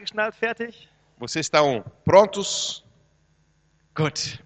Geschnallt, 0.00 0.34
fertig? 0.34 0.88
Vocês 1.18 1.46
estão 1.46 1.84
prontos? 2.04 2.82
Gut. 3.94 4.42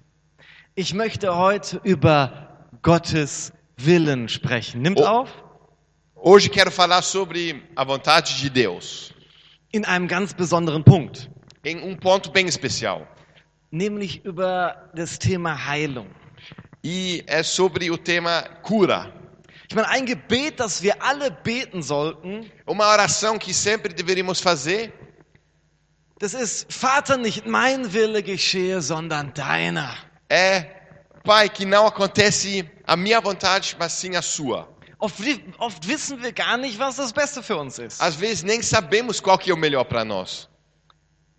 Ich 0.76 0.92
möchte 0.92 1.36
heute 1.36 1.80
über 1.84 2.66
Gottes 2.82 3.52
Willen 3.76 4.28
sprechen. 4.28 4.82
Nimmt 4.82 4.98
Oh. 5.00 5.06
auf. 5.06 5.30
Hoje 6.16 6.48
quero 6.50 6.70
falar 6.72 7.02
sobre 7.02 7.62
a 7.76 7.84
vontade 7.84 8.34
de 8.40 8.50
Deus, 8.50 9.12
In 9.72 9.84
einem 9.84 10.08
ganz 10.08 10.32
besonderen 10.34 10.82
Punkt. 10.82 11.30
em 11.64 11.80
um 11.82 11.96
ponto 11.96 12.32
bem 12.32 12.46
especial. 12.48 13.06
Nämlich 13.70 14.24
über 14.24 14.90
das 14.94 15.18
Thema 15.18 15.54
Heilung. 15.54 16.08
E 16.82 17.22
é 17.26 17.42
sobre 17.44 17.90
o 17.90 17.96
tema 17.96 18.42
cura. 18.62 19.12
Ich 19.68 19.74
meine, 19.74 19.88
ein 19.88 20.04
Gebet, 20.04 20.58
das 20.60 20.82
wir 20.82 21.00
alle 21.02 21.30
beten 21.30 21.80
sollten, 21.82 22.50
Uma 22.66 22.88
oração 22.88 23.38
que 23.38 23.54
sempre 23.54 23.94
deveríamos 23.94 24.40
fazer 24.40 24.92
das 26.18 26.34
ist, 26.34 26.72
Vater, 26.72 27.16
nicht 27.16 27.46
mein 27.46 27.92
Wille 27.92 28.22
geschehe, 28.22 28.80
sondern 28.80 29.32
deiner. 29.34 29.94
é: 30.28 30.66
Pai, 31.24 31.48
que 31.48 31.64
não 31.64 31.86
acontece 31.86 32.68
a 32.86 32.96
minha 32.96 33.20
vontade, 33.20 33.76
mas 33.78 33.92
sim 33.92 34.14
a 34.16 34.22
sua. 34.22 34.68
Oft, 34.98 35.22
oft 35.58 35.86
wissen 35.88 36.22
wir 36.22 36.32
gar 36.32 36.56
nicht, 36.56 36.78
was 36.78 36.96
das 36.96 37.12
Beste 37.12 37.42
für 37.42 37.56
uns 37.58 37.78
ist. 37.78 38.00
Às 38.00 38.14
vezes 38.14 38.42
nem 38.42 38.62
sabemos 38.62 39.20
qual 39.20 39.38
que 39.38 39.50
é 39.50 39.54
o 39.54 39.56
melhor 39.56 39.84
para 39.84 40.04
nós. 40.04 40.48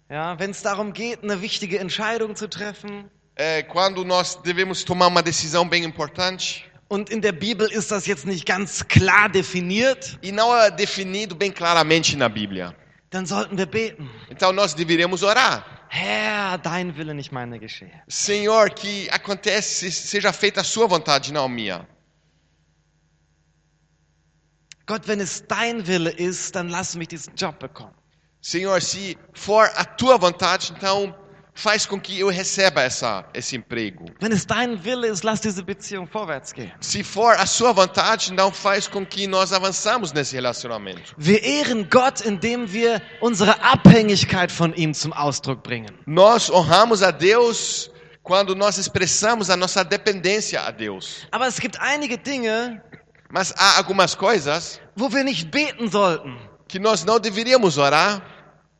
Ja, 0.10 0.38
wenn 0.40 0.52
es 0.52 0.62
darum 0.62 0.94
geht, 0.94 1.24
eine 1.24 1.42
wichtige 1.42 1.80
Entscheidung 1.80 2.36
zu 2.36 2.48
treffen. 2.48 3.10
É 3.36 3.64
quando 3.64 4.06
nós 4.06 4.36
devemos 4.36 4.84
tomar 4.84 5.08
uma 5.08 5.22
decisão 5.24 5.68
bem 5.68 5.84
importante 5.84 6.64
Und 6.88 7.10
in 7.10 7.20
der 7.22 7.32
Bibel 7.32 7.68
ist 7.72 7.90
das 7.92 8.06
jetzt 8.06 8.26
nicht 8.26 8.46
ganz 8.46 8.88
klar 8.88 9.28
definiert. 9.30 10.20
e 10.22 10.32
não 10.32 10.56
é 10.56 10.70
definido 10.70 11.34
bem 11.36 11.52
claramente 11.52 12.16
na 12.16 12.30
Bíblia. 12.30 12.76
Dann 13.16 13.26
sollten 13.26 13.58
wir 13.58 13.66
beten. 13.66 14.10
Então 14.30 14.52
nós 14.52 14.74
deveríamos 14.74 15.24
orar. 15.24 15.64
Herr, 15.88 16.58
dein 16.58 16.98
Wille, 16.98 17.14
nicht 17.14 17.32
meine 17.32 17.60
geschehe. 17.60 18.04
Senhor, 18.10 18.70
que 18.70 19.10
acontece, 19.10 19.90
seja 19.90 20.34
feita 20.34 20.60
a 20.60 20.64
sua 20.66 20.86
vontade, 20.86 21.32
não 21.32 21.46
a 21.46 21.48
minha. 21.48 21.88
Gott, 24.86 25.08
wenn 25.08 25.22
es 25.22 25.46
dein 25.48 25.88
Wille 25.88 26.10
ist, 26.10 26.56
dann 26.58 26.68
lass 26.68 26.96
mich 26.96 27.08
diesen 27.08 27.34
Job 27.38 27.58
bekommen. 27.58 27.96
Senhor, 28.42 28.82
se 28.82 29.18
for 29.34 29.72
a 29.78 29.86
tua 29.86 30.18
vontade, 30.18 30.74
então 30.76 31.16
faz 31.56 31.86
com 31.86 32.00
que 32.00 32.20
eu 32.20 32.28
receba 32.30 32.82
essa, 32.84 33.26
esse 33.34 33.56
emprego. 33.56 34.06
Wenn 34.22 34.34
es 34.34 34.46
dein 34.46 34.78
Wille 34.84 35.08
ist, 35.08 35.24
lass 35.24 35.40
diese 35.40 35.64
Beziehung 35.64 36.06
vorwärts 36.06 36.54
gehen. 36.54 36.72
Se 36.82 37.02
for 37.04 37.32
a 37.34 37.46
sua 37.46 37.72
vontade, 37.72 38.32
então 38.32 38.52
faz 38.52 38.88
com 38.88 39.06
que 39.06 39.26
nós 39.26 39.54
avançamos 39.54 40.12
nesse 40.12 40.36
relacionamento. 40.36 41.16
Wir 41.18 41.42
ehren 41.44 41.88
Gott, 41.90 42.28
indem 42.28 42.72
wir 42.72 43.02
unsere 43.22 43.56
Abhängigkeit 43.64 44.52
von 44.52 44.74
ihm 44.76 44.94
zum 44.94 45.14
Ausdruck 45.14 45.64
bringen. 45.64 45.90
Nós 46.06 46.50
honramos 46.50 47.02
a 47.02 47.10
Deus 47.12 47.90
quando 48.22 48.54
nós 48.54 48.78
expressamos 48.78 49.50
a 49.50 49.56
nossa 49.56 49.84
dependência 49.84 50.60
a 50.62 50.72
Deus. 50.72 51.26
Aber 51.32 51.48
es 51.48 51.60
gibt 51.60 51.80
einige 51.80 52.18
Dinge, 52.18 52.82
Mas 53.30 53.54
há 53.58 53.78
algumas 53.78 54.14
coisas 54.14 54.80
wo 54.96 55.10
wir 55.12 55.24
nicht 55.24 55.50
beten 55.50 55.90
sollten. 55.90 56.38
que 56.68 56.80
nós 56.80 57.06
não 57.06 57.20
deveríamos 57.20 57.78
orar. 57.78 58.22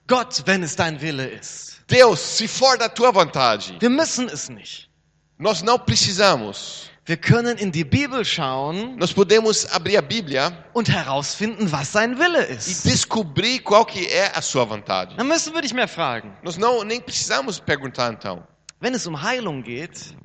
Gott, 0.08 0.44
wenn 0.46 0.64
es 0.64 0.76
dein 0.76 1.02
Wille 1.02 1.26
ist. 1.28 1.82
Deus, 1.90 2.38
se 2.38 2.48
for 2.48 2.78
da 2.78 2.90
tua 2.90 3.12
vontade, 3.14 3.76
Wir 3.80 3.90
müssen 3.90 4.28
es 4.30 4.50
nicht. 4.50 4.90
nós 5.38 5.62
não 5.64 5.78
precisamos. 5.80 6.90
Wir 7.08 7.18
können 7.18 7.58
in 7.60 7.72
die 7.72 7.84
Bibel 7.84 8.26
schauen 8.26 8.98
Nós 8.98 9.14
podemos 9.14 9.68
abrir 9.68 9.98
a 10.00 10.02
Bíblia 10.02 10.52
und 10.74 10.90
herausfinden, 10.90 11.72
was 11.72 11.92
sein 11.92 12.18
Wille 12.18 12.48
e 12.50 12.54
ist. 12.56 12.84
descobrir 12.84 13.60
qual 13.60 13.86
que 13.86 14.08
é 14.08 14.32
a 14.36 14.42
sua 14.42 14.66
vontade. 14.66 15.16
Dann 15.16 15.28
müssen 15.28 15.54
wir 15.54 15.62
nicht 15.62 15.76
mehr 15.76 15.88
fragen. 15.88 16.32
Nós 16.42 16.58
não 16.58 16.84
nem 16.84 17.00
precisamos 17.00 17.60
perguntar 17.60 18.12
então. 18.12 18.44
Wenn 18.82 18.96
es 18.96 19.06
um 19.06 19.22
Heilung 19.22 19.62
geht, 19.64 20.16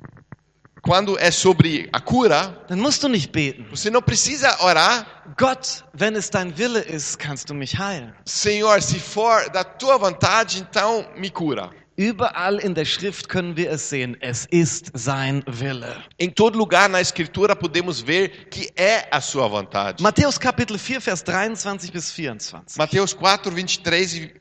Quando 0.82 1.18
é 1.18 1.30
sobre 1.30 1.88
a 1.92 2.00
cura, 2.00 2.64
dann 2.68 2.80
musst 2.80 3.02
du 3.02 3.08
nicht 3.08 3.30
beten. 3.30 3.66
você 3.70 3.90
não 3.90 4.00
precisa 4.00 4.56
orar, 4.62 5.06
Gott, 5.36 5.84
wenn 5.92 6.16
es 6.16 6.30
dein 6.30 6.56
Wille 6.56 6.80
ist, 6.80 7.18
kannst 7.18 7.50
du 7.50 7.54
mich 7.54 7.78
heilen. 7.78 8.12
Senhor, 8.24 8.80
se 8.80 8.98
for 8.98 9.50
da 9.50 9.62
tua 9.62 9.98
vontade, 9.98 10.58
então 10.58 11.06
me 11.16 11.30
cura. 11.30 11.70
Überall 11.98 12.58
in 12.60 12.72
der 12.72 12.86
Schrift 12.86 13.28
können 13.28 13.58
wir 13.58 13.70
es 13.70 13.90
sehen. 13.90 14.16
Es 14.20 14.46
ist 14.46 14.90
sein 14.94 15.42
Wille. 15.46 16.02
Em 16.18 16.30
todo 16.30 16.56
lugar 16.56 16.88
na 16.88 16.98
escritura 16.98 17.54
podemos 17.54 18.00
ver 18.00 18.48
que 18.48 18.70
é 18.74 19.06
a 19.10 19.20
sua 19.20 19.46
vontade. 19.48 20.02
Matthäus 20.02 20.38
Kapitel 20.38 20.78
4, 20.78 20.98
Vers 20.98 21.22
23 21.22 21.90
bis 21.90 22.10
24. 22.10 22.78
Mateus 22.78 23.12
4, 23.12 23.50
23 23.50 24.14
e 24.14 24.34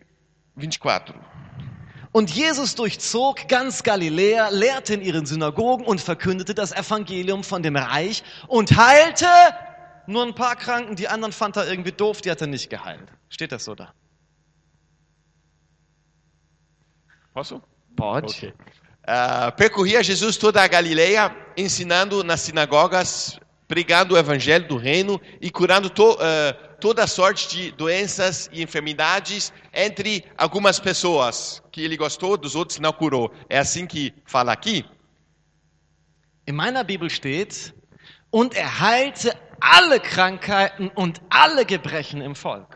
24. 0.55 1.13
Und 2.11 2.31
Jesus 2.31 2.73
durchzog 2.73 3.47
ganz 3.47 3.83
Galiläa, 3.83 4.49
lehrte 4.49 4.95
in 4.95 5.01
ihren 5.01 5.25
Synagogen 5.27 5.85
und 5.85 6.01
verkündete 6.01 6.55
das 6.55 6.71
Evangelium 6.71 7.43
von 7.43 7.61
dem 7.61 7.75
Reich 7.75 8.23
und 8.47 8.75
heilte 8.75 9.27
nur 10.07 10.23
ein 10.25 10.33
paar 10.33 10.55
Kranken. 10.55 10.95
Die 10.95 11.07
anderen 11.07 11.31
fand 11.31 11.55
er 11.55 11.69
irgendwie 11.69 11.91
doof, 11.91 12.21
die 12.21 12.31
hat 12.31 12.41
er 12.41 12.47
nicht 12.47 12.69
geheilt. 12.69 13.11
Steht 13.29 13.51
das 13.51 13.63
so 13.65 13.75
da? 13.75 13.93
Posso? 17.33 17.61
Pode. 17.95 18.53
Ah, 19.05 19.51
percorria 19.51 20.01
Jesus 20.01 20.37
toda 20.37 20.61
a 20.61 20.67
Galileia, 20.67 21.35
ensinando 21.55 22.23
nas 22.23 22.41
sinagogas, 22.41 23.39
pregando 23.67 24.15
o 24.15 24.17
evangelho 24.17 24.67
do 24.67 24.77
reino 24.77 25.19
e 25.39 25.49
curando 25.51 25.89
to- 25.89 26.17
ah, 26.19 26.55
toda 26.79 27.05
sorte 27.07 27.47
de 27.49 27.71
doenças 27.71 28.49
e 28.51 28.61
enfermidades 28.61 29.51
entre 29.73 30.23
algumas 30.37 30.79
pessoas 30.79 31.61
que 31.71 31.81
ele 31.81 31.97
gostou, 31.97 32.37
dos 32.37 32.55
outros 32.55 32.79
não 32.79 32.93
curou. 32.93 33.31
É 33.49 33.59
assim 33.59 33.85
que 33.85 34.13
fala 34.25 34.51
aqui. 34.51 34.85
In 36.47 36.53
meiner 36.53 36.83
Bibel 36.83 37.09
steht, 37.09 37.73
und 38.31 38.55
er 38.55 38.67
heilte 38.81 39.31
alle 39.59 39.99
Krankheiten 39.99 40.89
und 40.95 41.21
alle 41.29 41.65
Gebrechen 41.65 42.21
im 42.21 42.33
Volk. 42.33 42.75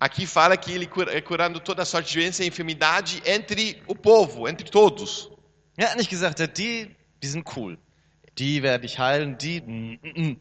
Aqui 0.00 0.26
fala 0.26 0.56
que 0.56 0.72
ele 0.72 0.86
cura- 0.86 1.12
é 1.16 1.20
curando 1.20 1.60
toda 1.60 1.84
sorte 1.84 2.12
de 2.12 2.18
doença 2.18 2.44
e 2.44 2.48
enfermidade 2.48 3.22
entre 3.24 3.82
o 3.86 3.94
povo, 3.94 4.48
entre 4.48 4.68
todos. 4.70 5.30
Er 5.76 5.88
hat 5.90 5.96
nicht 5.96 6.10
gesagt, 6.10 6.38
die, 6.58 6.94
die 7.22 7.28
sind 7.28 7.44
cool. 7.56 7.78
Die 8.38 8.62
werde 8.62 8.86
ich 8.86 8.98
heilen, 8.98 9.36
die. 9.38 9.60
mm, 9.60 9.98
mm, 10.02 10.22
mm. 10.30 10.40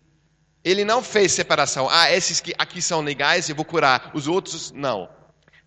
Ele 0.63 0.85
não 0.85 1.03
fez 1.03 1.34
separação. 1.34 1.90
Ah, 1.90 2.12
esses 2.12 2.40
que 2.40 2.53
aqui 2.57 2.81
são 2.81 3.01
legais, 3.01 3.50
eu 3.50 3.56
vou 3.56 3.66
curar. 3.66 4.12
Os 4.13 4.28
outros, 4.28 4.72
não. 4.72 5.09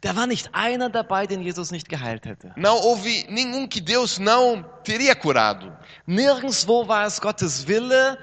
Da 0.01 0.13
war 0.13 0.27
nicht 0.27 0.49
einer 0.53 0.89
dabei, 0.89 1.27
den 1.27 1.43
Jesus 1.43 1.71
nicht 1.71 1.89
geheilt 1.89 2.27
hätte. 2.27 2.53
Não 2.57 2.77
houve 2.77 3.27
nenhum 3.29 3.67
que 3.67 3.81
Deus 3.81 4.19
não 4.19 4.63
teria 4.85 5.17
curado. 5.17 5.77
Nirgendwo 6.07 6.87
war 6.87 7.07
es 7.07 7.19
Gottes 7.19 7.67
Wille, 7.67 8.19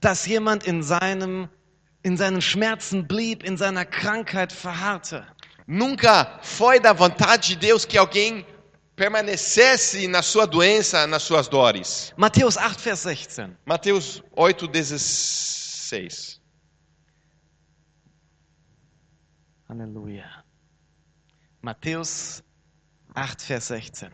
dass 0.00 0.26
jemand 0.26 0.66
in 0.66 0.82
seinem, 0.82 1.48
in 2.02 2.16
seinen 2.16 2.40
Schmerzen 2.40 3.06
blieb, 3.06 3.44
in 3.44 3.56
seiner 3.56 3.84
Krankheit 3.84 4.52
verharrte. 4.52 5.24
Nunca 5.66 6.40
foi 6.42 6.80
da 6.80 6.94
vontade 6.94 7.48
de 7.48 7.56
Deus 7.56 7.84
que 7.84 7.98
alguém 7.98 8.46
permanecesse 8.96 10.08
na 10.08 10.22
sua 10.22 10.46
doença, 10.46 11.06
nas 11.06 11.22
suas 11.22 11.46
dores. 11.46 12.12
Matthäus 12.16 12.56
8, 12.56 12.80
Vers 12.80 13.02
16. 13.04 13.50
Mateus 13.66 14.22
8, 14.34 14.66
16. 14.66 15.67
Halleluja. 19.68 20.44
Matthäus 21.62 22.42
8, 23.14 23.42
Vers 23.42 23.68
16. 23.68 24.12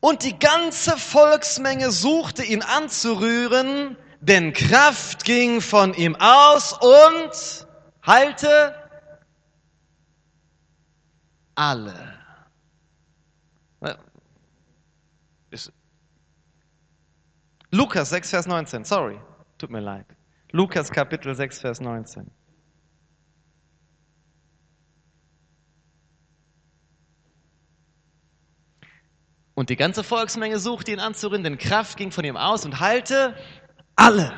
Und 0.00 0.22
die 0.24 0.38
ganze 0.38 0.96
Volksmenge 0.96 1.90
suchte 1.90 2.42
ihn 2.42 2.62
anzurühren, 2.62 3.96
denn 4.20 4.52
Kraft 4.52 5.24
ging 5.24 5.60
von 5.60 5.94
ihm 5.94 6.16
aus 6.16 6.72
und 6.72 7.66
heilte 8.04 8.74
alle. 11.54 12.17
Lukas 17.70 18.10
6, 18.10 18.30
Vers 18.30 18.46
19, 18.46 18.84
sorry, 18.84 19.18
tut 19.58 19.70
mir 19.70 19.80
leid. 19.80 20.06
Lukas 20.52 20.90
Kapitel 20.90 21.34
6, 21.34 21.60
Vers 21.60 21.80
19. 21.80 22.30
Und 29.54 29.70
die 29.70 29.76
ganze 29.76 30.04
Volksmenge 30.04 30.58
suchte 30.60 30.92
ihn 30.92 31.00
anzurühren, 31.00 31.42
denn 31.42 31.58
Kraft 31.58 31.96
ging 31.96 32.12
von 32.12 32.24
ihm 32.24 32.36
aus 32.36 32.64
und 32.64 32.78
heilte 32.78 33.34
alle. 33.96 34.32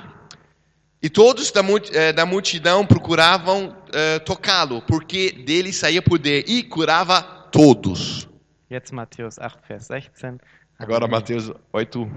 E 1.02 1.08
todos 1.08 1.52
da, 1.52 1.60
eh, 1.92 2.12
da 2.12 2.26
multidão 2.26 2.86
procuravam 2.86 3.74
eh, 3.92 4.18
tocá-lo, 4.20 4.82
porque 4.82 5.32
dele 5.32 5.72
saía 5.72 6.02
poder 6.02 6.44
e 6.48 6.62
curava 6.62 7.22
todos. 7.52 8.28
Jetzt 8.68 8.92
Matthäus 8.92 9.38
8, 9.38 9.60
Vers 9.66 9.88
16. 9.88 10.38
Agora 10.78 11.06
Mateus 11.06 11.52
8, 11.72 12.08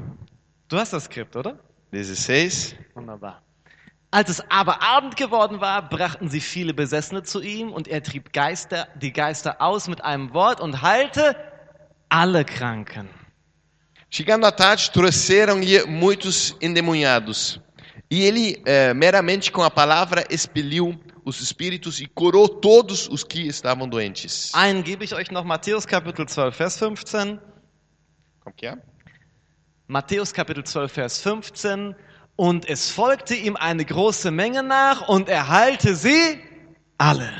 Du 0.73 0.79
hast 0.79 0.91
das 0.91 1.03
Skript, 1.03 1.35
oder? 1.35 1.59
16. 1.91 2.75
Wunderbar. 2.95 3.43
Als 4.09 4.31
es 4.31 4.43
aber 4.49 4.81
Abend 4.81 5.15
geworden 5.15 5.61
war, 5.61 5.87
brachten 5.87 6.29
sie 6.29 6.41
viele 6.41 6.73
Besessene 6.73 7.21
zu 7.21 7.41
ihm 7.41 7.71
und 7.71 7.87
er 7.87 8.01
trieb 8.01 8.33
Geister, 8.33 8.87
die 8.95 9.13
Geister 9.13 9.61
aus 9.61 9.87
mit 9.87 10.03
einem 10.03 10.33
Wort 10.33 10.59
und 10.59 10.81
heilte 10.81 11.35
alle 12.09 12.43
Kranken. 12.43 13.07
Chegando 14.09 14.47
à 14.47 14.51
tarde, 14.51 14.91
trouxeram-lhe 14.91 15.85
muitos 15.85 16.57
endemoniados. 16.59 17.61
E 18.09 18.23
ele, 18.25 18.59
eh, 18.65 18.95
meramente 18.95 19.51
com 19.51 19.61
a 19.61 19.69
palavra, 19.69 20.25
expeliu 20.27 20.99
os 21.23 21.39
espíritos 21.39 22.01
e 22.01 22.07
curou 22.07 22.49
todos 22.49 23.07
os 23.07 23.23
que 23.23 23.45
estavam 23.45 23.87
doentes. 23.87 24.51
Einen 24.55 24.83
gebe 24.83 25.05
ich 25.05 25.13
euch 25.13 25.29
noch 25.29 25.45
Matthäus 25.45 25.85
Kapitel 25.85 26.25
12, 26.25 26.57
Vers 26.57 26.79
15. 26.79 27.39
Como 28.39 28.55
que 28.55 28.65
é? 28.65 28.92
Matthäus 29.87 30.33
Kapitel 30.33 30.63
12, 30.63 30.91
Vers 30.91 31.21
15. 31.21 31.95
Und 32.35 32.67
es 32.67 32.89
folgte 32.89 33.35
ihm 33.35 33.55
eine 33.55 33.85
große 33.85 34.31
Menge 34.31 34.63
nach 34.63 35.07
und 35.07 35.29
er 35.29 35.49
heilte 35.49 35.95
sie 35.95 36.41
alle. 36.97 37.31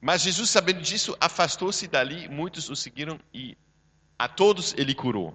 Mas 0.00 0.24
Jesus, 0.24 0.50
sabendo 0.52 0.80
disso, 0.80 1.16
afastou-se 1.20 1.86
dali, 1.88 2.28
muitos 2.28 2.70
o 2.70 2.76
seguiram 2.76 3.18
e 3.34 3.56
a 4.18 4.28
todos 4.28 4.72
ele 4.76 4.94
curou. 4.94 5.34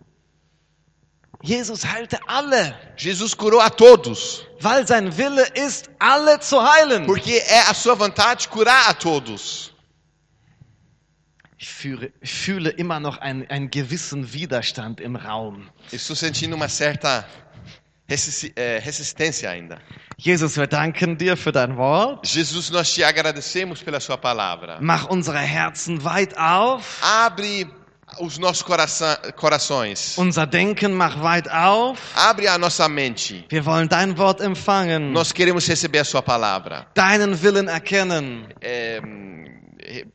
Jesus 1.44 1.84
heilte 1.84 2.18
alle, 2.26 2.74
Jesus 2.96 3.34
curou 3.36 3.60
a 3.60 3.70
todos, 3.70 4.48
weil 4.62 4.88
sein 4.88 5.16
Wille 5.18 5.46
ist, 5.56 5.90
alle 6.00 6.40
zu 6.40 6.58
heilen. 6.62 7.06
porque 7.06 7.34
é 7.46 7.60
a 7.70 7.74
sua 7.74 7.96
vontade 7.96 8.48
curar 8.48 8.88
a 8.90 8.94
todos. 8.94 9.73
Ich 11.64 11.70
fühle, 11.70 12.12
fühle 12.22 12.72
immer 12.72 13.00
noch 13.00 13.20
einen, 13.20 13.50
einen 13.50 13.72
gewissen 13.72 14.34
Widerstand 14.34 15.00
im 15.00 15.16
Raum. 15.16 15.70
Estou 15.94 16.14
sentindo 16.14 16.58
uma 16.58 16.68
certa 16.68 17.26
eh, 18.10 18.82
resistência 18.84 19.50
ainda. 19.50 19.78
Jesus, 20.18 20.58
wir 20.58 20.68
danken 20.68 21.18
dir 21.18 21.38
für 21.38 21.54
dein 21.54 21.78
Wort. 21.78 22.28
Jesus, 22.28 22.70
nós 22.70 22.94
te 22.94 23.06
agradecemos 23.06 23.82
pela 23.82 24.02
sua 24.02 24.18
palavra. 24.18 24.78
Mach 24.82 25.10
unsere 25.10 25.40
Herzen 25.40 26.04
weit 26.04 26.38
auf. 26.38 27.02
Abre 27.02 27.66
os 28.20 28.38
nossos 28.38 28.62
coração, 28.62 29.16
corações. 29.38 30.18
Unser 30.18 30.46
Denken 30.46 30.92
mach 30.92 31.24
weit 31.24 31.50
auf. 31.50 31.98
Abre 32.14 32.50
a 32.50 32.58
nossa 32.58 32.90
mente. 32.90 33.46
Wir 33.48 33.64
wollen 33.66 33.88
dein 33.88 34.18
Wort 34.18 34.42
empfangen. 34.42 35.14
Nós 35.14 35.32
queremos 35.32 35.66
receber 35.66 36.00
a 36.00 36.04
sua 36.04 36.22
palavra. 36.22 36.88
Deinen 36.94 37.42
Willen 37.42 37.70
erkennen. 37.70 38.50
É, 38.60 39.00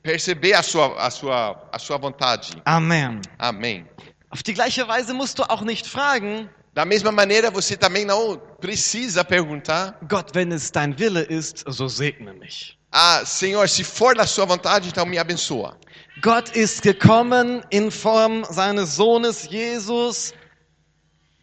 perceber 0.03 0.55
a 0.55 0.63
sua, 0.63 0.97
a, 0.99 1.11
sua, 1.11 1.69
a 1.73 1.79
sua 1.79 1.99
vontade. 1.99 2.61
Amen. 2.65 3.21
Amém. 3.39 3.87
Auf 4.31 4.43
die 4.43 4.55
gleiche 4.55 4.87
Weise 4.87 5.15
musst 5.15 5.39
du 5.39 5.43
auch 5.45 5.63
nicht 5.63 5.87
fragen, 5.87 6.49
Da 6.79 6.85
mesma 6.85 7.11
maneira, 7.11 7.51
você 7.51 7.77
também 7.77 8.05
não 8.05 8.39
precisa 8.61 9.25
perguntar: 9.25 9.99
Gott, 10.09 10.33
wenn 10.33 10.53
es 10.53 10.71
dein 10.71 10.97
Wille 10.97 11.27
ist, 11.29 11.65
so 11.67 11.89
segne 11.89 12.33
mich. 12.35 12.79
Ah, 12.93 13.25
Senhor, 13.25 13.69
se 13.69 13.83
for 13.83 14.15
da 14.15 14.27
sua 14.29 14.45
vontade, 14.45 14.89
então 14.89 15.05
me 15.05 15.19
abençoa. 15.19 15.77
Gott 16.23 16.57
ist 16.57 16.81
gekommen 16.81 17.65
in 17.73 17.91
Form 17.91 18.45
seines 18.45 18.91
Sohnes 18.91 19.49
Jesus, 19.51 20.33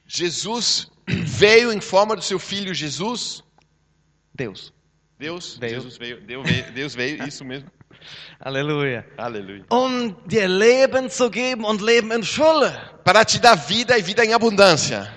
Jesus 0.07 0.89
veio 1.05 1.73
em 1.73 1.81
forma 1.81 2.15
do 2.15 2.21
seu 2.21 2.39
filho 2.39 2.73
Jesus. 2.73 3.43
Deus. 4.33 4.73
Deus, 5.19 5.57
Veio. 5.57 5.75
Jesus 5.75 5.97
veio, 5.97 6.21
Deus 6.21 6.49
veio, 6.49 6.71
Deus 6.71 6.95
veio, 6.95 7.27
isso 7.27 7.43
mesmo. 7.43 7.69
Halleluja. 8.43 9.03
Aleluia. 9.17 9.63
Um 9.69 10.15
dir 10.25 10.47
Leben 10.47 11.09
zu 11.09 11.29
geben 11.29 11.65
und 11.65 11.81
Leben 11.81 12.11
in 12.11 12.23
Fülle. 12.23 12.73
Para 13.03 13.25
te 13.25 13.39
dar 13.39 13.57
vida 13.57 13.97
e 13.97 14.01
vida 14.01 14.23
em 14.23 14.33
abundância. 14.33 15.07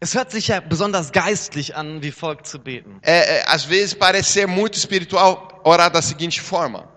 Es 0.00 0.14
hört 0.14 0.30
sich 0.30 0.48
ja 0.48 0.60
besonders 0.60 1.10
geistlich 1.10 1.74
an, 1.74 2.02
wie 2.02 2.12
folgt 2.12 2.46
zu 2.46 2.58
beten. 2.60 3.00
É, 3.02 3.38
é, 3.38 3.44
às 3.46 3.64
vezes 3.64 3.94
parece 3.94 4.32
ser 4.32 4.46
muito 4.46 4.76
espiritual 4.76 5.60
orar 5.64 5.90
da 5.90 6.00
seguinte 6.00 6.40
forma: 6.40 6.88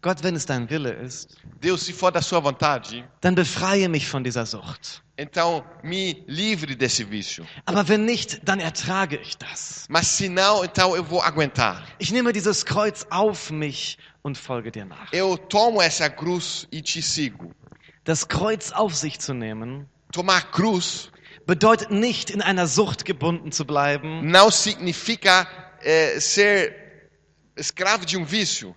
Gott, 0.00 0.22
wenn 0.22 0.36
es 0.36 0.46
dein 0.46 0.70
Wille 0.70 0.92
ist, 0.92 1.36
Deus, 1.60 1.84
se 1.84 1.92
for 1.92 2.12
da 2.12 2.22
sua 2.22 2.40
vontade, 2.40 3.04
dann 3.20 3.34
befreie 3.34 3.88
mich 3.88 4.06
von 4.08 4.22
dieser 4.22 4.46
Sucht. 4.46 5.02
então 5.18 5.64
me 5.82 6.24
livre 6.26 6.74
desse 6.74 7.04
vício. 7.04 7.46
Aber 7.66 7.86
wenn 7.88 8.04
nicht, 8.04 8.40
dann 8.44 8.60
ertrage 8.60 9.16
ich 9.16 9.36
das. 9.38 9.86
Mas 9.88 10.06
se 10.08 10.28
não, 10.28 10.64
então 10.64 10.96
eu 10.96 11.04
vou 11.04 11.22
aguentar. 11.22 11.84
Ich 11.98 12.10
nehme 12.10 12.32
dieses 12.32 12.64
Kreuz 12.64 13.06
auf 13.10 13.50
mich 13.50 13.98
und 14.22 14.38
folge 14.38 14.70
dir 14.70 14.84
nach. 14.84 15.12
Eu 15.12 15.36
tomo 15.36 15.82
essa 15.82 16.08
cruz 16.08 16.66
e 16.72 16.80
te 16.80 17.02
sigo. 17.02 17.52
Das 18.04 18.28
Kreuz 18.28 18.72
auf 18.72 18.94
sich 18.94 19.18
zu 19.20 19.34
nehmen, 19.34 19.88
Tomar 20.12 20.42
cruz 20.50 21.10
bedeutet 21.46 21.90
nicht, 21.90 22.30
in 22.30 22.42
einer 22.42 22.66
Sucht 22.66 23.04
gebunden 23.04 23.50
zu 23.52 23.64
bleiben, 23.64 24.30
não 24.30 24.50
significa 24.50 25.46
é, 25.80 26.20
ser 26.20 26.74
escravo 27.56 28.04
de 28.04 28.16
um 28.16 28.24
vício, 28.24 28.74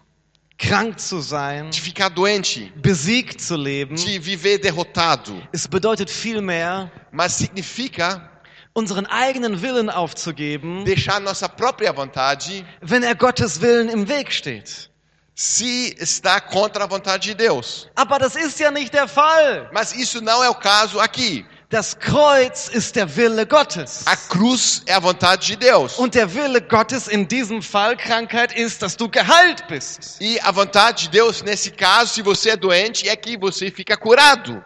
krank 0.57 0.99
zu 0.99 1.19
sein, 1.21 1.69
de 1.69 1.81
ficar 1.81 2.09
doente, 2.09 2.71
besiegt 2.75 3.41
zu 3.41 3.55
leben. 3.55 3.95
de 3.95 4.19
viver 4.19 4.57
derrotado, 4.59 5.41
Es 5.51 5.67
bedeutet 5.67 6.09
vielmehr, 6.09 6.91
mas 7.11 7.37
significa 7.37 8.31
unseren 8.73 9.05
eigenen 9.05 9.61
Willen 9.61 9.89
aufzugeben, 9.89 10.85
deixar 10.85 11.19
nossa 11.19 11.47
própria 11.49 11.91
vontade 11.95 12.65
wenn 12.81 13.03
er 13.03 13.15
Gottes 13.15 13.61
Willen 13.61 13.89
im 13.89 14.07
Weg 14.07 14.31
steht. 14.31 14.89
Se 15.35 15.93
está 15.99 16.39
contra 16.39 16.85
a 16.85 16.87
vontade 16.87 17.27
de 17.27 17.33
Deus. 17.33 17.89
Aber 17.93 18.17
das 18.19 18.37
ist 18.37 18.57
ja 18.57 18.71
nicht 18.71 18.93
der 18.93 19.07
Fall. 19.07 19.69
Mas 19.73 19.93
isso 19.93 20.21
não 20.21 20.41
é 20.41 20.49
o 20.49 20.55
caso 20.55 20.99
aqui. 20.99 21.45
Das 21.69 21.93
Kreuz 21.93 22.69
ist 22.69 22.95
der 22.95 23.17
Wille 23.17 23.45
Gottes. 23.45 24.03
A 24.05 24.15
cruz 24.15 24.81
é 24.85 24.93
a 24.93 24.99
vontade 24.99 25.45
de 25.47 25.57
Deus. 25.57 25.99
Und 25.99 26.15
der 26.15 26.33
Wille 26.33 26.61
Gottes 26.61 27.09
in 27.09 27.27
diesem 27.27 27.61
Fall 27.61 27.97
Krankheit 27.97 28.57
ist, 28.57 28.81
dass 28.81 28.95
du 28.95 29.09
geheilt 29.09 29.67
bist. 29.67 30.17
E 30.21 30.39
a 30.39 30.51
vontade 30.51 31.03
de 31.03 31.09
Deus, 31.09 31.43
nesse 31.43 31.71
caso, 31.71 32.13
se 32.13 32.21
você 32.21 32.51
é 32.51 32.55
doente, 32.55 33.09
é 33.09 33.15
que 33.15 33.37
você 33.37 33.69
fica 33.69 33.97
curado. 33.97 34.63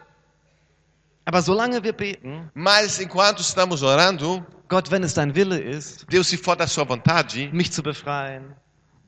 Aber 1.26 1.42
solange 1.42 1.82
wir 1.84 1.94
beten, 1.94 2.50
Mas 2.54 3.00
enquanto 3.00 3.42
estamos 3.42 3.82
orando, 3.82 4.46
Gott, 4.68 4.92
wenn 4.92 5.04
es 5.04 5.14
dein 5.14 5.34
Wille 5.34 5.60
ist, 5.60 6.06
Deus, 6.10 6.28
se 6.28 6.38
for 6.38 6.56
da 6.56 6.68
sua 6.68 6.84
vontade, 6.84 7.50
mich 7.52 7.72
zu 7.72 7.82
befreien, 7.82 8.56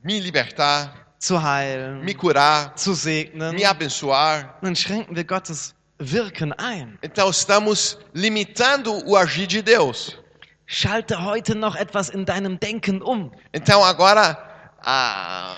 me 0.02 0.18
libertar, 0.18 1.01
zu 1.22 1.40
heilen, 1.40 2.04
me 2.04 2.14
curar, 2.14 2.74
zu 2.76 2.94
segnen, 2.94 3.54
me 3.54 3.64
abençoar. 3.64 4.58
dann 4.60 4.74
schränken 4.74 5.14
wir 5.14 5.24
Gottes 5.24 5.72
Wirken 5.98 6.52
ein. 6.54 6.98
Então 7.00 7.30
estamos 7.30 7.96
limitando 8.12 8.92
o 9.06 9.16
agir 9.16 9.46
de 9.46 9.62
Deus. 9.62 10.18
Schalte 10.66 11.22
heute 11.22 11.54
noch 11.54 11.76
etwas 11.76 12.08
in 12.08 12.24
deinem 12.24 12.58
Denken 12.58 13.00
um. 13.02 13.30
Então 13.52 13.84
agora 13.84 14.36
a- 14.84 15.56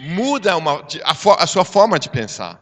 muda 0.00 0.56
uma- 0.56 0.82
a, 1.04 1.42
a 1.42 1.46
sua 1.46 1.64
forma 1.64 1.98
de 1.98 2.08
pensar. 2.08 2.58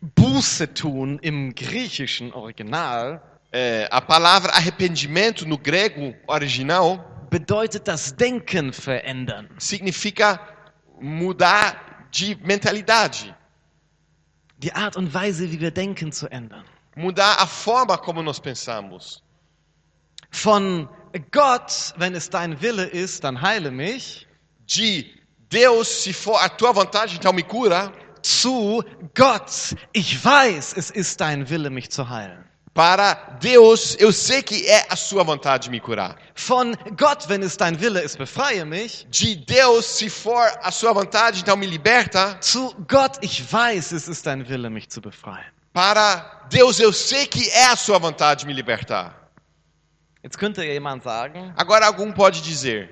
Buße 0.00 0.68
tun 0.74 1.18
im 1.22 1.52
griechischen 1.54 2.32
Original 2.32 3.20
É, 3.54 3.86
a 3.90 4.00
palavra 4.00 4.50
arrependimento 4.52 5.44
no 5.46 5.58
grego 5.58 6.14
original 6.26 7.11
bedeutet 7.32 7.88
das 7.88 8.14
Denken 8.14 8.72
verändern. 8.74 9.48
significa 9.58 10.38
mudar 11.00 11.74
de 12.12 12.36
mentalidade, 12.44 13.34
Die 14.58 14.72
Art 14.74 14.96
und 14.96 15.12
Weise, 15.12 15.50
wie 15.50 15.58
wir 15.58 15.70
denken, 15.72 16.12
zu 16.12 16.28
ändern. 16.28 16.64
mudar 16.94 17.40
a 17.40 17.46
forma 17.46 17.96
como 17.96 18.22
nós 18.22 18.38
pensamos. 18.38 19.22
Von 20.30 20.88
Gott, 21.30 21.94
wenn 21.96 22.14
es 22.14 22.28
dein 22.30 22.60
Wille 22.60 22.84
ist, 22.84 23.24
dann 23.24 23.40
heile 23.40 23.70
mich, 23.70 24.26
De 24.76 25.06
Deus, 25.50 26.04
se 26.04 26.12
for 26.12 26.40
a 26.40 26.48
tua 26.50 26.72
vontade, 26.74 27.14
então 27.14 27.32
me 27.32 27.42
cura, 27.42 27.92
zu 28.22 28.84
Gott, 29.14 29.74
ich 29.92 30.22
weiß, 30.24 30.74
es 30.76 30.90
ist 30.90 31.20
dein 31.20 31.48
Wille, 31.50 31.70
mich 31.70 31.90
zu 31.90 32.08
heilen. 32.08 32.44
Para 32.74 33.14
Deus, 33.38 33.96
eu 34.00 34.12
sei 34.12 34.42
que 34.42 34.66
é 34.66 34.86
a 34.88 34.96
sua 34.96 35.22
vontade 35.22 35.64
de 35.64 35.70
me 35.70 35.78
curar. 35.80 36.16
Von 36.34 36.74
Gott, 36.96 37.28
wenn 37.28 37.42
es 37.42 37.56
dein 37.56 37.78
Wille 37.78 38.00
ist, 38.02 38.16
befreie 38.16 38.64
mich, 38.64 39.06
De 39.10 39.36
Deus, 39.36 39.84
se 39.98 40.08
for 40.08 40.50
a 40.62 40.70
sua 40.70 40.92
vontade, 40.92 41.40
então 41.40 41.56
me 41.56 41.66
liberta. 41.66 42.38
zu 42.40 42.74
Gott, 42.88 43.18
ich 43.20 43.42
weiß, 43.52 43.92
es 43.92 44.08
ist 44.08 44.24
dein 44.26 44.48
Wille, 44.48 44.70
mich 44.70 44.88
zu 44.88 45.00
befreien. 45.02 45.44
Para 45.74 46.46
Deus, 46.50 46.80
eu 46.80 46.92
sei 46.92 47.26
que 47.26 47.50
é 47.50 47.66
a 47.66 47.76
sua 47.76 47.98
vontade 47.98 48.40
de 48.40 48.46
me 48.46 48.52
libertar. 48.54 49.30
Jetzt 50.22 50.38
könnte 50.38 50.62
jemand 50.62 51.02
sagen, 51.02 51.52
Agora 51.56 51.84
algum 51.86 52.12
pode 52.12 52.40
dizer, 52.40 52.88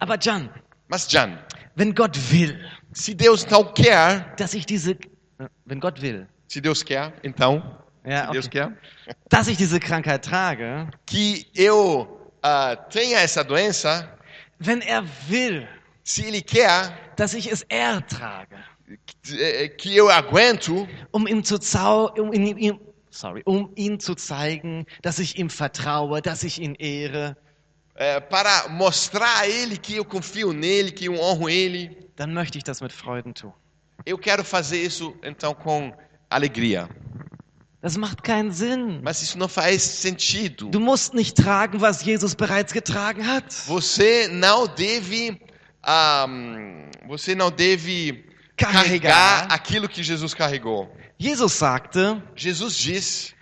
aber 0.00 0.16
Jan, 0.20 0.50
mas 0.88 1.06
Jan, 1.10 1.38
wenn 1.76 1.94
Gott 1.94 2.16
will, 2.32 2.58
se 2.92 3.14
Deus 3.14 3.44
então 3.44 3.62
quer, 3.72 4.34
dass 4.36 4.54
ich 4.54 4.66
diese, 4.66 4.96
wenn 5.64 5.78
Gott 5.80 6.00
will, 6.00 6.26
se 6.48 6.60
Deus 6.60 6.82
quer, 6.84 7.12
então, 7.22 7.62
ja, 8.06 8.26
se 8.26 8.32
Deus 8.32 8.46
okay, 8.46 8.60
quer, 8.60 8.72
dass 9.28 9.48
ich 9.48 9.56
diese 9.56 9.80
Krankheit 9.80 10.24
trage, 10.24 10.88
que 11.06 11.46
eu 11.54 12.32
ah, 12.42 12.76
tenha 12.76 13.20
essa 13.20 13.42
doença, 13.42 14.08
wenn 14.58 14.80
er 14.82 15.04
will, 15.28 15.66
se 16.02 16.26
Ele 16.26 16.42
quer 16.42 16.92
dass 17.16 17.34
ich 17.34 17.50
es 17.50 17.62
ertrage, 17.68 18.56
eh, 19.30 19.68
que 19.68 19.96
eu 19.96 20.10
aguento, 20.10 20.88
um 21.12 21.26
ihm 21.26 21.44
zu, 21.44 21.58
zau 21.58 22.12
um 22.18 22.32
ihm, 22.32 22.58
ihm 22.58 22.80
sorry, 23.10 23.42
um 23.46 23.72
ihm 23.76 23.98
zu 24.00 24.14
zeigen, 24.14 24.86
dass 25.02 25.18
ich 25.18 25.38
ihm 25.38 25.48
vertraue, 25.48 26.20
dass 26.20 26.42
ich 26.42 26.60
ihn 26.60 26.74
ehre, 26.74 27.36
é, 27.94 28.20
para 28.20 28.68
mostrar 28.68 29.40
a 29.40 29.46
Ele 29.46 29.76
que 29.76 29.96
eu 29.96 30.04
confio 30.04 30.52
nele, 30.52 30.90
que 30.90 31.06
eu 31.06 31.14
honro 31.14 31.48
Ele. 31.48 32.04
dann 32.16 32.32
möchte 32.32 32.58
ich 32.58 32.64
das 32.64 32.80
mit 32.80 32.92
Freuden 32.92 33.34
tun. 33.34 33.52
Eu 34.04 34.18
quero 34.18 34.44
fazer 34.44 34.82
isso 34.82 35.16
então 35.22 35.54
com 35.54 35.92
alegria. 36.30 36.88
Das 37.84 37.98
macht 37.98 38.24
keinen 38.24 38.50
Sinn. 38.50 39.02
Mas 39.02 39.20
isso 39.20 39.36
não 39.36 39.46
faz 39.46 39.82
sentido. 39.82 40.70
Du 40.70 40.80
musst 40.80 41.12
nicht 41.12 41.36
tragen, 41.36 41.82
was 41.82 42.02
Jesus 42.02 42.34
bereits 42.34 42.72
getragen 42.72 43.26
hat. 43.26 43.44
Você 43.66 44.26
não 44.28 44.66
deve, 44.66 45.38
ah, 45.82 46.26
você 47.06 47.34
não 47.34 47.50
deve 47.50 48.24
carregar 48.56 49.42
Carregar. 49.42 49.52
aquilo 49.52 49.86
que 49.86 50.02
Jesus 50.02 50.32
carregou. 50.32 50.90
Jesus 51.18 51.52
sagte, 51.52 52.22
Jesus 52.34 52.74
diz, 52.78 53.34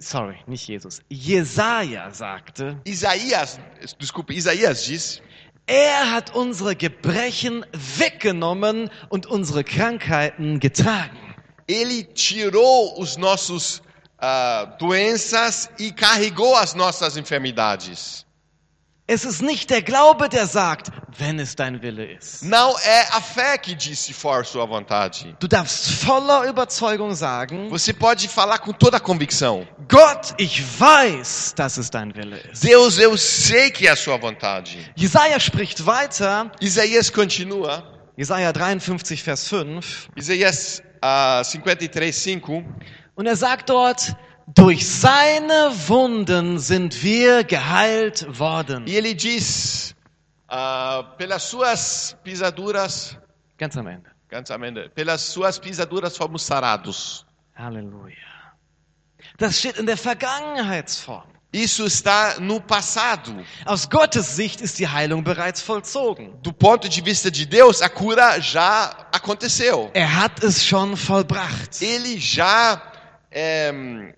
sorry, 0.00 0.38
nicht 0.48 0.66
Jesus, 0.66 1.00
Jesaja 1.08 2.10
sagte, 2.10 2.80
Isaías, 2.84 3.60
desculpe, 4.00 4.34
Isaías 4.34 4.82
diz, 4.86 5.22
er 5.68 6.10
hat 6.10 6.34
unsere 6.34 6.74
Gebrechen 6.74 7.64
weggenommen 7.72 8.90
und 9.08 9.26
unsere 9.26 9.62
Krankheiten 9.62 10.58
getragen. 10.58 11.27
Ele 11.68 12.02
tirou 12.02 12.98
os 12.98 13.16
nossos 13.16 13.82
ah, 14.18 14.64
doenças 14.78 15.68
e 15.78 15.92
carregou 15.92 16.56
as 16.56 16.74
nossas 16.74 17.16
enfermidades. 17.16 18.26
Es 19.10 19.24
ist 19.24 19.40
nicht 19.40 19.70
der 19.70 19.80
Glaube, 19.80 20.28
der 20.28 20.46
sagt, 20.46 20.90
wenn 21.18 21.38
es 21.38 21.56
dein 21.56 21.80
Wille 21.80 22.04
ist. 22.12 22.42
Não 22.42 22.78
é 22.78 23.06
a 23.12 23.22
fé 23.22 23.56
que 23.56 23.74
diz 23.74 24.00
se 24.00 24.12
for 24.12 24.44
sua 24.44 24.66
vontade. 24.66 25.34
Du 25.40 25.48
darfst 25.48 26.04
voller 26.04 26.46
Überzeugung 26.46 27.14
sagen, 27.14 27.70
Você 27.70 27.94
pode 27.94 28.28
falar 28.28 28.58
com 28.58 28.70
toda 28.70 28.98
a 28.98 29.00
convicção. 29.00 29.66
Gott, 29.90 30.34
ich 30.38 30.62
weiß, 30.78 31.54
dass 31.56 31.78
es 31.78 31.88
dein 31.88 32.14
Wille 32.14 32.38
ist. 32.52 32.62
Deus, 32.62 32.98
eu 32.98 33.16
sei 33.16 33.70
que 33.70 33.86
é 33.86 33.92
a 33.92 33.96
sua 33.96 34.18
vontade. 34.18 34.92
Jesaja 34.94 35.38
spricht 35.38 35.86
weiter, 35.86 36.50
Isaías 36.60 37.08
continua. 37.08 37.82
Jesaja 38.14 38.52
53, 38.52 39.22
Vers 39.22 39.40
5, 39.40 40.10
Isaías 40.16 40.82
ah, 41.00 41.42
53, 41.42 42.42
5. 42.44 42.64
und 43.14 43.26
er 43.26 43.36
sagt 43.36 43.70
dort, 43.70 44.14
durch 44.54 44.88
seine 44.88 45.70
Wunden 45.88 46.58
sind 46.58 47.02
wir 47.02 47.44
geheilt 47.44 48.38
worden. 48.38 48.86
E 48.86 48.96
ele 48.96 49.14
diz: 49.14 49.94
ah, 50.48 51.02
pelas 51.18 51.50
suas 51.50 52.16
pisaduras, 52.24 53.16
Ganz 53.58 53.76
am 53.76 53.86
Ende. 53.88 54.10
ganz 54.28 54.50
am 54.50 54.62
Ende, 54.62 54.88
pelas 54.88 55.32
suas 55.32 55.58
pisaduras 55.58 56.16
fomos 56.16 56.46
sarados. 56.46 57.26
Halleluja. 57.56 58.14
Das 59.38 59.58
steht 59.58 59.76
in 59.78 59.86
der 59.86 59.96
Vergangenheitsform. 59.96 61.28
Isso 61.52 61.86
está 61.86 62.38
no 62.38 62.60
passado. 62.60 63.42
Aus 63.64 63.88
Gottes 63.88 64.26
Sicht 64.26 64.60
ist 64.60 64.78
die 64.78 64.86
Heilung 64.86 65.24
bereits 65.24 65.62
vollzogen. 65.62 66.34
Do 66.42 66.52
ponto 66.52 66.88
de 66.88 67.00
vista 67.00 67.30
de 67.30 67.46
Deus, 67.46 67.80
a 67.80 67.88
cura 67.88 68.38
já 68.38 69.08
aconteceu. 69.12 69.90
Er 69.94 70.14
hat 70.14 70.44
es 70.44 70.62
schon 70.62 70.94
vollbracht. 70.94 71.80
Ele 71.80 72.18
já 72.18 72.82
eh, 73.30 74.12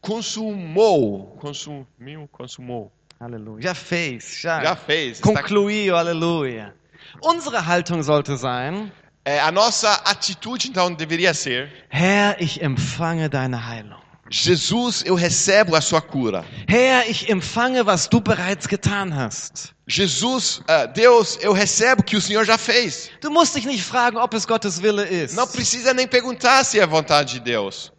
consumou, 0.00 1.36
consumiu, 1.40 2.28
consumou, 2.32 2.92
Halleluja. 3.20 3.68
Já 3.68 3.74
fez, 3.74 4.38
já. 4.40 4.62
já 4.64 4.74
fez. 4.74 5.18
Está, 5.18 5.28
Concluiu, 5.28 5.96
aleluia. 5.96 6.74
Unsere 7.22 7.58
Haltung 7.58 8.02
sollte 8.02 8.36
sein, 8.36 8.90
é, 9.24 9.38
a 9.38 9.52
nossa 9.52 9.92
atitude 10.04 10.68
então 10.68 10.92
deveria 10.92 11.32
ser: 11.32 11.70
Herr, 11.88 12.36
ich 12.40 12.60
empfange 12.60 13.28
deine 13.28 13.56
Heilung. 13.56 14.01
Jesus, 14.32 15.04
eu 15.04 15.14
recebo 15.14 15.76
a 15.76 15.80
sua 15.82 16.00
cura. 16.00 16.42
Herr, 16.66 17.08
ich 17.08 17.28
empfange, 17.28 17.84
was 17.84 18.08
du 18.08 18.18
bereits 18.18 18.66
getan 18.66 19.14
hast. 19.14 19.74
Jesus, 19.86 20.62
ah, 20.66 20.86
Deus, 20.86 21.38
eu 21.42 21.52
recebo 21.52 22.02
que 22.02 22.16
o 22.16 22.20
Senhor 22.20 22.42
já 22.46 22.56
fez. 22.56 23.10
Du 23.20 23.30
musst 23.30 23.54
dich 23.54 23.66
nicht 23.66 23.84
fragen, 23.84 24.16
ob 24.16 24.32
es 24.32 24.46
Gottes 24.46 24.82
Wille 24.82 25.04
ist. 25.04 25.36
Não 25.36 25.46
precisa 25.46 25.92
nem 25.92 26.08
perguntar 26.08 26.64
se 26.64 26.80
é 26.80 26.86
vontade 26.86 27.34
de 27.34 27.40
Deus. 27.40 27.92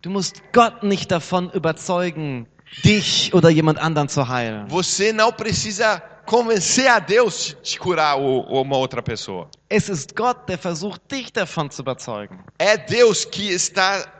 Du 0.00 0.08
musst 0.08 0.40
Gott 0.54 0.82
nicht 0.82 1.10
davon 1.10 1.50
überzeugen, 1.52 2.46
dich 2.82 3.34
oder 3.34 3.50
jemand 3.50 3.78
anderen 3.78 4.08
zu 4.08 4.26
heilen. 4.26 4.68
Você 4.68 5.12
não 5.12 5.30
precisa 5.30 6.00
convencer 6.24 6.88
a 6.88 6.98
Deus 6.98 7.54
de 7.62 7.78
curar 7.78 8.16
ou, 8.16 8.46
ou 8.48 8.62
uma 8.62 8.78
outra 8.78 9.02
pessoa. 9.02 9.50
Es 9.68 9.90
ist 9.90 10.16
Gott, 10.16 10.48
der 10.48 10.56
versucht, 10.56 11.02
dich 11.10 11.30
davon 11.30 11.70
zu 11.70 11.82
überzeugen. 11.82 12.38
É 12.58 12.78
Deus 12.78 13.26
que 13.26 13.50
está 13.50 14.17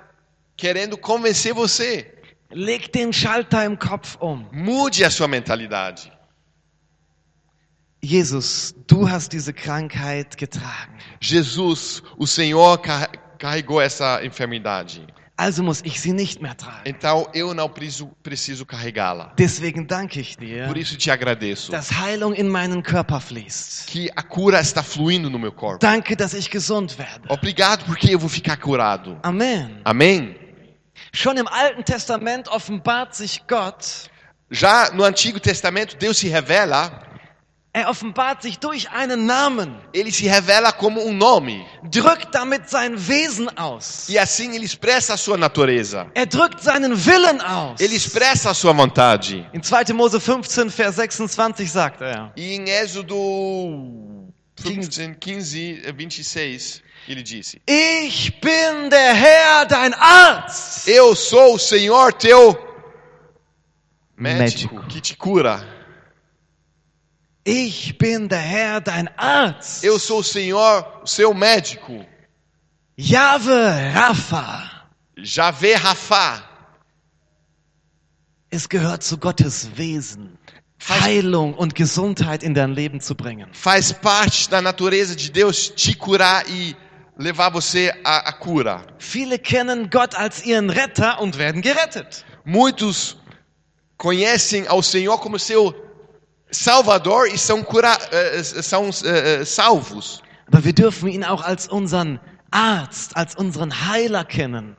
querendo 0.59 0.99
convencer 0.99 1.55
você. 1.55 2.13
Leg 2.51 2.91
den 2.93 3.13
Schalter 3.13 3.65
im 3.65 3.77
Kopf 3.79 4.17
um. 4.21 4.45
Mude 4.53 5.05
a 5.05 5.11
sua 5.11 5.29
mentalidade. 5.29 6.11
Jesus, 8.03 8.75
du 8.87 9.09
hast 9.09 9.33
diese 9.33 9.53
Krankheit 9.53 10.37
getragen. 10.37 10.95
Jesus, 11.21 12.03
o 12.17 12.27
Senhor 12.27 12.79
car- 12.79 13.11
carregou 13.39 13.81
essa 13.81 14.25
enfermidade. 14.25 15.07
Also 15.37 15.63
muss 15.63 15.83
ich 15.85 16.01
sie 16.01 16.13
nicht 16.13 16.41
mehr 16.43 16.57
tragen. 16.57 16.83
Então 16.85 17.29
eu 17.33 17.55
não 17.55 17.69
preciso, 17.69 18.11
preciso 18.25 18.65
carregá-la. 18.67 19.33
Deswegen 19.39 19.87
danke 19.87 20.21
ich 20.21 20.37
dir, 20.37 20.67
Por 20.67 20.77
isso 20.77 20.97
te 20.97 21.11
agradeço. 21.13 21.71
dass 21.71 21.91
Heilung 21.93 22.35
in 22.35 22.49
meinen 22.49 22.83
Körper 22.83 23.21
fließt. 23.21 23.87
Que 23.87 24.11
a 24.17 24.23
cura 24.23 24.61
está 24.61 24.83
fluindo 24.83 25.29
no 25.31 25.39
meu 25.39 25.53
corpo. 25.53 25.79
Danke, 25.79 26.17
dass 26.17 26.35
ich 26.35 26.49
gesund 26.51 26.97
werde. 26.99 27.29
Obrigado 27.29 27.85
porque 27.85 28.13
eu 28.15 28.19
vou 28.19 28.29
ficar 28.29 28.57
curado. 28.57 29.17
Amen. 29.23 29.81
Amém? 29.85 30.37
Schon 31.21 31.37
im 31.37 31.49
Alten 31.49 31.85
Testament 31.85 32.47
offenbart 32.47 33.13
sich 33.13 33.45
Gott. 33.49 34.09
Já 34.53 34.93
no 34.93 35.03
Antigo 35.03 35.41
Testamento, 35.41 35.97
Deus 35.97 36.19
se 36.19 36.29
revela. 36.29 37.03
Er 37.73 37.89
offenbart 37.91 38.41
sich 38.43 38.61
durch 38.61 38.89
einen 38.93 39.27
Namen, 39.27 39.75
Ele 39.93 40.13
se 40.13 40.29
revela 40.29 40.71
como 40.71 41.01
um 41.01 41.19
nome. 41.19 41.67
drückt 41.91 42.33
damit 42.33 42.71
sein 42.71 42.95
Wesen 43.09 43.49
aus. 43.59 44.09
E 44.09 44.17
assim 44.17 44.55
ele 44.55 44.65
expressa 44.65 45.15
a 45.15 45.17
sua 45.17 45.37
natureza. 45.37 46.07
Er 46.15 46.27
drückt 46.27 46.63
seinen 46.63 46.95
Willen 47.05 47.41
aus. 47.41 47.81
Ele 47.81 47.97
expressa 47.97 48.51
a 48.51 48.55
sua 48.55 48.73
vontade. 48.73 49.45
In 49.53 49.61
2. 49.61 49.93
Mose 49.95 50.21
15, 50.21 50.71
Vers 50.71 50.95
26 50.95 51.69
sagt 51.69 52.01
er, 52.01 52.33
E 52.37 52.55
em 52.55 52.69
Êxodo 52.71 53.17
15, 54.55 55.17
15, 55.19 55.83
26, 55.85 56.83
ele 57.13 57.23
disse: 57.23 57.61
ich 57.67 58.41
bin 58.41 58.91
der 58.91 59.15
Herr, 59.15 59.67
dein 59.67 59.95
Arzt. 59.95 60.89
Eu 60.89 61.15
sou 61.15 61.55
o 61.55 61.59
Senhor 61.59 62.13
teu 62.13 62.57
médico, 64.17 64.75
Médico. 64.75 64.89
que 64.89 65.01
te 65.01 65.17
cura. 65.17 65.65
Ich 67.45 67.97
bin 67.99 68.29
der 68.29 68.41
Herr, 68.41 68.81
dein 68.81 69.09
Arzt. 69.17 69.85
Eu 69.85 69.99
sou 69.99 70.21
o 70.21 70.25
Senhor, 70.25 71.01
o 71.03 71.07
seu 71.07 71.33
médico. 71.33 72.05
Jahwe 72.97 73.93
Rapha. 73.93 74.79
Javé 75.23 75.75
Rafa. 75.75 76.45
Es 78.51 78.69
gehört 78.69 79.03
zu 79.03 79.19
Gottes 79.19 79.69
Wesen, 79.77 80.39
Heilung 80.89 81.55
und 81.55 81.75
Gesundheit 81.75 82.43
in 82.43 82.55
dein 82.55 82.73
Leben 82.73 83.01
zu 83.01 83.15
bringen. 83.15 83.53
Faz 83.53 83.93
parte 83.93 84.49
da 84.49 84.63
natureza 84.63 85.17
de 85.17 85.31
Deus 85.31 85.73
te 85.75 85.95
curar 85.95 86.49
e 86.49 86.77
levar 87.19 87.51
você 87.51 87.93
à, 88.05 88.29
à 88.29 88.33
cura. 88.33 88.87
Viele 88.99 89.39
kennen 89.39 89.91
Gott 89.91 90.15
als 90.15 90.45
ihren 90.45 90.71
Retter 90.71 91.21
und 91.21 91.37
werden 91.37 91.61
gerettet. 91.63 92.25
Muitos 92.45 93.17
conhecem 93.97 94.67
ao 94.69 94.83
Senhor 94.83 95.21
como 95.21 95.39
seu 95.39 95.75
Salvador 96.51 97.27
e 97.27 97.37
são, 97.37 97.63
cura, 97.63 97.99
eh, 98.11 98.39
eh, 98.39 98.43
são 98.43 98.89
eh, 99.05 99.45
salvos. 99.45 100.23
Aber 100.47 100.65
wir 100.65 100.73
dürfen 100.73 101.09
ihn 101.09 101.25
auch 101.25 101.43
als 101.43 101.69
unseren 101.69 102.19
Arzt, 102.51 103.15
als 103.17 103.35
unseren 103.35 103.71
Heiler 103.71 104.25
kennen. 104.25 104.77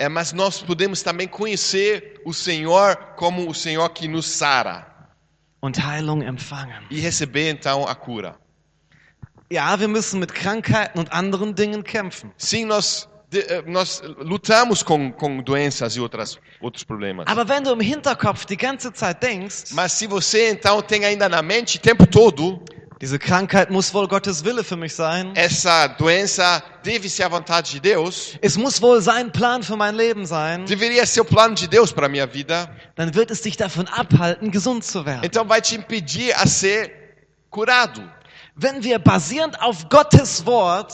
É, 0.00 0.08
mas 0.08 0.32
nós 0.32 0.62
podemos 0.62 1.02
também 1.02 1.26
conhecer 1.28 2.20
o 2.24 2.32
Senhor 2.32 2.96
como 3.16 3.48
o 3.48 3.54
Senhor 3.54 3.88
que 3.90 4.06
nos 4.08 4.26
sara 4.26 4.86
und 5.60 5.76
Heilung 5.84 6.22
empfangen. 6.22 6.86
e 6.90 7.00
receber 7.00 7.50
então 7.50 7.86
a 7.86 7.94
cura. 7.94 8.36
Ja, 9.50 9.78
wir 9.80 9.88
müssen 9.88 10.20
mit 10.20 10.34
Krankheiten 10.34 10.98
und 10.98 11.12
anderen 11.12 11.54
Dingen 11.54 11.82
kämpfen. 11.82 12.32
Sim, 12.36 12.66
nós, 12.66 13.08
de- 13.32 13.40
eh, 13.48 13.62
nós 13.66 14.02
lutamos 14.18 14.82
com, 14.82 15.10
com 15.10 15.42
doenças 15.42 15.96
e 15.96 16.00
outras, 16.00 16.38
outros 16.60 16.84
problemas. 16.84 17.26
Aber 17.28 17.48
wenn 17.48 17.62
du 17.64 17.72
im 17.72 17.80
Hinterkopf 17.80 18.44
die 18.44 18.56
ganze 18.58 18.92
Zeit 18.92 19.22
denkst, 19.22 19.72
Mas 19.72 19.92
se 19.92 20.06
você 20.06 20.50
então 20.50 20.82
tem 20.82 21.04
ainda 21.04 21.28
na 21.28 21.40
mente 21.42 21.78
o 21.78 21.80
tempo 21.80 22.06
todo, 22.06 22.60
diese 23.00 23.16
Krankheit 23.18 23.70
muss 23.70 23.94
wohl 23.94 24.06
Gottes 24.08 24.44
Wille 24.44 24.62
für 24.64 24.76
mich 24.76 24.92
sein, 24.92 25.32
essa 25.34 25.86
doença 25.86 26.62
deve 26.82 27.08
ser 27.08 27.22
a 27.22 27.28
vontade 27.28 27.70
de 27.70 27.80
Deus, 27.80 28.36
es 28.42 28.56
muss 28.58 28.82
wohl 28.82 29.00
sein 29.00 29.30
Plan 29.30 29.62
für 29.62 29.76
mein 29.76 29.94
Leben 29.94 30.26
sein, 30.26 30.66
deveria 30.66 31.06
ser 31.06 31.20
o 31.22 31.24
plano 31.24 31.54
de 31.54 31.68
Deus 31.68 31.90
para 31.92 32.08
minha 32.08 32.26
vida, 32.26 32.68
dann 32.96 33.14
wird 33.14 33.30
es 33.30 33.40
dich 33.40 33.56
davon 33.56 33.86
abhalten, 33.86 34.50
gesund 34.50 34.84
zu 34.84 35.06
werden. 35.06 35.22
então 35.24 35.46
vai 35.46 35.62
te 35.62 35.74
impedir 35.76 36.34
a 36.36 36.46
ser 36.46 36.90
curado. 37.48 38.02
Wenn 38.60 38.82
wir 38.82 38.98
basierend 38.98 39.60
auf 39.62 39.88
Gottes 39.88 40.44
Wort 40.44 40.92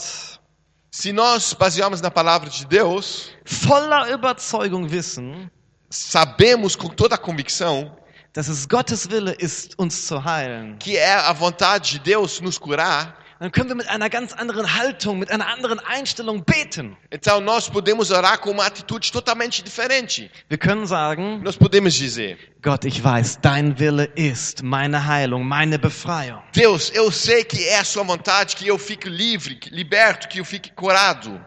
Se 0.91 1.11
nós 1.11 1.53
basearmos 1.53 1.99
na 1.99 2.09
palavra 2.09 2.49
de 2.49 2.65
Deus, 2.65 3.29
voller 3.43 4.13
Überzeugung 4.13 4.89
wissen, 4.89 5.51
sabemos 5.89 6.73
com 6.73 6.87
toda 6.87 7.15
a 7.15 7.17
convicção 7.17 7.91
dass 8.31 8.49
es 8.49 8.67
Gottes 8.67 9.09
Wille 9.09 9.31
ist, 9.31 9.79
uns 9.79 10.07
zu 10.07 10.23
heilen, 10.23 10.77
que 10.77 10.97
é 10.97 11.15
a 11.15 11.33
vontade 11.33 11.91
de 11.91 11.99
Deus 11.99 12.41
nos 12.41 12.57
curar, 12.57 13.17
dann 13.39 13.51
können 13.51 13.69
wir 13.69 13.75
mit 13.75 13.87
einer 13.89 14.09
ganz 14.09 14.33
anderen 14.33 14.75
Haltung, 14.75 15.19
mit 15.19 15.29
einer 15.29 15.47
anderen 15.47 15.79
Einstellung 15.79 16.43
beten. 16.43 16.95
então 17.11 17.41
nós 17.41 17.69
podemos 17.69 18.11
orar 18.11 18.37
com 18.39 18.51
uma 18.51 18.65
atitude 18.65 19.11
totalmente 19.11 19.63
diferente. 19.63 20.29
Wir 20.49 20.57
können 20.57 20.85
sagen, 20.87 21.41
Nós 21.43 21.57
podemos 21.57 21.93
dizer: 21.93 22.37
Gott, 22.61 22.85
ich 22.85 23.03
weiß, 23.03 23.39
dein 23.41 23.77
Wille 23.77 24.05
ist 24.15 24.63
meine 24.63 25.05
Heilung, 25.05 25.43
meine 25.45 25.77
Befreiung. 25.77 26.41
Deus, 26.53 26.91
eu 26.93 27.11
sei 27.11 27.43
que 27.43 27.67
é 27.67 27.79
a 27.79 27.83
sua 27.83 28.03
vontade 28.03 28.55
que 28.55 28.67
eu 28.67 28.77
fique 28.77 29.09
livre, 29.09 29.59
liberto, 29.71 30.27
que 30.27 30.39
eu 30.39 30.45
fique 30.45 30.71
curado. 30.71 31.39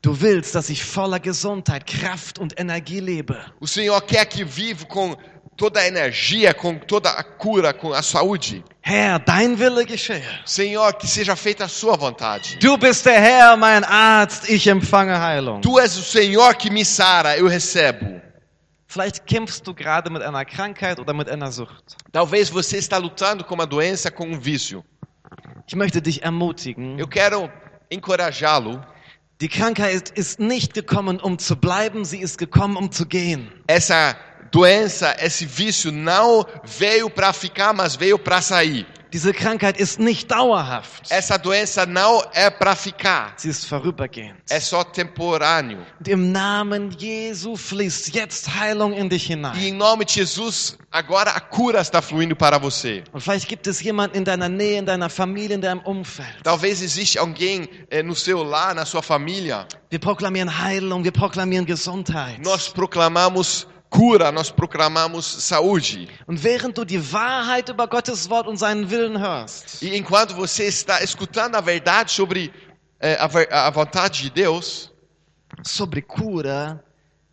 Du 0.00 0.20
willst, 0.20 0.54
dass 0.54 0.70
ich 0.70 0.84
voller 0.84 1.18
Gesundheit, 1.18 1.84
Kraft 1.84 2.38
und 2.38 2.58
Energie 2.58 3.00
lebe. 3.00 3.36
O 3.60 3.66
Senhor 3.66 4.00
quer 4.00 4.24
que 4.26 4.44
vivo 4.44 4.86
com 4.86 5.16
toda 5.58 5.80
a 5.80 5.86
energia, 5.88 6.54
com 6.54 6.78
toda 6.78 7.10
a 7.10 7.22
cura, 7.24 7.74
com 7.74 7.92
a 7.92 8.00
saúde. 8.00 8.64
Herr, 8.80 9.18
dein 9.18 9.56
Wille 9.58 9.84
geschehe. 9.86 10.22
Senhor, 10.46 10.94
que 10.94 11.06
seja 11.06 11.34
feita 11.36 11.64
a 11.64 11.68
sua 11.68 11.96
vontade. 11.96 12.56
Du 12.60 12.78
bist 12.78 13.04
der 13.04 13.20
Herr, 13.20 13.56
mein 13.56 13.82
Arzt, 13.84 14.48
ich 14.48 14.68
empfange 14.68 15.20
Heilung. 15.20 15.60
Tu 15.60 15.78
és 15.80 15.96
o 15.98 16.02
Senhor 16.02 16.54
que 16.54 16.70
me 16.70 16.84
sara, 16.84 17.36
eu 17.36 17.48
recebo. 17.48 18.22
Vielleicht 18.86 19.26
kämpfst 19.26 19.66
du 19.66 19.74
gerade 19.74 20.08
mit 20.10 20.22
einer 20.22 20.44
Krankheit 20.46 20.98
oder 21.00 21.12
mit 21.12 21.28
einer 21.28 21.50
Sucht. 21.52 21.96
Talvez 22.12 22.48
você 22.48 22.78
está 22.78 22.96
lutando 22.96 23.44
com 23.44 23.54
uma 23.54 23.66
doença, 23.66 24.10
com 24.10 24.24
um 24.26 24.38
vício. 24.40 24.82
Ich 25.66 25.74
möchte 25.74 26.00
dich 26.00 26.22
ermutigen, 26.22 26.98
Eu 26.98 27.06
quero 27.08 27.50
encorajá-lo. 27.90 28.80
die 29.42 29.48
Krankheit 29.48 30.08
ist 30.10 30.40
nicht 30.40 30.72
gekommen, 30.72 31.20
um 31.20 31.38
zu 31.38 31.56
bleiben, 31.56 32.04
sie 32.04 32.20
ist 32.20 32.38
gekommen, 32.38 32.76
um 32.76 32.90
zu 32.90 33.04
gehen. 33.06 33.50
Essa 33.66 34.16
doença, 34.50 35.14
esse 35.20 35.44
vício 35.46 35.90
não 35.92 36.44
veio 36.64 37.10
para 37.10 37.32
ficar, 37.32 37.72
mas 37.72 37.94
veio 37.96 38.18
para 38.18 38.40
sair. 38.40 38.86
Diese 39.10 39.32
Krankheit 39.32 39.80
ist 39.80 39.98
nicht 39.98 40.28
dauerhaft. 40.28 41.04
Essa 41.10 41.38
doença 41.38 41.86
não 41.86 42.22
é 42.34 42.50
para 42.50 42.76
ficar, 42.76 43.32
Sie 43.38 43.48
ist 43.48 43.64
vorübergehend. 43.64 44.34
é 44.50 44.60
só 44.60 44.84
temporâneo. 44.84 45.78
Und 45.98 46.08
im 46.08 46.30
Namen 46.30 46.90
Jesu 46.90 47.56
fließt 47.56 48.14
jetzt 48.14 48.54
Heilung 48.54 48.92
in 48.92 49.08
dich 49.08 49.30
E 49.30 49.32
hinein. 49.32 49.56
em 49.56 49.72
nome 49.72 50.04
de 50.04 50.12
Jesus, 50.12 50.76
agora 50.92 51.30
a 51.30 51.40
cura 51.40 51.80
está 51.80 52.02
fluindo 52.02 52.36
para 52.36 52.58
você. 52.58 53.02
Und 53.10 53.22
vielleicht 53.22 53.48
gibt 53.48 53.66
es 53.66 53.80
jemanden 53.80 54.14
in 54.18 54.24
deiner 54.24 54.50
Nähe, 54.50 54.78
in 54.78 54.84
deiner 54.84 55.08
Familie, 55.08 55.54
in 55.56 55.62
deinem 55.62 55.80
Umfeld. 55.86 56.42
Talvez 56.44 56.82
existe 56.82 57.18
alguém 57.18 57.66
eh, 57.90 58.02
no 58.02 58.14
seu 58.14 58.42
lar, 58.42 58.74
na 58.74 58.84
sua 58.84 59.00
família. 59.00 59.66
Wir 59.90 60.00
proklamieren 60.00 60.50
Heilung, 60.62 61.02
wir 61.02 61.12
proklamieren 61.12 61.64
Gesundheit. 61.64 62.40
Nós 62.44 62.68
proclamamos 62.68 63.66
cura, 63.90 64.30
nós 64.32 64.50
proclamamos 64.50 65.24
saúde. 65.24 66.08
Und 66.26 66.42
während 66.42 66.76
du 66.76 66.84
die 66.84 67.00
Wahrheit 67.12 67.68
über 67.68 67.86
Gottes 67.88 68.28
Wort 68.28 68.46
und 68.46 68.56
seinen 68.58 68.90
Willen 68.90 69.18
hörst, 69.20 69.82
E 69.82 69.96
enquanto 69.96 70.34
você 70.34 70.64
está 70.66 71.02
escutando 71.02 71.54
a 71.56 71.60
verdade 71.60 72.10
sobre 72.10 72.52
eh, 73.00 73.16
a, 73.18 73.66
a 73.66 73.70
vontade 73.70 74.22
de 74.22 74.30
Deus, 74.30 74.92
sobre 75.64 76.02
cura, 76.02 76.82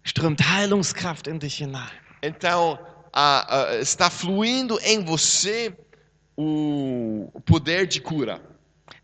strömt 0.03 0.39
Heilungskraft 0.41 1.27
in 1.27 1.39
dich 1.39 1.59
hinein. 1.61 1.89
então 2.23 2.79
a- 3.11 3.61
a- 3.71 3.75
está 3.81 4.09
fluindo 4.09 4.79
em 4.83 5.03
você 5.03 5.73
o, 6.37 7.29
o 7.33 7.41
poder 7.41 7.87
de 7.87 7.99
cura. 8.01 8.41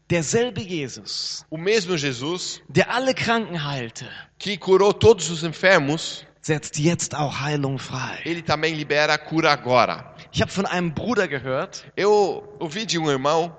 Derselbe 0.07 0.67
Jesus, 0.67 1.45
O 1.49 1.57
mesmo 1.57 1.97
Jesus 1.97 2.61
der 2.69 2.89
alle 2.89 3.13
Kranken 3.13 3.55
heilte, 3.57 4.05
que 4.37 4.57
curou 4.57 4.93
todos 4.93 5.29
os 5.29 5.43
enfermos, 5.43 6.25
setzt 6.41 6.77
jetzt 6.79 7.15
auch 7.15 7.39
Heilung 7.41 7.77
frei. 7.79 8.19
ele 8.25 8.41
também 8.43 8.73
libera 8.75 9.17
cura 9.17 9.51
agora. 9.51 10.15
Ich 10.31 10.41
habe 10.41 10.51
von 10.51 10.65
einem 10.65 10.93
Bruder 10.93 11.27
gehört, 11.27 11.85
Eu 11.97 12.43
ouvi 12.59 12.85
de 12.85 12.97
um 12.97 13.09
irmão, 13.09 13.55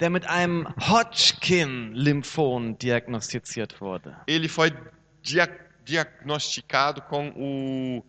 der 0.00 0.10
mit 0.10 0.26
einem 0.28 0.66
Hodgkin-Lymphom 0.80 2.78
diagnostiziert 2.78 3.80
wurde. 3.80 4.14
ele 4.26 4.48
foi 4.48 4.72
dia- 5.22 5.48
diagnosticado 5.84 7.02
com 7.02 7.30
o 7.36 8.04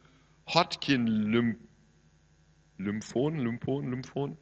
Hodgkin 0.46 1.06
lym, 1.06 1.56
lymphom, 2.78 3.36
lymphom, 3.38 3.90
lymphom. 3.90 4.38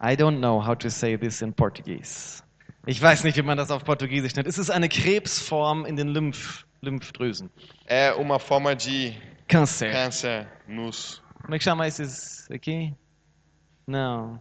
I 0.00 0.14
don't 0.16 0.38
know 0.38 0.60
how 0.64 0.74
to 0.76 0.90
say 0.90 1.16
this 1.16 1.42
in 1.42 1.52
Portuguese. 1.52 2.42
Ich 2.86 3.00
weiß 3.02 3.24
nicht, 3.24 3.36
wie 3.36 3.42
man 3.42 3.56
das 3.58 3.70
auf 3.70 3.84
Portugiesisch 3.84 4.34
nennt. 4.34 4.46
Es 4.48 4.58
ist 4.58 4.70
eine 4.70 4.88
Krebsform 4.88 5.84
in 5.84 5.96
den 5.96 6.08
Lymph 6.08 6.66
Lymphdrüsen. 6.82 7.50
É 7.86 8.12
uma 8.12 8.38
forma 8.38 8.74
de 8.74 9.12
Câncer. 9.46 9.92
câncer 9.92 10.48
nos 10.66 11.22
Como 11.42 11.54
é 11.54 11.58
que 11.58 11.64
chama 11.64 11.86
esses 11.86 12.50
aqui? 12.50 12.94
Não. 13.86 14.40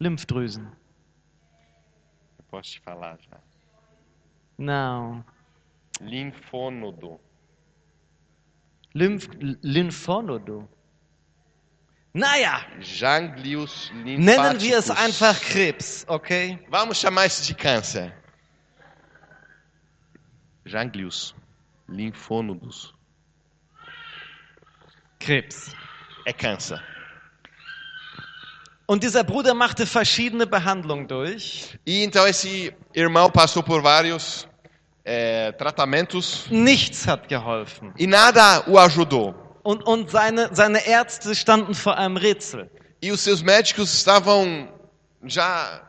Lymphdrüsen. 0.00 0.64
eu 2.38 2.44
posso 2.50 2.70
te 2.70 2.80
falar 2.80 3.18
já. 3.20 3.40
Não. 4.58 5.24
Linfonodo. 6.00 7.20
Lymph 8.94 9.28
Lymphonodo. 9.62 10.68
Naja, 12.12 12.66
Ganglios 12.98 13.90
nennen 13.94 14.60
wir 14.60 14.76
es 14.76 14.90
einfach 14.90 15.40
Krebs, 15.40 16.04
okay? 16.08 16.58
Vamos 16.68 16.98
chamar 16.98 17.26
isso 17.26 17.46
de 17.46 17.54
câncer. 17.54 18.12
Ganglios 20.70 21.34
linfônodos. 21.88 22.94
Krebs. 25.18 25.74
É 26.26 26.32
câncer. 26.32 26.80
Und 28.86 29.02
dieser 29.04 29.22
Bruder 29.22 29.54
machte 29.54 29.86
verschiedene 29.86 30.46
Behandlungen 30.46 31.06
durch. 31.06 31.78
E 31.86 32.02
então 32.02 32.26
esse 32.26 32.74
irmão 32.94 33.30
passou 33.30 33.62
por 33.62 33.80
vários 33.82 34.48
eh, 35.04 35.52
tratamentos 35.52 36.46
Nichts 36.50 37.06
hat 37.06 37.28
geholfen. 37.28 37.92
e 37.98 38.06
nada 38.06 38.64
o 38.68 38.78
ajudou. 38.78 39.34
Und, 39.62 39.82
und 39.86 40.10
seine, 40.10 40.48
seine 40.54 40.84
Ärzte 40.86 41.34
standen 41.34 41.74
vor 41.74 41.96
einem 41.98 42.16
Rätsel. 42.16 42.70
E 43.02 43.12
os 43.12 43.20
seus 43.20 43.42
médicos 43.42 43.92
estavam 43.94 44.68
já 45.24 45.82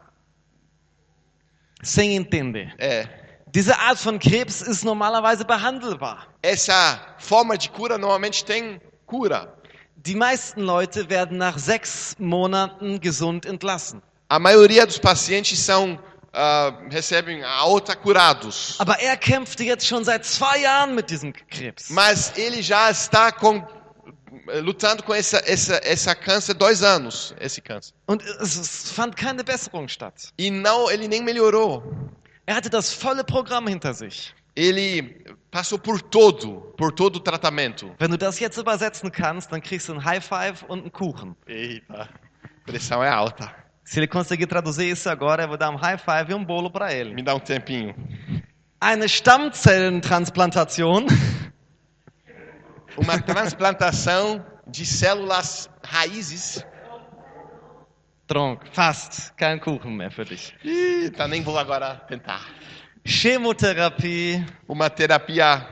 Sem 1.81 2.15
entender. 2.15 2.73
é, 2.77 3.07
Diese 3.53 3.77
Art 3.79 3.99
von 3.99 4.17
Krebs 4.17 4.61
ist 4.61 4.85
normalerweise 4.85 5.43
behandelbar. 5.43 6.27
essa 6.41 6.99
forma 7.17 7.57
de 7.57 7.69
cura 7.69 7.97
normalmente 7.97 8.45
tem 8.45 8.79
cura. 9.05 9.53
Die 9.95 10.15
meisten 10.15 10.61
Leute 10.61 11.09
werden 11.09 11.37
nach 11.37 11.57
sechs 11.59 12.15
Monaten 12.17 12.99
gesund 13.01 13.45
entlassen. 13.45 14.01
A 14.29 14.39
maioria 14.39 14.87
dos 14.87 14.97
pacientes 14.97 15.59
são 15.59 15.99
ah, 16.33 16.73
recebem 16.89 17.43
alta 17.43 17.95
curados. 17.95 18.77
Aber 18.79 18.99
er 18.99 19.17
kämpfte 19.17 19.63
jetzt 19.63 19.85
schon 19.85 20.05
seit 20.05 20.25
zwei 20.25 20.59
Jahren 20.59 20.95
mit 20.95 21.09
diesem 21.09 21.33
Krebs. 21.33 21.89
Mas 21.89 22.31
ele 22.37 22.61
já 22.63 22.89
está 22.89 23.31
com, 23.33 23.61
lutando 24.63 25.03
com 25.03 25.13
essa, 25.13 25.43
essa, 25.45 25.81
essa 25.83 26.15
câncer 26.15 26.53
dois 26.53 26.81
anos, 26.81 27.35
esse 27.39 27.61
câncer. 27.61 27.93
Und 28.07 28.23
es 28.23 28.91
fand 28.93 29.15
keine 29.15 29.43
Besserung 29.43 29.89
statt. 29.89 30.29
E 30.37 30.49
não, 30.49 30.89
ele 30.89 31.09
nem 31.09 31.21
melhorou. 31.21 31.83
Er 32.51 32.55
hatte 32.55 32.69
das 32.69 32.93
volle 32.93 33.23
Programm 33.23 33.65
hinter 33.69 33.93
sich. 33.93 34.35
Ele 34.57 35.23
passou 35.49 35.79
por 35.79 36.01
todo, 36.01 36.73
por 36.75 36.91
todo 36.91 37.15
o 37.15 37.19
tratamento. 37.21 37.95
Wenn 37.97 38.11
du 38.11 38.17
das 38.17 38.41
jetzt 38.41 38.57
übersetzen 38.57 39.09
kannst, 39.09 39.53
dann 39.53 39.61
kriegst 39.61 39.87
du 39.87 39.93
ein 39.93 40.03
High 40.03 40.21
Five 40.21 40.65
und 40.67 40.81
einen 40.81 40.91
Kuchen. 40.91 41.37
Eita, 41.47 42.09
pressão 42.65 43.01
é 43.01 43.07
alta. 43.07 43.55
Se 43.85 44.01
ele 44.01 44.07
conseguir 44.07 44.47
traduzir 44.47 44.91
isso 44.91 45.09
agora, 45.09 45.43
eu 45.43 45.47
vou 45.47 45.57
dar 45.57 45.69
um 45.69 45.77
High 45.77 45.97
Five 45.97 46.33
e 46.33 46.35
um 46.35 46.43
bolo 46.43 46.69
para 46.69 46.91
ele. 46.91 47.13
Me 47.13 47.23
dá 47.23 47.33
um 47.33 47.39
tempinho. 47.39 47.95
Eine 48.81 49.07
Stammzellentransplantation 49.07 51.05
Uma 52.97 53.17
transplantação 53.21 54.45
de 54.67 54.85
células 54.85 55.69
raízes. 55.81 56.65
Tronk, 58.31 58.65
fast. 58.71 59.35
Kein 59.35 59.59
Kuchen 59.59 59.97
mehr 59.97 60.09
für 60.09 60.23
dich. 60.23 60.55
Nem 61.27 61.43
vou 61.43 61.57
agora 61.57 61.95
tentar. 62.07 62.39
Chemotherapie, 63.03 64.45
Uma 64.69 64.89
terapia. 64.89 65.67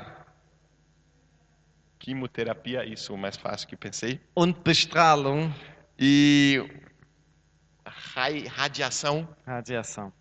Quimioterapia, 1.97 2.83
isso, 2.83 3.15
mais 3.15 3.37
fácil 3.37 3.65
que 3.65 3.77
pensei. 3.77 4.19
und 4.35 4.61
Bestrahlung, 4.61 5.53
E. 5.97 6.61
Radiação 8.57 9.25
Radiação. 9.47 10.11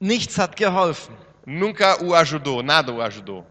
Nichts 0.00 0.38
hat 0.38 0.56
geholfen. 0.56 1.16
nunca 1.44 2.00
o 2.04 2.14
ajudou, 2.14 2.62
nada 2.62 2.92
o 2.92 3.02
ajudou. 3.02 3.44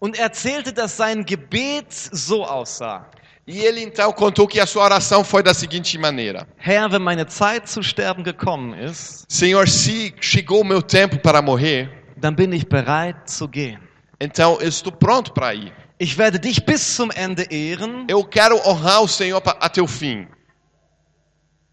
Und 0.00 0.16
er 0.16 0.24
erzählte, 0.30 0.72
dass 0.72 0.96
sein 0.96 1.26
Gebet 1.26 1.92
so 1.92 2.42
aussah. 2.42 3.06
E 3.52 3.60
ele 3.60 3.82
então 3.82 4.10
contou 4.12 4.48
que 4.48 4.58
a 4.58 4.64
sua 4.66 4.82
oração 4.84 5.22
foi 5.22 5.42
da 5.42 5.52
seguinte 5.52 5.98
maneira: 5.98 6.46
Herr, 6.56 6.90
wenn 6.90 7.02
meine 7.02 7.26
Zeit 7.26 7.68
zu 7.68 7.82
sterben 7.82 8.24
gekommen 8.24 8.72
ist, 8.82 9.26
Senhor, 9.28 9.68
se 9.68 10.14
chegou 10.22 10.62
o 10.62 10.64
meu 10.64 10.80
tempo 10.80 11.18
para 11.18 11.42
morrer, 11.42 11.90
dann 12.16 12.34
bin 12.34 12.50
ich 12.54 12.66
bereit 12.66 13.28
zu 13.30 13.46
gehen. 13.46 13.78
então 14.18 14.58
eu 14.60 14.68
estou 14.68 14.90
pronto 14.90 15.32
para 15.34 15.54
ir. 15.54 15.70
Ich 16.00 16.16
werde 16.16 16.38
dich 16.38 16.64
bis 16.64 16.80
zum 16.96 17.10
Ende 17.14 17.46
ehren, 17.50 18.06
Eu 18.08 18.24
quero 18.24 18.56
honrar 18.66 19.02
o 19.02 19.06
Senhor 19.08 19.42
até 19.60 19.82
o 19.82 19.86
fim. 19.86 20.26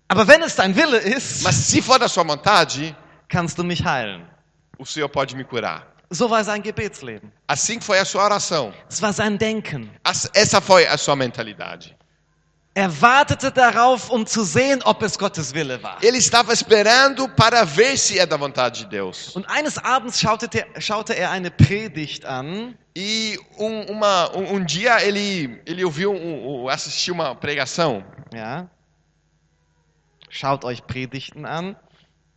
aber 0.10 0.28
wenn 0.28 0.42
es 0.44 0.56
dein 0.56 0.76
Wille 0.76 0.98
ist, 0.98 1.44
Mas 1.44 1.56
se 1.56 1.82
for 1.82 1.98
da 1.98 2.10
sua 2.10 2.24
vontade, 2.24 2.94
kannst 3.30 3.58
du 3.58 3.64
mich 3.64 3.86
heilen. 3.86 4.24
o 4.78 4.86
Senhor 4.86 5.08
pode 5.08 5.34
me 5.34 5.46
curar. 5.46 5.88
So 6.12 6.30
war 6.30 6.44
sein 6.44 6.62
Gebetsleben. 6.62 7.32
Assim 7.48 7.80
foi 7.80 8.00
a 8.00 8.06
sua 8.06 8.24
oração. 8.24 8.74
Es 8.90 9.02
war 9.02 9.14
sein 9.14 9.38
Denken. 9.38 9.90
Essa 10.34 10.60
foi 10.60 10.88
a 10.88 10.98
sua 10.98 11.16
mentalidade. 11.16 11.96
Er 12.76 12.90
wartete 13.02 13.52
darauf, 13.52 14.10
um 14.10 14.26
zu 14.26 14.44
sehen, 14.46 14.82
ob 14.86 15.04
es 15.04 15.18
Gottes 15.18 15.54
Wille 15.54 15.82
war. 15.84 15.98
Ele 16.02 16.18
estava 16.18 16.54
esperando 16.54 17.28
para 17.28 17.66
ver 17.66 17.98
se 17.98 18.18
é 18.18 18.26
da 18.26 18.38
vontade 18.38 18.80
de 18.80 18.86
Deus. 18.86 19.36
Und 19.36 19.46
eines 19.50 19.78
Abends 19.78 20.20
schaute, 20.20 20.48
schaute 20.80 21.14
er 21.14 21.30
eine 21.32 21.52
Predigt 21.52 22.26
an 22.26 22.76
E 22.96 23.38
um, 23.58 23.84
uma, 23.92 24.36
um, 24.36 24.56
um 24.56 24.66
dia 24.66 25.02
ele, 25.04 25.62
ele 25.66 25.84
ouviu, 25.86 26.12
um, 26.12 26.64
um, 26.64 26.70
assistiu 26.70 27.14
uma 27.14 27.36
pregação. 27.36 28.04
Ja. 28.34 28.68
Schaut 30.30 30.66
euch 30.66 30.82
Predigten 30.82 31.46
an. 31.46 31.76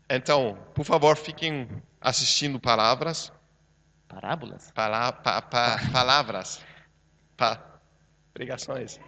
Então, 0.08 0.58
por 0.74 0.84
favor, 0.84 1.16
fiquem 1.16 1.68
assistindo 2.00 2.60
palavras. 2.60 3.32
Parabolas. 4.12 4.70
Pala, 4.74 5.12
pa, 5.12 5.40
pa, 5.40 5.80
palavras. 5.90 6.60
Pa, 7.36 7.58
pregações. 8.34 9.00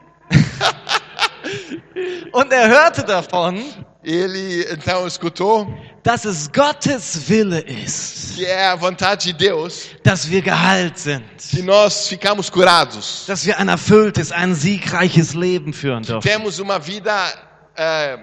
Und 2.32 2.50
er 2.52 2.68
hörte 2.68 3.02
davon, 3.04 3.62
Ele 4.02 4.66
então 4.70 5.06
escutou 5.06 5.66
dass 6.02 6.24
es 6.24 6.50
Gottes 6.52 7.28
Wille 7.28 7.60
ist, 7.60 8.34
que 8.34 8.44
é 8.44 8.66
a 8.66 8.76
vontade 8.76 9.32
de 9.32 9.32
Deus 9.32 9.88
dass 10.02 10.28
wir 10.28 10.42
geheilt 10.42 10.98
sind, 10.98 11.24
que 11.50 11.62
nós 11.62 12.08
ficamos 12.08 12.50
curados. 12.50 13.24
dass 13.26 13.44
wir 13.44 13.58
ein 13.58 13.68
erfülltes, 13.68 14.32
ein 14.32 14.54
siegreiches 14.54 15.34
Leben 15.34 15.72
führen 15.72 16.02
dürfen. 16.02 16.22
Temos 16.22 16.58
uma 16.58 16.78
vida, 16.78 17.14
é, 17.76 18.18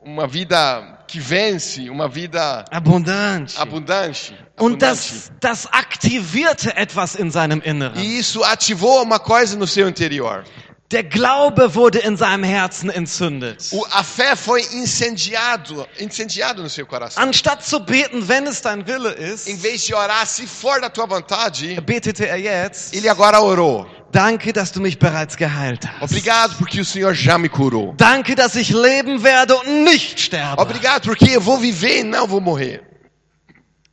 uma 0.00 0.26
vida 0.28 0.93
que 1.14 1.20
vence, 1.20 1.88
uma 1.88 2.08
vida 2.08 2.64
Abundant. 2.72 3.54
abundante. 3.56 4.32
Und 4.58 4.74
abundante. 4.74 4.80
das, 4.80 5.32
das 5.40 5.66
aktivierte 5.72 6.76
etwas 6.76 7.14
in 7.14 7.30
seinem 7.30 7.62
Inneren. 7.64 7.96
E 8.02 8.18
isso 8.18 8.42
ativou 8.42 9.00
uma 9.00 9.20
coisa 9.20 9.56
no 9.56 9.64
seu 9.64 9.88
interior. 9.88 10.42
Der 10.90 11.04
Glaube 11.04 11.74
wurde 11.76 12.00
in 12.00 12.16
seinem 12.16 12.42
Herzen 12.42 12.90
entzündet. 12.90 13.68
O, 13.72 13.86
a 13.92 14.02
fé 14.02 14.34
foi 14.34 14.62
incendiado, 14.72 15.86
incendiado 16.00 16.62
no 16.62 16.68
seu 16.68 16.84
coração. 16.84 17.22
Anstatt 17.22 17.64
zu 17.64 17.78
beten, 17.78 18.26
wenn 18.28 18.48
es 18.48 18.60
dein 18.60 18.84
Wille 18.84 19.10
ist, 19.12 19.46
Em 19.46 19.56
vez 19.56 19.84
de 19.84 19.94
orar, 19.94 20.26
se 20.26 20.48
for 20.48 20.80
da 20.80 20.90
tua 20.90 21.06
vontade, 21.06 21.80
betete 21.80 22.26
er 22.26 22.38
jetzt, 22.38 22.92
ele 22.92 23.08
agora 23.08 23.40
orou. 23.40 23.88
Danke, 24.14 24.52
dass 24.52 24.72
du 24.72 24.80
mich 24.80 24.98
bereits 24.98 25.36
geheilt 25.36 25.86
hast. 25.86 26.02
Obrigado 26.02 26.54
porque 26.56 26.80
o 26.80 26.84
Senhor 26.84 27.14
já 27.14 27.36
me 27.38 27.48
curou. 27.48 27.94
Danke, 27.96 28.34
dass 28.34 28.56
ich 28.56 28.70
leben 28.70 29.22
werde 29.22 29.56
und 29.56 29.84
nicht 29.84 30.20
sterbe. 30.20 30.60
Obrigado 30.62 31.08
porque 31.08 31.36
eu 31.36 31.40
vou 31.40 31.58
viver 31.58 32.00
e 32.00 32.04
não 32.04 32.26
vou 32.26 32.40
morrer. 32.40 32.80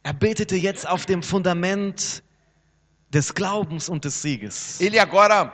Er 0.03 0.13
betete 0.13 0.55
jetzt 0.55 0.87
auf 0.87 1.05
dem 1.05 1.21
Fundament 1.21 2.23
des 3.09 3.33
Glaubens 3.33 3.89
und 3.89 4.03
des 4.03 4.21
Sieges. 4.21 4.79
Ele 4.79 4.99
agora 4.99 5.51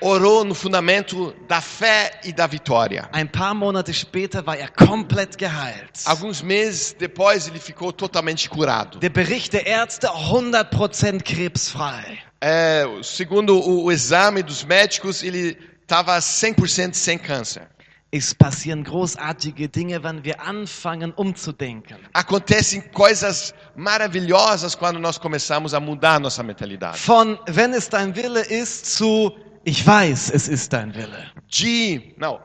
orou 0.00 0.44
no 0.44 0.54
fundamento 0.54 1.34
da 1.48 1.60
fé 1.60 2.20
e 2.24 2.32
da 2.32 2.46
vitória. 2.46 3.08
Ein 3.12 3.28
paar 3.28 3.54
Monate 3.54 3.92
später 3.92 4.46
war 4.46 4.56
er 4.56 4.68
komplett 4.68 5.36
geheilt. 5.36 6.00
Alguns 6.04 6.42
meses 6.42 6.94
depois 6.98 7.48
ele 7.48 7.58
ficou 7.58 7.92
totalmente 7.92 8.48
curado. 8.48 8.98
Der 8.98 9.10
Bericht 9.10 9.52
der 9.52 9.66
Ärzte 9.66 10.08
100% 10.08 11.22
krebsfrei. 11.22 12.18
É, 12.40 12.84
segundo 13.02 13.58
o, 13.58 13.84
o 13.84 13.92
exame 13.92 14.42
dos 14.42 14.64
médicos, 14.64 15.22
ele 15.22 15.58
estava 15.82 16.16
100% 16.18 16.94
sem 16.94 17.18
câncer. 17.18 17.68
Es 18.12 18.34
passieren 18.34 18.82
großartige 18.82 19.68
Dinge, 19.68 20.02
wenn 20.02 20.24
wir 20.24 20.40
anfangen 20.40 21.12
umzudenken. 21.16 21.96
Acontecem 22.12 22.80
coisas 22.80 23.54
maravilhosas 23.76 24.74
quando 24.74 24.98
nós 24.98 25.16
começamos 25.16 25.74
a 25.74 25.80
mudar 25.80 26.18
nossa 26.18 26.42
mentalidade. 26.42 26.98
Von 26.98 27.38
wenn 27.46 27.72
es 27.72 27.88
dein 27.88 28.16
Wille 28.16 28.40
ist 28.40 28.86
zu 28.86 29.38
ich 29.64 29.86
weiß, 29.86 30.30
es 30.30 30.48
ist 30.48 30.72
dein 30.72 30.92
Wille. 30.92 31.30
De, 31.46 32.14
não, 32.16 32.40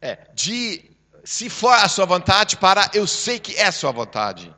é, 0.00 0.16
de 0.34 0.96
se 1.24 1.50
for 1.50 1.74
a 1.74 1.88
sua 1.88 2.06
vontade 2.06 2.56
para 2.56 2.90
eu 2.94 3.06
sei 3.06 3.38
que 3.38 3.54
é 3.56 3.66
a 3.66 3.72
sua 3.72 3.92
vontade. 3.92 4.50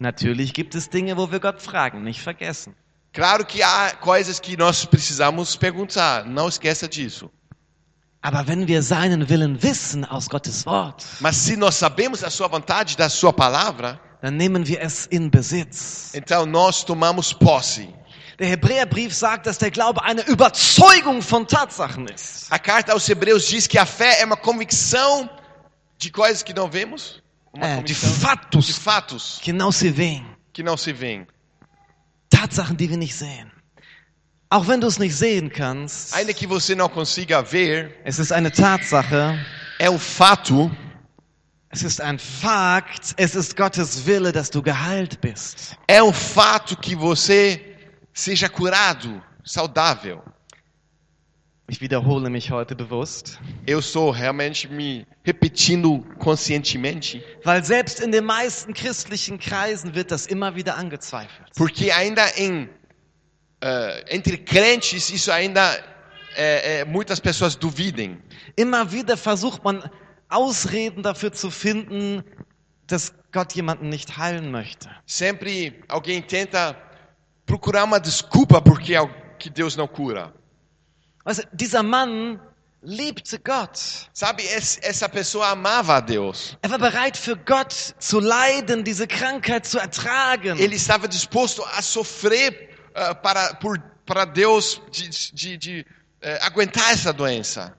Natürlich 0.00 0.52
gibt 0.52 0.74
es 0.74 0.88
Dinge, 0.88 1.16
wo 1.16 1.30
wir 1.30 1.38
Gott 1.38 1.62
fragen, 1.62 2.02
nicht 2.02 2.20
vergessen. 2.20 2.74
Claro 3.12 3.44
que 3.44 3.62
há 3.62 3.92
coisas 3.96 4.38
que 4.38 4.56
nós 4.56 4.84
precisamos 4.84 5.56
perguntar, 5.56 6.24
não 6.24 6.48
esqueça 6.48 6.88
disso. 6.88 7.30
Aber 8.22 8.46
wenn 8.46 8.66
wir 8.68 8.82
seinen 8.82 9.28
Willen 9.28 9.60
wissen 9.62 10.04
aus 10.04 10.28
Gottes 10.28 10.64
Wort, 10.66 11.04
Mas 11.20 11.36
se 11.36 11.56
nós 11.56 11.74
sabemos 11.76 12.22
a 12.22 12.30
sua 12.30 12.48
vontade 12.48 12.96
da 12.96 13.08
sua 13.08 13.32
palavra, 13.32 13.98
dann 14.20 14.36
nehmen 14.36 14.66
wir 14.66 14.78
es 14.82 15.08
in 15.10 15.30
Besitz. 15.30 16.12
então 16.14 16.44
nós 16.46 16.84
tomamos 16.84 17.32
posse. 17.32 17.88
Der 18.38 18.48
Hebräerbrief 18.48 19.14
sagt, 19.14 19.46
dass 19.46 19.58
der 19.58 19.70
Glaube 19.70 20.02
eine 20.02 20.22
Überzeugung 20.22 21.20
von 21.22 21.46
Tatsachen 21.46 22.06
ist. 22.08 22.46
A 22.50 22.58
carta 22.58 22.92
aos 22.92 23.08
Hebreus 23.08 23.46
diz 23.46 23.66
que 23.66 23.78
a 23.78 23.84
fé 23.86 24.20
é 24.20 24.24
uma 24.24 24.36
convicção 24.36 25.28
de 25.98 26.10
coisas 26.10 26.42
que 26.42 26.52
não 26.54 26.68
vemos, 26.70 27.22
uma 27.52 27.66
É, 27.66 27.68
de 27.82 27.94
convicção 27.94 28.10
de 28.10 28.20
fatos 28.20 28.78
fatos 28.78 29.38
que 29.42 29.52
não 29.52 29.72
se 29.72 29.88
veem. 29.90 30.24
que 30.52 30.62
não 30.62 30.76
se 30.76 30.92
veem. 30.92 31.26
Tatsachen, 32.30 32.76
die 32.76 32.88
wir 32.88 32.96
nicht 32.96 33.14
sehen. 33.14 33.50
Auch 34.48 34.66
wenn 34.66 34.80
du 34.80 34.86
es 34.88 34.98
nicht 34.98 35.14
sehen 35.16 35.50
kannst, 35.52 36.14
Ainda 36.14 36.32
que 36.32 36.46
você 36.46 36.74
não 36.74 36.88
consiga 36.88 37.44
ver, 37.44 37.90
es 38.04 38.18
ist 38.18 38.32
eine 38.32 38.50
Tatsache, 38.50 39.38
é 39.78 39.88
um 39.88 39.98
fato, 39.98 40.70
es 41.70 41.82
ist 41.84 42.00
ein 42.00 42.18
Fakt, 42.18 43.14
es 43.16 43.36
ist 43.36 43.56
Gottes 43.56 44.04
Wille, 44.06 44.32
dass 44.32 44.50
du 44.50 44.60
geheilt 44.60 45.20
bist. 45.20 45.76
é 45.86 46.02
um 46.02 46.12
fato 46.12 46.76
que 46.76 46.96
você 46.96 47.60
seja 48.12 48.48
curado, 48.48 49.22
saudável. 49.44 50.20
Ich 51.70 51.80
wiederhole 51.80 52.30
mich 52.30 52.50
heute 52.50 52.74
bewusst, 52.74 53.38
Eu 53.64 53.78
estou 53.78 54.10
realmente 54.10 54.66
me 54.66 55.06
repetindo 55.24 56.04
conscientemente, 56.18 57.22
weil 57.44 57.62
selbst 57.62 58.00
in 58.00 58.10
den 58.10 58.24
meisten 58.24 58.74
christlichen 58.74 59.38
Kreisen 59.38 59.94
wird 59.94 60.10
das 60.10 60.26
immer 60.26 60.56
wieder 60.56 60.76
angezweifelt. 60.76 61.48
porque 61.56 61.92
ainda 61.92 62.26
em 62.36 62.68
eh, 63.60 64.04
entre 64.08 64.36
crentes 64.38 65.10
isso 65.10 65.30
ainda 65.30 65.78
é, 66.36 66.80
é, 66.80 66.84
muitas 66.84 67.20
pessoas 67.20 67.56
duvidem. 67.56 68.20
Immer 68.56 68.90
wieder 68.90 69.16
versucht 69.16 69.62
man 69.62 69.88
Ausreden 70.28 71.04
dafür 71.04 71.32
zu 71.32 71.52
finden, 71.52 72.24
dass 72.88 73.12
Gott 73.30 73.52
jemanden 73.52 73.88
nicht 73.88 74.18
heilen 74.18 74.50
möchte. 74.50 74.90
Sempre 75.06 75.74
alguém 75.86 76.20
tenta 76.20 76.76
procurar 77.46 77.84
uma 77.84 78.00
desculpa 78.00 78.60
porque 78.60 78.96
que 79.38 79.48
Deus 79.48 79.76
não 79.76 79.86
cura. 79.86 80.34
Du, 81.24 81.32
dieser 81.52 81.82
Mann 81.82 82.40
liebte 82.82 83.38
Gott. 83.38 84.08
Sabe, 84.12 84.42
es- 84.42 84.78
essa 84.78 85.08
pessoa 85.08 85.50
amava 85.50 85.96
a 85.96 86.00
Deus. 86.00 86.56
Er 86.62 86.70
war 86.70 86.78
bereit 86.78 87.16
für 87.16 87.36
Gott 87.36 87.72
zu 87.98 88.20
leiden, 88.20 88.84
diese 88.84 89.06
Krankheit 89.06 89.66
zu 89.66 89.78
ertragen. 89.78 90.58
Ele 90.58 90.76
estava 90.76 91.06
disposto 91.06 91.62
a 91.76 91.82
sofrer 91.82 92.54
ah, 92.94 93.14
para, 93.14 93.54
por, 93.54 93.78
para 94.06 94.24
Deus 94.24 94.80
de, 94.92 95.08
de, 95.34 95.56
de, 95.58 95.86
eh, 96.22 96.38
aguentar 96.42 96.90
essa 96.92 97.12
doença. 97.12 97.74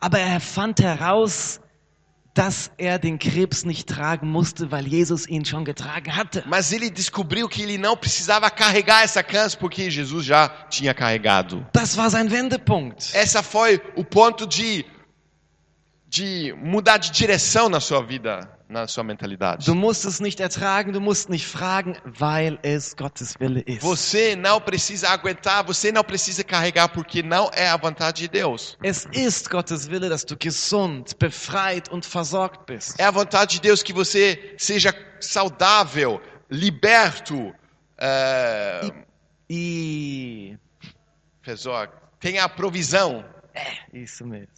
Aber 0.00 0.18
er 0.18 0.40
fand 0.40 0.80
heraus, 0.80 1.60
dass 2.38 2.70
er 2.78 3.00
den 3.00 3.18
Krebs 3.18 3.64
nicht 3.64 3.88
tragen 3.88 4.30
musste, 4.30 4.70
weil 4.70 4.86
Jesus 4.86 5.26
ihn 5.26 5.44
schon 5.44 5.64
getragen 5.64 6.14
hatte. 6.14 6.44
Mas 6.46 6.70
ele 6.70 6.88
descobriu 6.88 7.48
que 7.48 7.62
ele 7.62 7.76
não 7.76 7.96
precisava 7.96 8.48
carregar 8.48 9.02
essa 9.02 9.24
câncer 9.24 9.58
porque 9.58 9.90
Jesus 9.90 10.24
já 10.24 10.48
tinha 10.70 10.94
carregado. 10.94 11.66
Das 11.72 11.96
war 11.98 12.08
sein 12.08 12.30
Wendepunkt. 12.30 13.10
Essa 13.12 13.42
foi 13.42 13.82
o 13.96 14.04
ponto 14.04 14.46
de, 14.46 14.86
de 16.06 16.54
mudar 16.62 16.98
de 16.98 17.10
direção 17.10 17.68
na 17.68 17.80
sua 17.80 18.02
vida, 18.04 18.48
na 18.68 18.86
sua 18.86 19.02
mentalidade. 19.02 19.64
Du 19.64 19.74
musst 19.74 20.04
es 20.04 20.20
nicht 20.20 20.40
ertragen, 20.40 20.92
du 20.92 21.00
musst 21.00 21.28
nicht 21.30 21.46
fragen, 21.46 21.96
weil 22.04 22.58
es 22.62 22.94
Gottes 22.96 23.34
Wille 23.40 23.60
ist. 23.62 23.80
Você 23.82 24.36
não 24.36 24.60
precisa 24.60 25.08
aguentar, 25.08 25.64
você 25.64 25.90
não 25.90 26.04
precisa 26.04 26.44
carregar 26.44 26.88
porque 26.90 27.22
não 27.22 27.50
é 27.54 27.68
a 27.68 27.76
vontade 27.76 28.22
de 28.22 28.28
Deus. 28.28 28.76
Es 28.82 29.06
ist 29.12 29.48
Gottes 29.50 29.88
Wille, 29.88 30.08
dass 30.08 30.24
du 30.24 30.36
gesund, 30.38 31.14
befreit 31.18 31.88
und 31.90 32.04
versorgt 32.04 32.66
bist. 32.66 33.00
É 33.00 33.04
a 33.04 33.10
vontade 33.10 33.54
de 33.54 33.60
Deus 33.62 33.82
que 33.82 33.92
você 33.92 34.54
seja 34.58 34.92
saudável, 35.20 36.20
liberto, 36.50 37.54
é, 37.96 38.90
E 39.50 40.58
Fesor, 41.40 41.88
tenha 42.20 42.44
a 42.44 42.48
provisão. 42.50 43.24
isso 43.94 44.26
mesmo. 44.26 44.52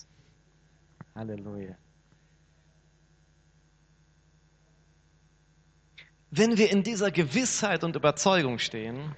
Halleluja. 1.14 1.76
Wenn 6.32 6.56
wir 6.56 6.70
in 6.70 6.82
dieser 6.82 7.10
Gewissheit 7.10 7.82
und 7.84 7.96
Überzeugung 7.96 8.58
stehen, 8.58 9.14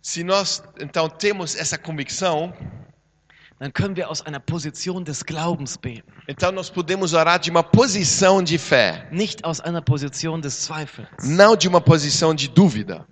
Se 0.00 0.22
nós 0.24 0.62
então 0.80 1.08
temos 1.08 1.54
essa 1.56 1.76
convicção, 1.76 2.52
dann 3.58 3.72
können 3.72 3.96
wir 3.96 4.08
aus 4.08 4.22
einer 4.24 4.38
Position 4.38 5.04
des 5.04 5.24
Glaubens 5.26 5.76
beten, 5.76 6.10
então 6.28 6.52
nós 6.52 6.70
podemos 6.70 7.12
orar 7.12 7.38
de 7.40 7.50
uma 7.50 7.62
posição 7.64 8.40
de 8.42 8.56
fé, 8.58 9.08
nicht 9.10 9.44
aus 9.44 9.60
einer 9.60 9.82
Position 9.82 10.40
des 10.40 10.54
Zweifels. 10.64 11.08
não 11.24 11.56
de 11.56 11.66
uma 11.68 11.80
posição 11.80 12.32
de 12.34 12.48
dúvida. 12.48 13.04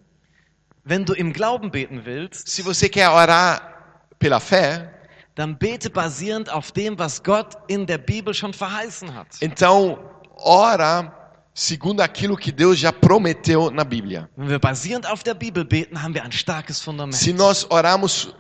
Wenn 0.85 1.05
du 1.05 1.13
im 1.15 1.33
Glauben 1.33 1.71
beten 1.71 2.05
willst, 2.07 2.49
Se 2.49 2.63
você 2.63 2.89
quer 2.89 3.11
orar 3.11 4.09
pela 4.21 4.39
fé, 4.39 4.89
dann 5.35 5.59
bete 5.59 5.91
basierend 5.91 6.49
auf 6.49 6.71
dem, 6.73 6.97
was 6.97 7.21
Gott 7.23 7.57
in 7.69 7.85
der 7.85 7.99
Bibel 7.99 8.33
schon 8.33 8.55
verheißen 8.55 9.13
hat. 9.15 9.37
então 9.43 9.99
ora 10.39 11.26
segundo 11.57 12.03
aquilo 12.03 12.37
que 12.37 12.53
Deus 12.53 12.79
já 12.79 12.93
prometeu 12.93 13.71
na 13.71 13.83
Bíblia. 13.83 14.29
Wenn 14.37 14.51
wir 14.51 14.59
basierend 14.59 15.07
auf 15.07 15.23
der 15.23 15.33
Bibel 15.33 15.65
beten, 15.65 16.03
haben 16.03 16.13
wir 16.13 16.23
ein 16.23 16.31
starkes 16.31 16.83
Fundament. 16.83 17.17
Se 17.17 17.33
nós 17.33 17.67
orarmos 17.71 18.35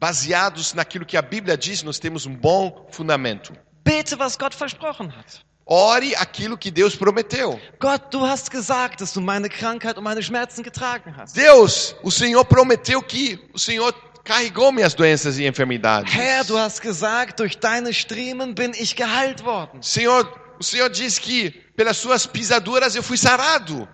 baseados 0.00 0.74
naquilo 0.74 1.06
que 1.06 1.16
a 1.16 1.22
Bíblia 1.22 1.56
diz, 1.56 1.84
nós 1.84 2.00
temos 2.00 2.26
um 2.26 2.34
bom 2.34 2.88
fundamento. 2.90 3.52
Bete, 3.84 4.18
was 4.18 4.36
Gott 4.36 4.56
versprochen 4.56 5.06
hat. 5.16 5.40
Ore 5.64 6.16
aquilo 6.16 6.58
que 6.58 6.70
Deus 6.70 6.96
prometeu. 6.96 7.60
Gott, 7.78 8.10
du 8.10 8.26
hast 8.26 8.50
gesagt, 8.50 9.02
dass 9.02 9.12
du 9.12 9.20
meine 9.20 9.48
Krankheit 9.48 9.96
und 9.96 10.02
meine 10.02 10.22
Schmerzen 10.22 10.64
getragen 10.64 11.14
hast. 11.16 11.36
Deus, 11.36 11.94
o 12.02 12.10
Senhor 12.10 12.44
prometeu 12.44 13.00
que 13.02 13.38
o 13.52 13.58
Senhor 13.58 13.94
carregou 14.24 14.72
minhas 14.72 14.94
doenças 14.94 15.38
e 15.38 15.46
enfermidades. 15.46 16.12
Herr, 16.12 16.44
du 16.44 16.58
hast 16.58 16.80
gesagt, 16.80 17.38
durch 17.38 17.58
deine 17.58 17.92
Striemen 17.92 18.54
bin 18.54 18.72
ich 18.72 18.96
geheilt 18.96 19.44
worden. 19.44 19.80
Senhor, 19.80 20.26
o 20.58 20.64
Senhor 20.64 20.88
diz 20.88 21.18
que 21.20 21.67
pelas 21.78 21.96
suas 21.96 22.26
pisaduras 22.26 22.96
eu 22.96 23.04
fui 23.04 23.16
sarado. 23.16 23.88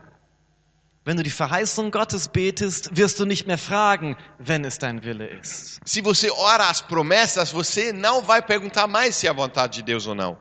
Wenn 1.04 1.18
du 1.18 1.22
die 1.22 1.28
Verheißung 1.28 1.90
Gottes 1.90 2.26
betest, 2.26 2.96
wirst 2.96 3.20
du 3.20 3.26
nicht 3.26 3.46
mehr 3.46 3.58
fragen, 3.58 4.16
wenn 4.38 4.64
es 4.64 4.78
dein 4.78 5.04
Wille 5.04 5.26
ist. 5.26 5.80
Se 5.84 6.00
você 6.00 6.30
ora 6.30 6.70
as 6.70 6.80
promessas, 6.80 7.52
você 7.52 7.92
não 7.92 8.22
vai 8.22 8.40
perguntar 8.40 8.86
mais 8.86 9.16
se 9.16 9.26
é 9.26 9.30
a 9.30 9.34
vontade 9.34 9.74
de 9.74 9.82
Deus 9.82 10.06
ou 10.06 10.14
não. 10.14 10.38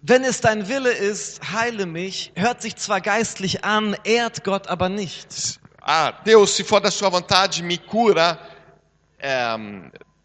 Wenn 0.00 0.24
es 0.24 0.40
dein 0.40 0.66
Wille 0.66 0.90
ist, 0.90 1.42
heile 1.52 1.84
mich, 1.84 2.32
hört 2.34 2.62
sich 2.62 2.76
zwar 2.76 3.02
geistlich 3.02 3.62
an, 3.62 3.94
ehrt 4.02 4.42
Gott 4.42 4.68
aber 4.68 4.88
nicht. 4.88 5.60
Ah, 5.82 6.12
Deus, 6.24 6.56
se 6.56 6.64
for 6.64 6.80
da 6.80 6.90
sua 6.90 7.10
vontade, 7.10 7.62
me 7.62 7.76
cura. 7.76 8.38
É, 9.18 9.54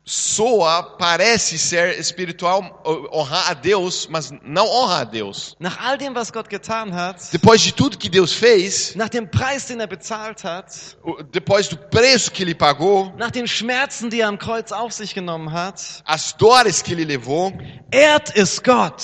soa, 0.04 0.84
parece 0.98 1.58
ser 1.60 2.00
espiritual, 2.00 2.82
honrar 3.14 3.52
a 3.52 3.54
Deus, 3.54 4.08
mas 4.10 4.32
não 4.44 4.66
honra 4.68 5.02
a 5.02 5.04
Deus. 5.04 5.56
Nach 5.60 5.78
all 5.80 5.98
dem, 5.98 6.14
was 6.16 6.32
Gott 6.32 6.50
getan 6.50 6.92
hat, 6.94 7.32
Depois 7.32 7.62
de 7.62 7.72
tudo 7.72 7.98
que 7.98 8.10
Deus 8.10 8.34
fez, 8.34 8.96
nach 8.96 9.10
dem 9.10 9.28
Preis, 9.28 9.66
den 9.68 9.80
er 9.80 9.88
bezahlt 9.88 10.44
hat, 10.44 10.98
depois 11.32 11.68
do 11.68 11.78
preço 11.78 12.32
que 12.32 12.42
ele 12.44 12.56
pagou, 12.56 13.14
nach 13.18 13.32
den 13.32 13.48
Schmerzen, 13.48 14.10
die 14.10 14.22
er 14.22 14.28
am 14.28 14.40
Kreuz 14.40 14.72
auf 14.72 14.92
sich 14.92 15.14
genommen 15.14 15.52
hat, 15.54 16.02
as 16.06 16.34
dores 16.34 16.82
que 16.82 16.94
ele 16.94 17.06
levou, 17.06 17.54
ehrt 17.92 18.36
es 18.36 18.62
Gott, 18.62 19.04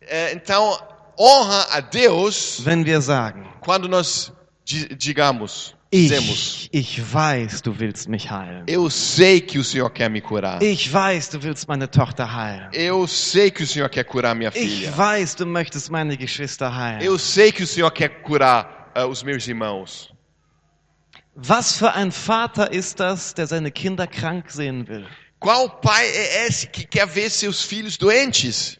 é, 0.00 0.32
então 0.32 0.76
honra 1.18 1.68
a 1.70 1.80
Deus 1.80 2.60
sagen, 3.00 3.46
quando 3.60 3.88
nós 3.88 4.32
di- 4.64 4.94
digamos, 4.96 5.75
ich, 5.90 6.68
ich 6.72 7.12
weiß, 7.12 7.62
du 7.62 7.78
willst 7.78 8.08
mich 8.08 8.30
heilen. 8.30 8.64
eu 8.68 8.90
sei 8.90 9.40
que 9.40 9.58
o 9.58 9.64
Senhor 9.64 9.90
quer 9.90 10.10
me 10.10 10.20
curar. 10.20 10.60
Ich 10.62 10.92
weiß, 10.92 11.30
du 11.30 11.42
willst 11.42 11.68
meine 11.68 11.90
Tochter 11.90 12.34
heilen. 12.34 12.68
Eu 12.72 13.06
sei 13.06 13.50
que 13.50 13.62
o 13.62 13.66
Senhor 13.66 13.88
quer 13.88 14.04
curar 14.04 14.34
minha 14.34 14.50
Ich 14.54 14.80
filha. 14.80 14.96
weiß, 14.96 15.36
du 15.36 15.46
möchtest 15.46 15.90
meine 15.90 16.16
Geschwister 16.16 16.74
heilen. 16.76 17.02
Eu 17.02 17.18
sei 17.18 17.52
que 17.52 17.62
o 17.62 17.66
Senhor 17.66 17.90
quer 17.92 18.08
curar 18.22 18.90
ah, 18.94 19.06
os 19.06 19.22
meus 19.22 19.46
irmãos. 19.46 20.12
Was 21.34 21.76
für 21.76 21.92
ein 21.92 22.10
Vater 22.12 22.72
ist 22.72 22.98
das, 22.98 23.34
der 23.34 23.46
seine 23.46 23.70
Kinder 23.70 24.06
krank 24.06 24.50
sehen 24.50 24.88
will? 24.88 25.06
Qual 25.38 25.68
pai 25.68 26.06
é 26.06 26.46
esse 26.46 26.66
que 26.66 26.86
quer 26.86 27.06
ver 27.06 27.28
seus 27.30 27.62
filhos 27.62 27.98
doentes? 27.98 28.78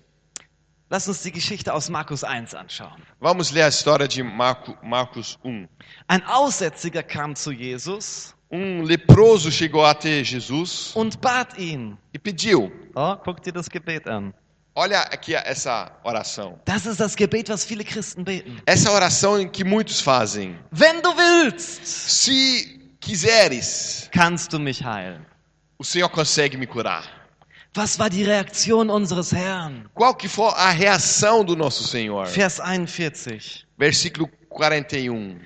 Lass 0.88 1.08
uns 1.08 1.22
die 1.22 1.32
Geschichte 1.32 1.74
aus 1.74 1.88
Markus 1.88 2.22
1 2.22 2.54
anschauen. 2.54 3.02
Vamos 3.20 3.50
ler 3.50 3.64
a 3.64 3.68
história 3.68 4.06
de 4.06 4.22
Marco, 4.22 4.76
Marcos 4.82 5.36
1. 5.44 5.68
Ein 6.06 6.22
Aussätziger 6.26 7.02
kam 7.02 7.34
zu 7.34 7.50
Jesus 7.52 8.32
Um 8.48 8.82
leproso 8.82 9.50
chegou 9.50 9.84
até 9.84 10.22
Jesus 10.22 10.92
und 10.94 11.20
bat 11.20 11.58
ihn. 11.58 11.98
e 12.14 12.18
pediu: 12.18 12.70
Oh, 12.94 13.16
guck 13.16 13.42
dir 13.42 13.52
das 13.52 13.68
Gebet 13.68 14.06
an. 14.06 14.32
Olha 14.76 15.00
aqui 15.00 15.34
essa 15.34 15.90
oração. 16.04 16.60
Das 16.64 16.86
ist 16.86 17.00
das 17.00 17.16
Gebet, 17.16 17.48
was 17.48 17.64
viele 17.64 17.82
Christen 17.82 18.22
beten. 18.22 18.60
Essa 18.66 18.92
oração 18.92 19.40
em 19.40 19.48
que 19.48 19.64
muitos 19.64 20.00
fazem. 20.00 20.56
Wenn 20.70 21.00
du 21.02 21.08
willst, 21.16 21.84
Se 21.84 22.78
quiseres, 23.00 24.08
kannst 24.12 24.52
du 24.52 24.60
mich 24.60 24.84
heilen. 24.84 25.26
o 25.78 25.82
Senhor 25.84 26.08
consegue 26.10 26.56
me 26.56 26.66
curar. 26.68 27.02
Was 27.76 27.98
war 27.98 28.08
die 28.08 28.24
Reaktion 28.24 28.88
unseres 28.88 29.32
Herrn? 29.32 29.90
Qual 29.94 30.14
que 30.14 30.30
for 30.30 30.56
a 30.56 30.70
reação 30.70 31.44
do 31.44 31.54
nosso 31.54 31.84
Senhor? 31.84 32.24
Vers 32.24 32.58
41. 32.58 33.66
Versículo 33.76 34.30
41. 34.50 35.36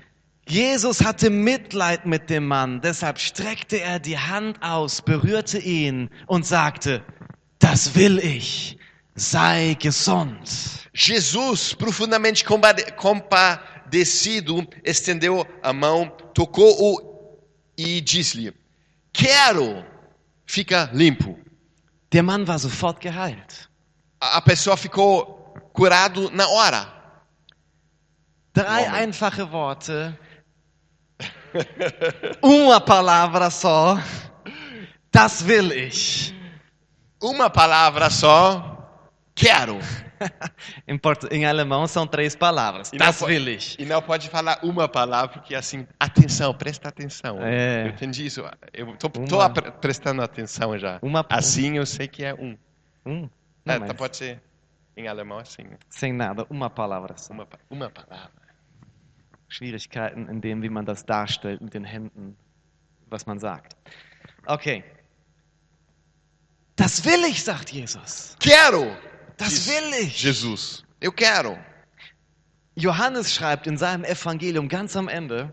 Jesus 0.46 1.00
hatte 1.00 1.28
Mitleid 1.28 2.06
mit 2.06 2.30
dem 2.30 2.46
Mann, 2.46 2.80
deshalb 2.80 3.18
streckte 3.18 3.80
er 3.80 3.98
die 3.98 4.16
Hand 4.16 4.62
aus, 4.62 5.02
berührte 5.02 5.58
ihn 5.58 6.08
und 6.28 6.46
sagte, 6.46 7.02
das 7.58 7.96
will 7.96 8.20
ich, 8.20 8.78
sei 9.16 9.76
gesund. 9.80 10.48
Jesus, 10.94 11.74
profundamente 11.74 12.44
compadecido, 12.44 14.64
estendeu 14.84 15.44
a 15.62 15.72
mão, 15.72 16.12
tocou-o 16.32 17.00
e 17.76 18.00
disse-lhe: 18.00 18.54
Quero, 19.12 19.84
fica 20.46 20.88
limpo. 20.92 21.39
Der 22.12 22.23
Mann 22.23 22.46
war 22.46 22.59
sofort 22.59 23.01
geheilt. 23.01 23.68
A 24.20 24.40
pessoa 24.40 24.77
ficou 24.77 25.55
curado 25.73 26.31
na 26.31 26.46
hora. 26.46 26.92
Drei 28.53 28.85
Moment. 28.85 28.94
einfache 28.94 29.51
Worte. 29.53 30.18
Uma 32.42 32.81
palavra 32.81 33.51
só. 33.51 33.99
Das 35.12 35.46
will 35.46 35.70
ich. 35.73 36.35
Uma 37.20 37.49
palavra 37.49 38.11
só. 38.11 38.79
Quero. 39.35 39.79
Em, 40.87 41.00
em 41.30 41.44
alemão 41.46 41.87
são 41.87 42.06
três 42.06 42.35
palavras. 42.37 42.92
E 42.92 42.98
Das 42.98 43.20
will 43.22 43.48
ich. 43.48 43.76
E 43.78 43.85
não 43.85 44.02
pode 44.02 44.28
falar 44.28 44.59
uma 44.62 44.88
palavra, 44.88 45.28
porque 45.28 45.54
assim, 45.54 45.87
atenção, 45.98 46.54
presta 46.54 46.88
atenção. 46.88 47.38
É. 47.40 47.85
Eu 47.85 47.88
entendi 47.90 48.26
isso. 48.26 48.42
Eu 48.72 48.96
tô, 48.96 49.11
Uma. 49.18 49.50
tô 49.50 49.72
prestando 49.72 50.22
atenção 50.22 50.76
já. 50.78 50.98
Uma- 51.02 51.24
Assim 51.28 51.76
eu 51.76 51.87
sei 51.87 52.06
que 52.09 52.24
é 52.24 52.35
um. 52.35 52.56
Hum, 53.06 53.28
não, 53.64 53.74
É, 53.74 53.78
mas 53.78 53.88
tá, 53.88 53.94
pode 53.94 54.16
ser 54.16 54.40
em 54.96 55.09
alemão 55.09 55.38
assim. 55.38 55.64
sem 55.88 56.12
nada. 56.12 56.46
Uma 56.50 56.68
palavra 56.68 57.16
só. 57.16 57.33
Uma, 57.33 57.46
uma 57.70 57.88
palavra. 57.90 58.30
Schwierigkeiten 59.48 60.28
in 60.30 60.40
dem, 60.40 60.62
wie 60.62 60.68
man 60.70 60.85
das 60.85 61.02
darstellt 61.04 61.61
mit 61.61 61.72
den 61.74 61.85
Händen, 61.85 62.37
was 63.11 63.24
man 63.26 63.38
sagt. 63.38 63.74
Okay. 64.46 64.85
Das 66.76 67.04
will 67.04 67.24
ich, 67.24 67.42
sagt 67.42 67.70
Jesus. 67.72 68.37
Quero! 68.38 68.96
Das 69.40 69.66
will 69.66 69.92
ich. 70.03 70.22
Jesus. 70.22 70.85
Eu 71.00 71.12
quero. 71.12 71.59
Johannes 72.76 73.35
schreibt 73.35 73.66
in 73.66 73.76
seinem 73.76 74.05
Evangelium 74.05 74.68
ganz 74.68 74.96
am 74.96 75.09
Ende, 75.09 75.53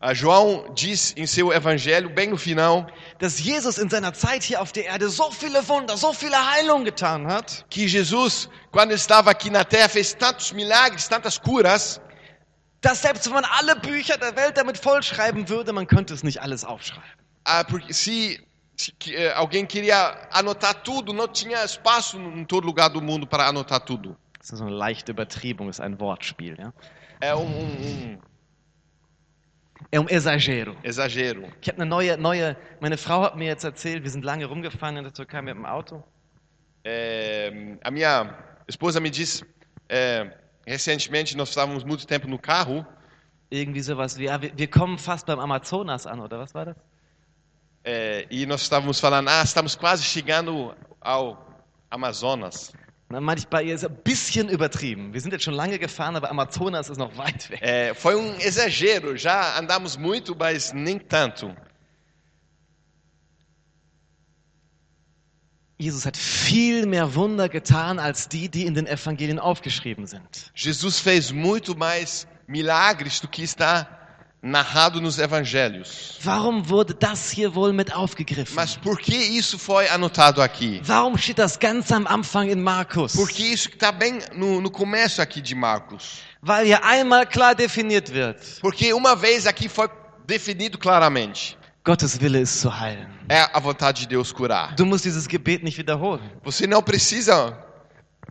A 0.00 0.12
João 0.12 0.66
diz 0.74 1.14
em 1.16 1.26
seu 1.26 1.50
evangelho, 1.50 2.10
bem 2.10 2.28
no 2.28 2.36
final, 2.36 2.86
dass 3.20 3.38
Jesus 3.38 3.78
in 3.78 3.88
seiner 3.88 4.12
Zeit 4.12 4.42
hier 4.42 4.60
auf 4.60 4.70
der 4.70 4.84
Erde 4.84 5.08
so 5.08 5.30
viele 5.30 5.66
Wunder, 5.66 5.96
so 5.96 6.12
viele 6.12 6.36
Heilungen 6.36 6.84
getan 6.84 7.26
hat, 7.26 7.64
que 7.70 7.86
Jesus, 7.86 8.50
quando 8.70 8.92
estava 8.92 9.30
aqui 9.30 9.48
na 9.48 9.64
terra, 9.64 9.88
fez 9.88 10.14
tantos 10.14 10.52
milagres, 10.52 11.08
tantas 11.08 11.38
curas, 11.38 12.02
dass 12.82 13.00
selbst 13.00 13.24
wenn 13.26 13.32
man 13.34 13.46
alle 13.46 13.76
Bücher 13.76 14.18
der 14.18 14.36
Welt 14.36 14.58
damit 14.58 14.76
vollschreiben 14.76 15.48
würde, 15.48 15.72
man 15.72 15.86
könnte 15.86 16.12
es 16.12 16.22
nicht 16.22 16.42
alles 16.42 16.64
aufschreiben. 16.66 17.08
ah, 17.44 17.64
porque 17.64 17.94
se, 17.94 18.38
alguém 19.34 19.64
queria 19.66 20.28
anotar 20.32 20.74
tudo, 20.82 21.12
não 21.12 21.28
tinha 21.28 21.64
espaço 21.64 22.18
em 22.18 22.44
todo 22.44 22.64
lugar 22.66 22.88
do 22.88 23.00
mundo 23.00 23.26
para 23.26 23.46
anotar 23.48 23.80
tudo. 23.80 24.16
Das 24.38 24.50
ist 24.52 24.58
so 24.58 24.64
eine 24.66 24.74
leichte 24.76 25.10
Übertriebung, 25.12 25.68
ist 25.70 25.80
ein 25.80 25.98
Wortspiel. 25.98 26.56
Ja? 26.58 26.72
É 27.20 27.34
um, 27.34 27.46
um- 27.46 28.12
um 28.14 28.18
É 29.90 29.98
um 30.00 30.06
exagero. 30.08 30.76
exagero. 30.82 31.48
Ich 31.60 31.68
habe 31.68 31.80
eine 31.82 31.86
neue, 31.88 32.16
neue, 32.16 32.56
meine 32.80 32.96
Frau 32.96 33.22
hat 33.22 33.36
mir 33.36 33.46
jetzt 33.46 33.64
erzählt, 33.64 34.02
wir 34.02 34.10
sind 34.10 34.24
lange 34.24 34.46
rumgefahren 34.46 34.96
in 34.96 35.04
der 35.04 35.12
Türkei 35.12 35.40
mit 35.42 35.54
dem 35.54 35.64
Auto. 35.66 36.02
É, 36.84 37.78
a 37.82 37.90
minha 37.90 38.36
esposa 38.66 39.00
me 39.00 39.10
disse, 39.10 39.44
é, 39.88 40.30
recentemente 40.66 41.36
nós 41.36 41.48
estávamos 41.50 41.84
muito 41.84 42.06
tempo 42.06 42.28
no 42.28 42.38
carro, 42.38 42.84
Irgendwie 43.50 43.82
sowas 43.82 44.18
wie, 44.18 44.24
ja, 44.24 44.40
wir, 44.42 44.52
wir 44.56 44.68
kommen 44.68 44.98
fast 44.98 45.26
beim 45.26 45.38
Amazonas 45.38 46.06
an, 46.06 46.18
oder 46.20 46.38
was 46.40 46.54
war 46.54 46.64
das? 46.66 46.76
É, 47.84 48.26
e 48.30 48.46
nós 48.46 48.62
estávamos 48.62 48.98
falando, 48.98 49.28
ah, 49.28 49.42
estamos 49.42 49.74
quase 49.76 50.02
chegando 50.02 50.74
ao 51.00 51.46
Amazonas. 51.90 52.72
Ist 53.66 53.84
ein 53.84 53.96
bisschen 54.02 54.48
übertrieben. 54.48 55.12
Wir 55.12 55.20
sind 55.20 55.32
jetzt 55.32 55.44
schon 55.44 55.54
lange 55.54 55.78
gefahren, 55.78 56.16
aber 56.16 56.30
Amazonas 56.30 56.88
ist 56.88 56.98
noch 56.98 57.16
weit 57.16 57.48
weg. 57.50 57.60
É, 57.62 57.94
foi 57.94 58.16
um 58.16 58.34
exagero, 58.40 59.16
já 59.16 59.56
andamos 59.56 59.96
muito, 59.96 60.34
mas 60.34 60.72
nem 60.72 60.98
tanto. 60.98 61.54
Jesus 65.78 66.06
hat 66.06 66.16
viel 66.16 66.86
mehr 66.86 67.14
Wunder 67.14 67.48
getan 67.48 67.98
als 67.98 68.28
die, 68.28 68.48
die 68.48 68.64
in 68.64 68.74
den 68.74 68.86
Evangelien 68.86 69.38
aufgeschrieben 69.38 70.06
sind. 70.06 70.50
Jesus 70.54 70.98
fez 70.98 71.30
muito 71.30 71.76
mais 71.76 72.26
milagres 72.46 73.20
do 73.20 73.28
que 73.28 73.42
está 73.42 74.03
narrado 74.44 75.00
nos 75.00 75.18
evangelhos. 75.18 76.18
Warum 76.22 76.68
wurde 76.68 76.94
das 76.94 77.30
hier 77.30 77.54
wohl 77.54 77.72
mit 77.72 77.92
aufgegriffen? 77.94 78.54
Mas 78.54 78.76
por 78.76 78.98
que 78.98 79.16
isso 79.16 79.58
foi 79.58 79.88
anotado 79.88 80.42
aqui? 80.42 80.82
Warum 80.86 81.16
steht 81.16 81.38
das 81.38 81.58
ganz 81.58 81.90
am 81.90 82.06
Anfang 82.06 82.50
in 82.50 82.60
Markus? 82.60 83.14
Porque 83.14 83.42
isso 83.42 83.70
que 83.70 83.76
está 83.76 83.90
bem 83.90 84.20
no, 84.34 84.60
no 84.60 84.70
começo 84.70 85.22
aqui 85.22 85.40
de 85.40 85.54
Marcos. 85.54 86.18
Weil 86.42 86.66
hier 86.66 86.84
einmal 86.84 87.26
klar 87.26 87.54
definiert 87.54 88.10
wird, 88.12 88.36
Porque 88.60 88.92
uma 88.92 89.16
vez 89.16 89.46
aqui 89.46 89.66
foi 89.68 89.88
definido 90.26 90.76
claramente. 90.78 91.56
Gottes 91.82 92.20
Wille 92.20 92.40
ist 92.40 92.60
zu 92.60 92.70
heilen. 92.70 93.08
É 93.28 93.48
a 93.52 93.60
vontade 93.60 94.00
de 94.02 94.08
Deus 94.08 94.30
curar. 94.30 94.74
Du 94.74 94.84
musst 94.84 95.04
dieses 95.04 95.26
Gebet 95.26 95.64
nicht 95.64 95.78
wiederholen. 95.78 96.30
Você 96.42 96.66
não 96.66 96.82
precisa 96.82 97.56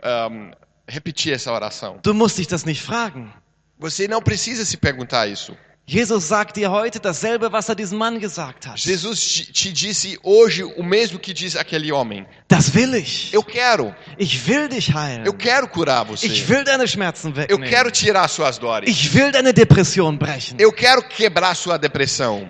ahm, 0.04 0.52
repetir 0.88 1.34
essa 1.34 1.52
oração. 1.52 2.00
Du 2.04 2.14
musst 2.14 2.38
dich 2.38 2.48
das 2.48 2.66
nicht 2.66 2.84
fragen. 2.84 3.32
Você 3.80 4.08
não 4.08 4.22
precisa 4.22 4.64
se 4.64 4.78
perguntar 4.78 5.28
isso. 5.28 5.58
Jesus 5.86 6.24
sagt 6.30 6.56
dir 6.56 6.72
heute 6.72 7.02
dasselbe, 7.02 7.52
was 7.52 7.68
er 7.68 7.76
diesem 7.76 7.98
Mann 7.98 8.18
gesagt 8.20 8.66
hat. 8.68 8.80
Jesus 8.80 9.22
te, 9.52 9.74
disse 9.74 10.18
hoje 10.24 10.64
o 10.64 10.82
mesmo 10.82 11.20
que 11.20 11.34
diz 11.34 11.58
aquele 11.58 11.92
homem. 11.92 12.26
Das 12.48 12.74
will 12.74 12.94
ich. 12.96 13.34
Eu 13.34 13.44
quero, 13.44 13.94
Ich 14.18 14.48
will 14.48 14.70
dich 14.70 14.88
heilen. 14.96 15.26
eu 15.26 15.34
quero 15.34 15.68
curar 15.68 16.06
você. 16.06 16.26
Ich 16.28 16.48
will 16.50 16.64
deine 16.64 16.88
Schmerzen 16.88 17.32
Eu 17.32 17.36
wegnehmen. 17.36 17.70
quero 17.70 17.92
tirar 17.92 18.30
suas 18.30 18.58
dores. 18.58 18.90
Ich 18.90 19.14
will 19.14 19.30
deine 19.32 19.52
Depression 19.52 20.18
brechen. 20.18 20.58
Eu 20.58 20.72
quero 20.72 21.04
quebrar 21.04 21.54
sua 21.54 21.78
depressão. 21.78 22.48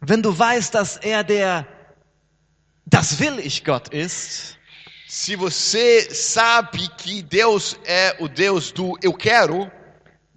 Wenn 0.00 0.22
du 0.22 0.32
weißt, 0.38 0.72
dass 0.74 0.98
er 0.98 1.24
der 1.24 1.66
Das 2.86 3.18
will 3.18 3.40
ich 3.40 3.64
Gott 3.64 3.92
ist, 3.92 4.56
Se 5.08 5.34
você 5.36 6.14
sabe 6.14 6.86
que 6.98 7.22
Deus 7.22 7.76
é 7.84 8.14
o 8.20 8.28
Deus 8.28 8.70
do 8.70 8.96
eu 9.02 9.12
quero, 9.14 9.68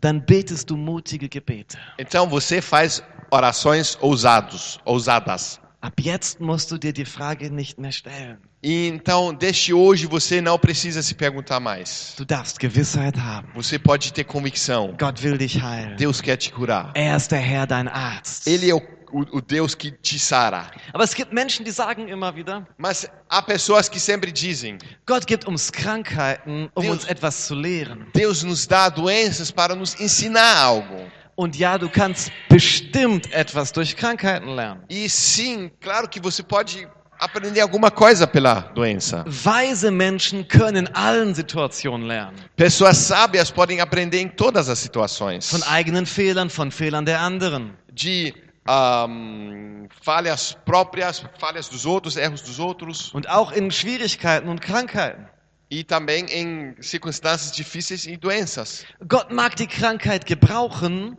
dann 0.01 0.19
betest 0.19 0.69
du 0.69 0.75
mutige 0.75 1.29
Gebete. 1.29 1.77
então 1.97 2.27
você 2.27 2.61
faz 2.61 3.01
orações 3.31 3.97
ousados, 4.01 4.79
ousadas. 4.85 5.59
Ab 5.81 5.99
jetzt 5.99 6.39
musst 6.39 6.69
du 6.69 6.77
dir 6.77 6.93
die 6.93 7.05
Frage 7.05 7.49
nicht 7.49 7.79
mehr 7.79 7.91
stellen. 7.91 8.37
E 8.63 8.87
então, 8.87 9.33
desde 9.33 9.73
hoje 9.73 10.05
você 10.05 10.39
não 10.39 10.59
precisa 10.59 11.01
se 11.01 11.15
perguntar 11.15 11.59
mais. 11.59 12.13
Du 12.15 12.23
darfst 12.23 12.61
Gewissheit 12.61 13.17
haben. 13.17 13.49
Você 13.55 13.79
pode 13.79 14.13
ter 14.13 14.23
convicção. 14.23 14.95
Gott 14.99 15.23
will 15.25 15.37
dich 15.37 15.55
heilen. 15.55 15.95
Deus 15.95 16.21
quer 16.21 16.37
te 16.37 16.51
curar. 16.51 16.91
Er 16.93 17.17
ist 17.17 17.31
der 17.31 17.39
Herr, 17.41 17.65
dein 17.65 17.87
Arzt. 17.87 18.45
Ele 18.45 18.69
é 18.69 18.75
o, 18.75 18.81
o, 19.11 19.37
o 19.37 19.41
Deus 19.41 19.75
que 19.75 19.91
te 19.91 20.17
sara. 20.19 20.71
Aber 20.93 21.03
es 21.03 21.13
gibt 21.13 21.31
Menschen, 21.33 21.63
die 21.65 21.71
sagen 21.71 22.07
immer 22.07 22.35
wieder, 22.35 22.65
Mas 22.77 23.07
há 23.29 23.41
pessoas 23.41 23.89
que 23.89 23.99
sempre 23.99 24.31
dizem: 24.31 24.77
Gott 25.05 25.25
gibt 25.27 25.47
uns 25.47 25.71
Krankheiten, 25.71 26.69
um 26.75 26.81
Deus- 26.83 27.03
uns 27.03 27.05
etwas 27.05 27.47
zu 27.47 27.55
lehren. 27.55 28.07
Deus 28.13 28.43
nos 28.43 28.65
dá 28.67 28.89
doenças 28.89 29.51
para 29.51 29.75
nos 29.75 29.99
ensinar 29.99 30.57
algo. 30.57 31.09
Und 31.35 31.55
ja, 31.55 31.77
du 31.77 31.89
kannst 31.89 32.31
bestimmt 32.49 33.31
etwas 33.33 33.71
durch 33.71 33.95
Krankheiten 33.95 34.49
lernen. 34.55 34.83
E 34.89 35.09
sim, 35.09 35.71
claro 35.79 36.07
que 36.07 36.19
você 36.19 36.43
pode 36.43 36.87
aprender 37.17 37.61
alguma 37.61 37.89
coisa 37.89 38.27
pela 38.27 38.61
doença. 38.75 39.23
Weise 39.27 39.89
Menschen 39.91 40.43
können 40.47 40.87
allen 40.93 41.33
Situationen 41.33 42.05
lernen. 42.07 42.35
Pessoas 42.55 42.97
sábias 42.97 43.49
podem 43.49 43.79
aprender 43.79 44.19
em 44.19 44.27
todas 44.27 44.69
as 44.69 44.79
situações. 44.79 45.49
Von 45.49 45.63
eigenen 45.63 46.05
Fehlern, 46.05 46.49
von 46.49 46.69
Fehlern 46.69 47.05
der 47.05 47.19
anderen. 47.19 47.71
De 47.93 48.33
ahm, 48.65 49.87
falhas 50.01 50.57
próprias, 50.65 51.23
falhas 51.39 51.67
dos 51.69 51.85
outros, 51.85 52.17
erros 52.17 52.41
dos 52.41 52.59
outros. 52.59 53.13
Und 53.13 53.29
auch 53.29 53.51
in 53.51 53.71
Schwierigkeiten 53.71 54.49
und 54.49 54.61
Krankheiten. 54.61 55.27
E 55.69 55.83
também 55.83 56.25
em 56.25 56.75
circunstâncias 56.81 57.53
difíceis 57.53 58.05
e 58.05 58.17
doenças. 58.17 58.85
Gott 59.07 59.31
mag 59.31 59.55
die 59.55 59.67
Krankheit 59.67 60.25
gebrauchen, 60.25 61.17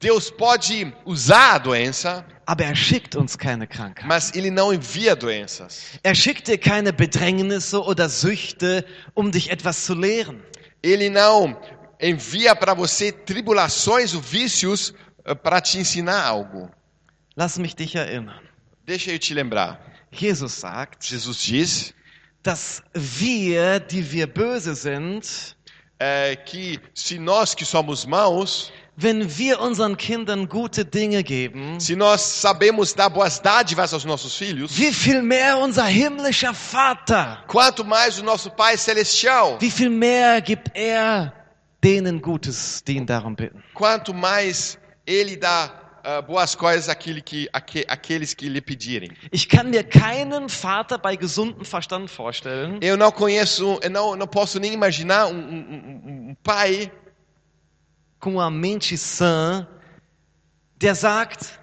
Deus 0.00 0.28
pode 0.28 0.92
usar 1.04 1.54
a 1.54 1.58
doença, 1.58 2.26
aber 2.44 2.64
er 2.64 2.74
schickt 2.74 3.14
uns 3.14 3.38
keine 3.38 3.68
Krankheit. 3.68 4.04
mas 4.04 4.34
Ele 4.34 4.50
não 4.50 4.72
envia 4.72 5.14
doenças. 5.14 6.00
Er 6.02 6.16
schickt 6.16 6.48
dir 6.48 6.58
keine 6.58 6.92
Bedrängnisse 6.92 7.80
oder 7.80 8.08
Süchte, 8.08 8.84
um 9.14 9.30
dich 9.30 9.50
etwas 9.50 9.84
zu 9.84 9.94
lehren. 9.94 10.42
Ele 10.82 11.08
não 11.08 11.56
envia 12.00 12.56
para 12.56 12.74
você 12.74 13.12
tribulações 13.12 14.12
ou 14.12 14.20
vícios 14.20 14.92
eh, 15.24 15.36
para 15.36 15.60
te 15.60 15.78
ensinar 15.78 16.24
algo. 16.24 16.68
Lass 17.34 17.58
mich 17.58 17.74
dich 17.76 17.94
erinnern. 17.94 18.40
Deixa 18.86 19.10
eu 19.10 19.18
te 19.18 19.34
lembrar. 19.34 19.78
Jesus 20.10 20.60
sagt, 20.60 21.04
Jesus 21.04 21.38
diz 21.42 21.94
dass 22.42 22.82
wir, 22.92 23.80
die 23.80 24.10
wir 24.10 24.26
böse 24.26 24.74
sind, 24.74 25.56
eh, 25.98 26.36
que 26.36 26.80
se 26.94 27.18
nós 27.18 27.54
que 27.54 27.64
somos 27.64 28.06
maus, 28.06 28.72
wenn 28.96 29.38
wir 29.38 29.60
unseren 29.60 29.96
Kindern 29.96 30.48
gute 30.48 30.84
Dinge 30.84 31.22
geben, 31.22 31.80
se 31.80 31.94
nós 31.96 32.20
sabemos 32.20 32.94
dar 32.94 33.08
boas 33.08 33.40
dádivas 33.40 33.94
aos 33.94 34.04
nossos 34.04 34.36
filhos, 34.36 34.76
wie 34.76 34.92
viel 34.92 35.22
mehr 35.22 35.56
unser 35.56 35.86
himmlischer 35.86 36.52
Vater, 36.52 37.44
quanto 37.46 37.84
mais 37.84 38.18
o 38.18 38.24
nosso 38.24 38.50
Pai 38.50 38.76
Celestial, 38.76 39.58
wie 39.60 39.70
viel 39.70 39.88
mehr 39.90 40.40
gibt 40.40 40.70
er 40.74 41.32
denen 41.82 42.20
Gutes, 42.20 42.82
die 42.84 42.96
ihn 42.96 43.06
darum 43.06 43.34
bitten. 43.36 43.62
quanto 43.72 44.12
mais 44.12 44.78
Ele 45.06 45.36
dá 45.36 45.81
ah, 46.04 46.20
boas 46.22 46.54
coisas 46.54 46.88
àquele 46.88 47.20
que, 47.20 47.48
àque- 47.52 47.84
àqueles 47.88 48.34
que 48.34 48.48
lhe 48.48 48.60
pedirem. 48.60 49.10
Ich 49.32 49.48
kann 49.48 49.68
mir 49.70 49.84
keinen 49.84 50.48
Vater 50.48 50.98
bei 50.98 51.16
gesundem 51.16 51.64
Verstand 51.64 52.08
vorstellen, 52.10 52.78
Eu 52.82 52.96
não 52.96 53.10
conheço, 53.12 53.78
eu 53.82 53.90
não, 53.90 54.16
não 54.16 54.26
posso 54.26 54.58
nem 54.60 54.72
imaginar 54.72 55.26
um, 55.26 55.34
um- 55.38 56.30
um- 56.30 56.36
pai 56.42 56.90
com 58.20 58.32
uma 58.34 58.50
mente 58.50 58.96
sã, 58.96 59.66
der 60.76 60.94
sagt, 60.94 61.58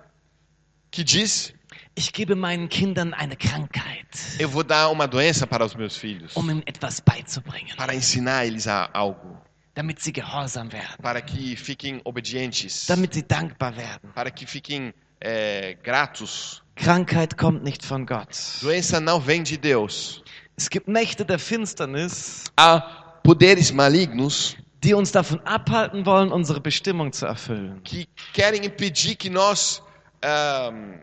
que 0.91 1.03
diz: 1.03 1.53
ich 1.95 2.11
gebe 2.13 2.35
meinen 2.35 2.67
Kindern 2.69 3.13
eine 3.13 3.35
Krankheit, 3.35 4.07
Eu 4.39 4.49
vou 4.49 4.63
dar 4.63 4.89
uma 4.89 5.07
doença 5.07 5.45
para 5.45 5.63
os 5.65 5.75
meus 5.75 5.95
filhos, 5.97 6.35
um 6.37 6.41
ihnen 6.43 6.63
etwas 6.65 6.99
beizubringen, 6.99 7.75
para 7.75 7.93
ensinar 7.93 8.45
eles 8.45 8.67
a 8.67 8.89
algo, 8.93 9.37
damit 9.79 10.01
sie 10.01 10.11
gehorsam 10.11 10.69
werden, 10.73 10.97
para 11.01 11.21
que 11.21 11.55
fiquem 11.55 12.01
obedientes, 12.03 12.85
damit 12.85 13.13
sie 13.13 13.23
dankbar 13.25 13.77
werden. 13.77 14.11
para 14.13 14.29
que 14.29 14.45
fiquem 14.45 14.93
eh, 15.21 15.75
gratos. 15.81 16.61
Krankheit 16.75 17.37
kommt 17.37 17.63
nicht 17.63 17.85
von 17.85 18.05
Gott. 18.05 18.35
Doença 18.61 18.99
não 18.99 19.21
vem 19.21 19.41
de 19.41 19.57
Deus. 19.57 20.21
Es 20.57 20.69
gibt 20.69 20.89
Mächte 20.89 21.23
der 21.23 21.39
Finsternis, 21.39 22.43
Há 22.57 22.81
poderes 23.23 23.71
malignos 23.71 24.57
die 24.83 24.93
uns 24.93 25.11
davon 25.13 25.39
abhalten 25.45 26.05
wollen, 26.05 26.31
unsere 26.31 26.59
Bestimmung 26.59 27.13
zu 27.13 27.25
erfüllen. 27.25 27.81
que 27.83 28.05
querem 28.33 28.63
impedir 28.63 29.15
que 29.15 29.29
nós 29.29 29.81
ahm, 30.21 30.99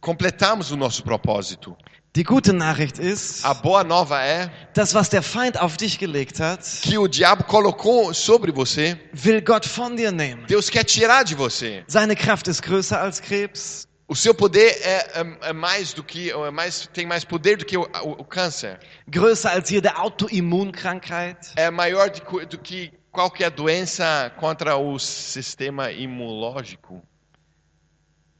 completamos 0.00 0.70
o 0.70 0.76
nosso 0.76 1.02
propósito. 1.02 1.76
Die 2.16 2.24
gute 2.24 2.52
Nachricht 2.52 2.98
ist, 2.98 3.44
A 3.44 3.52
boa 3.54 3.84
nova 3.84 4.20
é 4.24 4.50
das, 4.74 4.94
was 4.94 5.08
der 5.08 5.22
Feind 5.22 5.60
auf 5.60 5.76
dich 5.76 5.98
gelegt 5.98 6.40
hat, 6.40 6.60
que 6.82 6.96
o 6.98 7.06
diabo 7.06 7.44
colocou 7.44 8.12
sobre 8.14 8.50
você, 8.50 8.98
will 9.24 9.40
Gott 9.42 9.68
von 9.68 9.94
dir 9.94 10.10
nehmen. 10.10 10.46
Deus 10.46 10.70
quer 10.70 10.84
tirar 10.84 11.22
de 11.22 11.34
você. 11.34 11.84
Seine 11.86 12.16
Kraft 12.16 12.48
ist 12.48 12.62
größer 12.62 12.98
als 13.00 13.20
Krebs. 13.20 13.86
O 14.08 14.16
seu 14.16 14.34
poder 14.34 14.70
é, 14.82 15.20
é- 15.20 15.50
é 15.50 15.52
mais 15.52 15.92
do 15.92 16.02
que, 16.02 16.30
é 16.30 16.50
mais, 16.50 16.88
tem 16.94 17.04
mais 17.06 17.24
poder 17.26 17.58
do 17.58 17.64
que 17.66 17.76
o, 17.76 17.82
o- 17.82 18.12
o 18.12 18.24
câncer. 18.24 18.78
größer 19.06 19.50
als 19.52 19.68
jede 19.68 19.88
Autoimmunkrankheit, 19.88 21.52
É 21.56 21.70
maior 21.70 22.08
de 22.08 22.22
co- 22.22 22.44
do 22.46 22.58
que 22.58 22.90
qualquer 23.12 23.50
doença 23.50 24.32
contra 24.38 24.76
o 24.76 24.98
sistema 24.98 25.92
imunológico. 25.92 27.02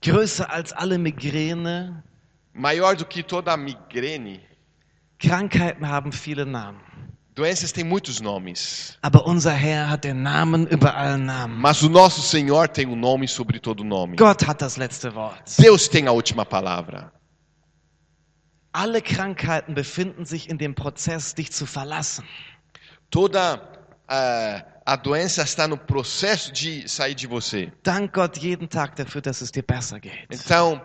Größer 0.03 0.51
als 0.51 0.73
alle 0.73 0.99
Migräne. 0.99 2.03
Maior 2.53 2.96
do 2.96 3.05
que 3.05 3.23
toda 3.23 3.57
migrene. 3.57 4.40
Krankheiten 5.19 5.88
haben 5.88 6.13
viele 6.13 6.46
Namen. 6.46 6.81
Doenças 7.35 7.73
têm 7.73 7.85
muitos 7.85 8.21
nomes. 8.21 8.99
Aber 9.01 9.25
unser 9.25 9.53
Herr 9.53 9.88
hat 9.88 10.03
den 10.03 10.23
Namen 10.23 10.67
über 10.67 10.96
allen 10.96 11.25
Namen. 11.27 11.61
Mas 11.61 11.83
o 11.85 11.88
nosso 11.88 12.21
Senhor 12.21 12.67
tem 12.67 12.88
um 12.88 12.96
nome 12.96 13.29
sobre 13.29 13.61
todo 13.61 13.85
nome. 13.85 14.17
Gott 14.17 14.44
hat 14.46 14.61
das 14.61 14.77
letzte 14.77 15.15
Wort. 15.15 15.57
Deus 15.57 15.88
tem 15.88 16.09
a 16.09 16.13
última 16.13 16.44
palavra. 16.44 17.13
Alle 18.73 19.01
Krankheiten 19.03 19.75
befinden 19.75 20.25
sich 20.25 20.49
in 20.49 20.59
dem 20.59 20.75
Prozess, 20.75 21.35
dich 21.37 21.53
zu 21.53 21.65
verlassen. 21.65 22.25
Toda 23.11 23.61
ah, 24.09 24.63
a 24.89 24.97
doença 24.97 25.43
está 25.43 25.69
no 25.69 25.77
processo 25.77 26.51
de 26.51 26.89
sair 26.89 27.15
de 27.15 27.27
você. 27.27 27.71
Dank 27.85 28.11
Gott 28.11 28.41
jeden 28.41 28.67
Tag 28.67 28.97
dafür, 28.97 29.21
dass 29.21 29.43
es 29.43 29.51
dir 29.51 29.63
besser 29.63 30.01
geht. 30.01 30.27
Então, 30.33 30.81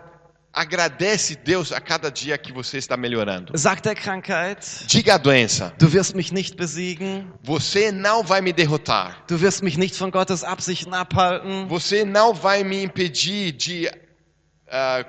Agradece 0.56 1.34
Deus 1.34 1.72
a 1.72 1.80
cada 1.80 2.12
dia 2.12 2.38
que 2.38 2.52
você 2.52 2.78
está 2.78 2.96
melhorando. 2.96 3.58
Sag 3.58 3.82
der 3.82 3.96
Krankheit, 3.96 4.84
Diga 4.86 5.14
à 5.14 5.18
doença: 5.18 5.72
du 5.78 5.92
wirst 5.92 6.14
mich 6.14 6.30
nicht 6.32 6.54
besiegen, 6.54 7.26
Você 7.42 7.90
não 7.90 8.22
vai 8.22 8.40
me 8.40 8.52
derrotar. 8.52 9.24
du 9.26 9.40
wirst 9.40 9.64
mich 9.64 9.76
nicht 9.76 9.96
von 9.96 10.12
Gottes 10.12 10.44
Absichten 10.44 10.94
abhalten. 10.94 11.66
Você 11.66 12.04
não 12.04 12.32
vai 12.32 12.62
me 12.62 12.84
impedir 12.84 13.50
de 13.52 13.90
ah, 14.70 15.04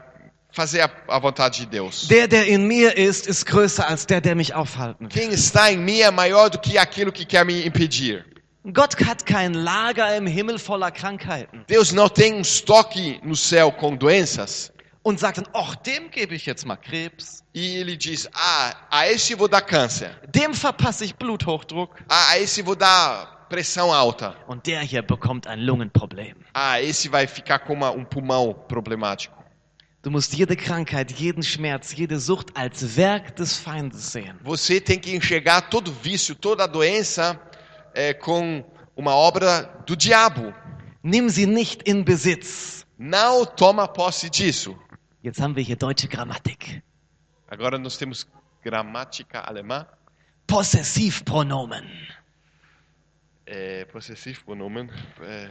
fazer 0.52 0.82
a, 0.82 0.89
a 1.10 1.20
vontade 1.20 1.60
de 1.60 1.66
Deus. 1.68 2.08
Der, 2.08 2.28
der 2.28 2.48
in 2.48 2.66
mir 2.66 2.98
ist, 2.98 3.28
ist 3.28 3.46
größer 3.46 3.88
als 3.88 4.08
der, 4.08 4.22
der 4.22 4.36
mich 4.36 4.56
aufhalten. 4.56 5.10
Quem 5.10 5.30
está 5.30 5.72
em 5.72 5.78
mim 5.78 6.00
é 6.00 6.10
maior 6.10 6.50
do 6.50 6.58
que 6.58 6.80
aquilo 6.80 7.12
que 7.12 7.24
quer 7.26 7.46
me 7.46 7.68
impedir. 7.68 8.26
Gott 8.74 8.95
hat 9.05 9.26
kein 9.26 9.53
Lager 9.53 10.16
im 10.18 10.26
Himmel 10.28 10.57
voller 10.57 10.91
Krankheiten 10.91 11.63
Deus 11.68 11.91
não 11.91 12.09
tem 12.09 12.34
um 12.34 12.41
estoque 12.41 13.20
no 13.24 13.36
céu 13.36 13.72
com 13.72 13.95
doenças 13.95 14.72
und 15.03 15.20
sagt 15.20 15.38
dann, 15.38 15.45
ach, 15.53 15.76
dem 15.86 16.09
gebe 16.09 16.34
ich 16.36 16.47
jetzt 16.47 16.66
mal 16.66 16.78
Krebs, 16.78 17.43
e 17.53 17.76
ele 17.78 17.95
diz: 17.95 18.28
Ah, 18.34 18.74
a 18.89 19.07
esse 19.07 19.36
vou 19.36 19.47
dar 19.47 19.61
câncer. 19.61 20.09
dem 20.34 20.51
verpasse 20.53 21.05
ich 21.05 21.13
Bluthochdruck 21.16 22.03
Ah, 22.09 22.32
a 22.32 22.39
esse 22.39 22.63
vou 22.63 22.76
dar 22.76 23.45
pressão 23.47 23.93
alta. 23.93 24.36
und 24.47 24.66
der 24.66 24.82
hier 24.82 25.03
bekommt 25.03 25.45
ein 25.45 25.59
Lungenproblem. 25.59 26.34
Ah, 26.55 26.82
esse 26.82 27.07
vai 27.07 27.28
ficar 27.28 27.59
com 27.59 27.74
uma- 27.74 27.91
um 27.91 28.03
pulmão 28.03 28.51
problemático. 28.68 29.36
Du 30.01 30.09
musst 30.09 30.34
jede 30.34 30.55
Krankheit, 30.55 31.11
jeden 31.20 31.43
Schmerz, 31.43 31.91
jede 31.95 32.20
Sucht 32.20 32.49
als 32.55 32.97
Werk 32.97 33.36
des 33.36 33.57
Feindes 33.57 34.11
sehen. 34.11 34.36
Você 34.43 34.80
tem 34.82 34.99
que 34.99 35.16
enxergar 35.16 35.61
todo 35.70 35.91
vício, 35.91 36.34
toda 36.36 36.68
doença 36.68 37.39
é, 37.96 38.14
com 38.14 38.64
uma 38.96 39.16
obra 39.16 39.64
do 39.88 39.96
diabo. 39.96 40.54
Nimm 41.02 41.30
sie 41.30 41.46
nicht 41.48 41.88
in 41.89 42.04
Besitz. 42.04 42.86
Não 42.98 43.46
toma 43.46 43.88
posse 43.88 44.30
disso. 44.30 44.78
Jetzt 45.24 45.41
haben 45.41 45.56
wir 45.56 45.64
hier 45.64 45.76
deutsche 45.78 46.08
Grammatik. 46.08 46.84
Agora 47.48 47.78
nós 47.78 47.98
temos 47.98 48.28
gramática 48.64 49.39
alemã. 49.41 49.88
Possessivpronomen. 50.48 51.84
É, 53.46 53.86
possessivo 53.86 54.43
pronomen. 54.46 54.89
É, 55.22 55.50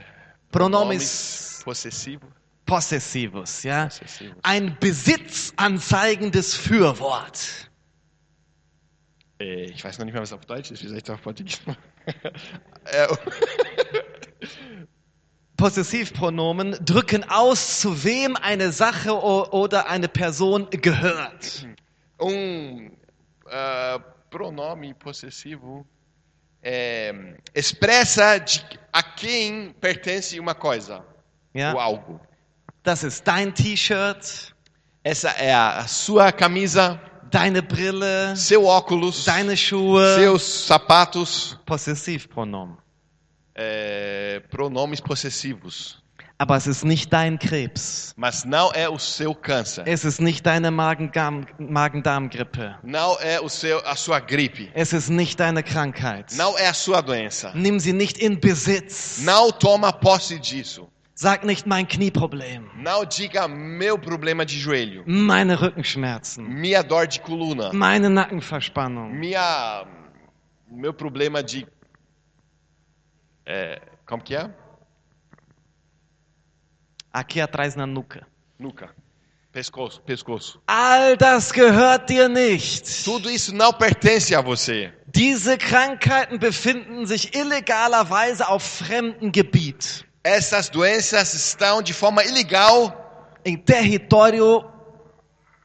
Pronomes 0.51 1.61
possessivo. 1.65 2.27
possessivus, 2.67 3.63
ja? 3.63 3.87
possessivo. 3.87 4.35
Ein 4.43 4.77
besitzanzeigendes 4.81 6.55
Fürwort. 6.55 7.71
É, 9.39 9.67
ich 9.67 9.85
weiß 9.85 9.99
noch 9.99 10.05
nicht 10.05 10.15
mehr, 10.15 10.23
was 10.23 10.33
auf 10.33 10.45
Deutsch 10.47 10.71
ist. 10.71 10.83
Wie 10.83 10.89
soll 10.89 10.97
ich 10.97 11.03
das 11.03 11.15
auf 11.15 11.23
Portugiesisch 11.23 11.65
machen? 11.67 11.83
O- 13.11 13.17
Possessivpronomen 15.57 16.73
drücken 16.85 17.25
aus, 17.31 17.81
zu 17.81 18.03
wem 18.05 18.37
eine 18.37 18.73
Sache 18.73 19.13
oder 19.15 19.89
eine 19.89 20.09
Person 20.09 20.69
gehört. 20.71 21.67
um 22.19 22.91
ah, 23.51 23.99
pronome 24.31 24.95
possessivo 24.95 25.87
é, 26.63 27.37
expressa 27.53 28.39
de 28.39 28.61
a 28.93 29.03
quem 29.03 29.73
pertence 29.81 30.39
uma 30.41 30.55
coisa 30.55 30.99
ou 31.55 31.61
Ja? 31.61 31.75
algo. 31.77 32.21
Das 32.83 33.03
ist 33.05 33.27
dein 33.27 33.53
T-Shirt, 33.55 34.53
Essa 35.03 35.31
é 35.33 35.53
a 35.55 35.87
sua 35.87 36.33
camisa, 36.33 36.99
deine 37.35 37.61
Brille, 37.63 38.37
seu 38.37 38.65
óculos, 38.65 39.25
deine 39.25 39.57
Schuhe. 39.57 40.15
seus 40.17 40.43
sapatos, 40.43 41.59
Possessivpronomen. 41.67 42.77
é, 43.57 44.41
pronomes 44.51 45.01
possessivos. 45.01 46.03
Aber 46.37 46.57
es 46.57 46.67
ist 46.67 46.85
nicht 46.85 47.13
dein 47.13 47.39
Krebs. 47.39 48.13
Mas 48.17 48.45
não 48.45 48.73
é 48.73 48.89
o 48.89 48.99
seu 48.99 49.35
câncer. 49.37 49.85
Es 49.87 50.05
ist 50.05 50.21
nicht 50.21 50.45
deine 50.45 50.71
Magen-Darm- 50.73 51.47
Magen-Darm-Grippe. 51.59 52.75
Não 52.83 53.17
é 53.21 53.41
o 53.41 53.49
seu, 53.49 53.79
a 53.87 53.95
sua 53.95 54.19
gripe. 54.19 54.69
Es 54.75 54.93
ist 54.93 55.09
nicht 55.11 55.39
deine 55.39 55.63
Krankheit. 55.63 56.35
Não 56.37 56.59
é 56.59 56.67
a 56.67 56.75
sua 56.75 57.01
doença. 57.01 57.53
Nimm 57.55 57.79
sie 57.79 57.93
nicht 57.93 58.19
in 58.21 58.35
Besitz. 58.35 59.19
Não 59.23 59.53
toma 59.53 59.93
posse 59.93 60.37
disso. 60.41 60.89
Sag 61.17 61.45
nicht 61.45 61.65
mein 61.67 61.87
Knieproblem, 61.87 62.69
Não 62.77 63.05
diga 63.05 63.47
meu 63.47 63.97
problema 63.97 64.45
de 64.45 64.59
joelho, 64.59 65.05
meine 65.07 65.55
Rückenschmerzen, 65.61 66.43
minha 66.45 66.83
dor 66.83 67.07
de 67.07 67.21
coluna, 67.21 67.73
meine 67.73 68.09
Nackenverspannung. 68.09 69.11
minha 69.13 69.87
meu 70.69 70.93
problema 70.93 71.41
de 71.43 71.67
é, 73.47 73.81
como 74.07 74.23
que 74.25 74.35
é? 74.35 74.51
Aqui 77.13 77.41
atrás 77.41 77.77
na 77.77 77.87
nuca. 77.87 78.27
Nuca, 78.59 78.91
pescoço, 79.53 80.01
pescoço. 80.03 80.61
All 80.67 81.17
das 81.17 81.53
gehört 81.53 82.09
dir 82.09 82.29
nicht. 82.29 83.05
Tudo 83.05 83.31
isso 83.31 83.55
não 83.55 83.73
pertence 83.73 84.35
a 84.35 84.41
você. 84.41 84.93
Diese 85.07 85.57
Krankheiten 85.59 86.39
befinden 86.41 87.07
sich 87.07 87.35
illegalerweise 87.37 88.49
auf 88.49 88.65
fremdem 88.65 89.31
Gebiet, 89.31 90.05
Essas 90.25 90.69
doenças 90.69 91.35
estão 91.35 91.83
de 91.83 91.93
forma 91.93 92.25
ilegal. 92.25 93.05
im 93.45 93.57
Territorio 93.57 94.65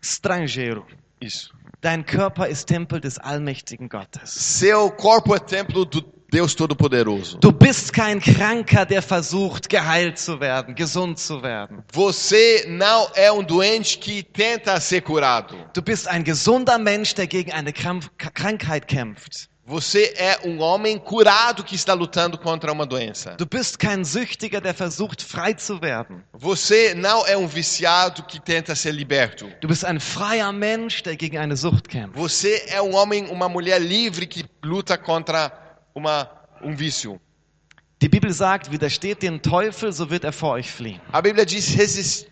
estrangeiro. 0.01 0.85
Isso. 1.21 1.53
Dein 1.81 2.03
Körper 2.03 2.49
ist 2.49 2.67
Tempel 2.67 2.99
des 2.99 3.17
allmächtigen 3.17 3.87
Gottes. 3.87 4.29
Seu 4.29 4.91
corpo 4.91 5.33
é 5.33 5.39
templo 5.39 5.85
do 5.85 6.01
Deus 6.29 6.53
Todo-Poderoso. 6.53 7.37
Du 7.39 7.51
bist 7.51 7.93
kein 7.93 8.19
Kranker, 8.19 8.85
der 8.85 9.01
versucht, 9.01 9.69
geheilt 9.69 10.19
zu 10.19 10.39
werden, 10.41 10.75
gesund 10.75 11.17
zu 11.17 11.41
werden. 11.41 11.83
Você 11.93 12.65
não 12.67 13.09
é 13.15 13.31
um 13.31 13.43
doente 13.43 13.97
que 13.97 14.21
tenta 14.21 14.79
ser 14.81 15.01
curado. 15.01 15.55
Du 15.73 15.81
bist 15.81 16.07
ein 16.07 16.23
gesunder 16.23 16.77
Mensch, 16.77 17.15
der 17.15 17.27
gegen 17.27 17.53
eine 17.53 17.71
Krankheit 17.71 18.87
kämpft. 18.87 19.48
Você 19.69 20.15
é 20.17 20.39
um 20.47 20.61
homem 20.61 20.97
curado 20.97 21.63
que 21.63 21.75
está 21.75 21.93
lutando 21.93 22.39
contra 22.39 22.71
uma 22.71 22.87
doença. 22.87 23.35
Du 23.35 23.45
bist 23.45 23.77
kein 23.77 24.03
Süchtiger, 24.03 24.59
der 24.59 24.73
versucht, 24.73 25.21
frei 25.21 25.53
zu 25.53 25.79
werden. 25.79 26.23
Você 26.33 26.95
não 26.95 27.23
é 27.27 27.37
um 27.37 27.45
viciado 27.47 28.23
que 28.23 28.39
tenta 28.39 28.73
ser 28.73 28.91
liberto. 28.91 29.47
Du 29.61 29.67
bist 29.67 29.85
ein 29.85 29.99
freier 29.99 30.51
Mensch, 30.51 31.03
der 31.03 31.15
gegen 31.15 31.37
eine 31.37 31.55
Sucht 31.55 31.87
kämpft. 31.87 32.15
Você 32.15 32.65
é 32.69 32.81
um 32.81 32.95
homem, 32.95 33.27
uma 33.29 33.47
mulher 33.47 33.79
livre 33.79 34.25
que 34.25 34.43
luta 34.63 34.97
contra 34.97 35.51
uma, 35.93 36.27
um 36.63 36.75
vício. 36.75 37.21
Die 38.01 38.09
Bibel 38.09 38.33
sagt, 38.33 38.71
widersteht 38.71 39.21
dem 39.21 39.39
Teufel, 39.39 39.93
so 39.93 40.09
wird 40.09 40.23
er 40.23 40.33
vor 40.33 40.53
euch 40.53 40.71
fliehen. 40.71 40.99
A 41.11 41.21
Bíblia 41.21 41.45
diz 41.45 41.77
resist, 41.77 42.27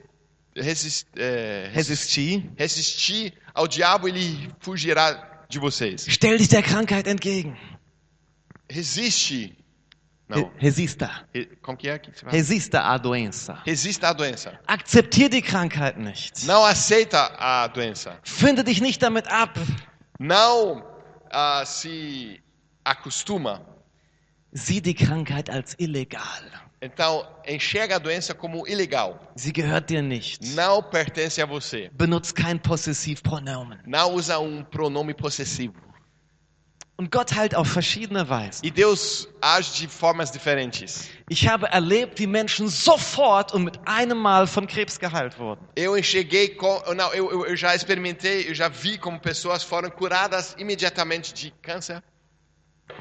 resist, 0.56 1.06
é, 1.16 1.70
Resistir. 1.72 2.50
resistir 2.58 3.34
ao 3.54 3.68
diabo, 3.68 4.08
ele 4.08 4.50
fugirá 4.60 5.27
de 5.50 5.60
vocês. 5.60 6.06
Stell 6.10 6.38
dich 6.38 6.50
der 6.50 6.64
Krankheit 6.64 7.08
entgegen. 7.08 7.56
Resiste. 8.70 9.56
Não. 10.30 10.52
Resista. 10.58 11.26
Re- 11.34 11.46
Como 11.62 11.78
que 11.78 11.88
é 11.90 11.98
que? 11.98 12.12
Resista 12.26 12.82
a 12.82 12.98
doença. 12.98 13.62
Resista 13.66 14.10
à 14.10 14.14
doença. 14.14 14.60
Akzeptier 14.68 15.30
die 15.30 15.42
Krankheit 15.42 15.98
nicht. 15.98 16.46
Não 16.46 16.66
aceita 16.66 17.34
a 17.38 17.68
doença. 17.68 18.20
Finde 18.24 18.64
dich 18.64 18.82
nicht 18.82 19.02
damit 19.02 19.26
ab. 19.30 19.58
Não 20.20 20.84
ah, 21.32 21.64
se 21.66 22.42
acostuma. 22.84 23.62
Sieh 24.52 24.82
die 24.82 24.94
Krankheit 24.96 25.50
als 25.50 25.76
illegal. 25.80 26.44
Então, 26.80 27.28
enxerga 27.48 27.96
a 27.96 28.00
doença 28.00 28.36
como 28.36 28.68
ilegal. 28.68 29.20
Sie 29.36 29.52
gehört 29.52 29.90
dir 29.90 30.04
nicht. 30.04 30.54
Não 30.54 30.84
pertence 30.84 31.42
a 31.42 31.46
você. 31.46 31.90
Benutzt 31.92 32.36
kein 32.36 32.60
Possessivpronomen. 32.60 33.80
Não 33.86 34.14
usa 34.14 34.38
um 34.38 34.64
pronome 34.64 35.14
possessivo. 35.16 35.88
Und 37.00 37.12
Gott 37.12 37.36
heilt 37.36 37.54
auf 37.54 37.68
verschiedene 37.68 38.28
Weisen. 38.28 38.66
E 38.66 38.72
Deus 38.72 39.28
age 39.40 39.74
de 39.80 39.88
formas 39.88 40.32
diferentes. 40.32 41.10
Ich 41.30 41.48
habe 41.48 41.68
erlebt, 41.68 42.20
wie 42.20 42.26
Menschen 42.26 42.70
sofort 42.70 43.54
und 43.54 43.64
mit 43.64 43.80
einem 43.86 44.18
Mal 44.18 44.48
von 44.48 44.66
Krebs 44.66 45.00
geheilt 45.00 45.38
wurden. 45.38 45.68
Eu 45.76 45.96
enxerguei, 45.96 46.50
com, 46.50 46.82
não, 46.96 47.14
eu, 47.14 47.46
eu 47.46 47.56
já 47.56 47.76
experimentei, 47.76 48.50
eu 48.50 48.56
já 48.56 48.68
vi 48.68 48.98
como 48.98 49.20
pessoas 49.20 49.64
foram 49.64 49.92
curadas 49.92 50.56
imediatamente 50.58 51.34
de 51.36 51.52
câncer. 51.62 52.02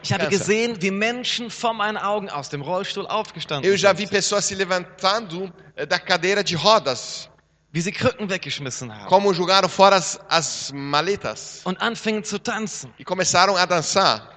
Ich 0.03 0.13
habe 0.13 0.29
gesehen, 0.29 0.81
wie 0.83 0.91
Menschen 0.91 1.51
vor 1.51 1.73
meinen 1.73 1.97
Augen 1.97 2.29
aus 2.31 2.49
dem 2.49 2.61
Rollstuhl 2.63 3.07
aufgestanden 3.07 3.71
Eu 3.71 3.77
já 3.77 3.93
vi 3.93 4.03
sind, 4.03 4.11
pessoas 4.11 4.47
se 4.47 4.55
levantando 4.55 5.53
eh, 5.77 5.87
da 5.87 5.99
cadeira 5.99 6.43
de 6.43 6.57
rodas, 6.57 7.29
wie 7.73 7.81
sie 7.81 7.93
Krücken 7.93 8.29
weggeschmissen 8.29 8.91
haben 8.93 9.09
como 9.09 9.33
jogaram 9.33 9.69
fora 9.69 9.97
as, 9.97 10.19
as 10.29 10.73
maletas 10.73 11.61
und 11.65 11.81
anfingen 11.81 12.25
zu 12.25 12.39
tanzen. 12.39 12.93
e 12.99 13.05
começaram 13.05 13.57
a 13.57 13.65
dançar. 13.67 14.33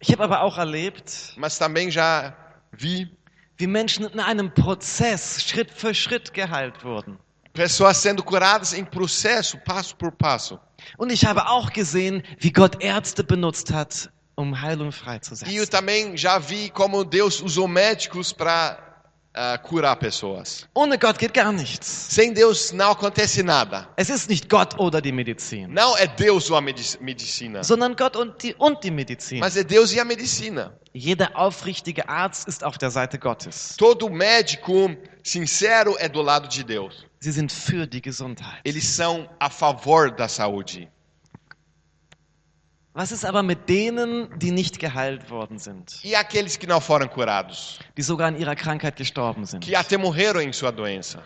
Ich 0.00 0.10
habe 0.12 0.22
aber 0.24 0.42
auch 0.42 0.58
erlebt, 0.58 1.34
Mas 1.36 1.58
também 1.58 1.90
já 1.90 2.34
vi 2.72 3.10
wie 3.58 3.66
Menschen 3.66 4.06
in 4.06 4.20
einem 4.20 4.54
Prozess 4.54 5.42
Schritt 5.42 5.72
für 5.72 5.92
Schritt 5.94 6.32
geheilt 6.32 6.84
wurden. 6.84 7.18
Pessoas 7.52 7.96
sendo 7.98 8.22
curadas 8.22 8.72
em 8.72 8.84
processo, 8.84 9.58
passo 9.58 9.96
por 9.96 10.12
passo. 10.12 10.58
Und 10.96 11.10
ich 11.12 11.24
habe 11.24 11.46
auch 11.46 11.72
gesehen, 11.72 12.22
wie 12.38 12.52
Gott 12.52 12.82
Ärzte 12.82 13.24
benutzt 13.24 13.72
hat, 13.72 14.10
um 14.36 14.60
Heilung 14.60 14.86
E 14.86 14.88
eu 14.88 14.92
freizusetzen. 14.92 15.66
também 15.68 16.16
já 16.16 16.38
vi 16.38 16.70
como 16.70 17.04
Deus 17.04 17.40
usou 17.42 17.66
médicos 17.66 18.32
para 18.32 18.87
ah, 19.38 19.56
curar 19.58 19.96
pessoas. 19.96 20.66
Ohne 20.74 20.98
Gott 20.98 21.18
geht 21.18 21.32
gar 21.32 21.52
nichts. 21.52 21.86
Sem 22.10 22.34
Deus 22.34 22.72
não 22.72 22.90
acontece 22.90 23.42
nada. 23.42 23.88
Es 23.96 24.10
ist 24.10 24.28
nicht 24.28 24.48
Gott 24.48 24.78
oder 24.78 25.00
die 25.00 25.12
Medizin, 25.12 25.72
Não 25.72 25.96
é 25.96 26.06
Deus 26.08 26.50
ou 26.50 26.56
a 26.56 26.60
medici- 26.60 26.98
medicina, 27.00 27.62
sondern 27.62 27.94
Gott 27.94 28.16
und 28.16 28.42
die, 28.42 28.54
und 28.58 28.82
die 28.82 28.90
Medizin. 28.90 29.38
mas 29.40 29.56
é 29.56 29.62
Deus 29.64 29.92
e 29.94 30.00
a 30.00 30.04
medicina. 30.04 30.72
Jeder 30.92 31.30
aufrichtige 31.36 32.08
Arzt 32.08 32.48
ist 32.48 32.64
auf 32.64 32.76
der 32.78 32.90
Seite 32.90 33.18
Gottes. 33.18 33.76
Todo 33.78 34.08
médico 34.08 34.90
sincero 35.22 35.96
é 35.98 36.08
do 36.08 36.22
lado 36.22 36.48
de 36.48 36.64
Deus. 36.64 37.04
Sie 37.20 37.30
sind 37.32 37.52
für 37.52 37.86
die 37.86 38.00
Gesundheit. 38.00 38.60
Eles 38.64 38.84
são 38.84 39.28
a 39.38 39.50
favor 39.50 40.10
da 40.10 40.28
saúde. 40.28 40.88
Was 42.98 43.12
ist 43.12 43.24
aber 43.24 43.44
mit 43.44 43.68
denen, 43.68 44.28
die 44.40 44.50
nicht 44.50 44.80
geheilt 44.80 45.30
worden 45.30 45.60
sind, 45.60 46.00
E 46.02 46.16
aqueles 46.16 46.58
que 46.58 46.66
não 46.66 46.80
foram 46.80 47.06
curados, 47.06 47.78
die 47.96 48.02
sogar 48.02 48.26
an 48.26 48.36
ihrer 48.36 48.56
Krankheit 48.56 48.96
gestorben 48.96 49.44
sind? 49.46 49.60
que 49.64 49.76
até 49.76 49.96
morreram 49.96 50.40
em 50.40 50.52
sua 50.52 50.72
doença. 50.72 51.22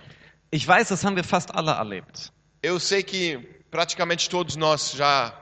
Ich 0.50 0.68
weiß, 0.68 0.88
das 0.88 1.02
haben 1.02 1.16
wir 1.16 1.24
fast 1.24 1.50
alle 1.54 1.70
erlebt. 1.70 2.30
Eu 2.62 2.78
sei 2.78 3.02
que 3.02 3.38
praticamente 3.70 4.28
todos 4.28 4.54
nós 4.54 4.92
já 4.92 5.32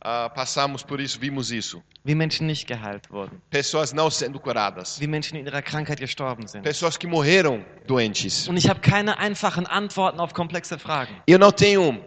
ah, 0.00 0.30
passamos 0.30 0.84
por 0.84 1.00
isso, 1.00 1.18
vimos 1.18 1.50
isso. 1.50 1.82
Wie 2.04 2.14
Menschen 2.14 2.46
nicht 2.46 2.68
geheilt 2.68 3.10
wurden, 3.10 3.40
Pessoas 3.50 3.92
não 3.92 4.08
sendo 4.08 4.38
curadas. 4.38 5.00
wie 5.00 5.08
Menschen 5.08 5.36
in 5.36 5.46
ihrer 5.46 5.62
Krankheit 5.62 5.98
gestorben 5.98 6.46
sind. 6.46 6.62
Pessoas 6.62 6.96
que 6.96 7.08
morreram 7.08 7.64
doentes. 7.88 8.46
Und 8.46 8.56
ich 8.56 8.68
habe 8.68 8.78
keine 8.78 9.18
einfachen 9.18 9.66
Antworten 9.66 10.20
auf 10.20 10.32
komplexe 10.32 10.78
Fragen. 10.78 11.12
Eu 11.28 11.40
não 11.40 11.50
tenho 11.50 12.00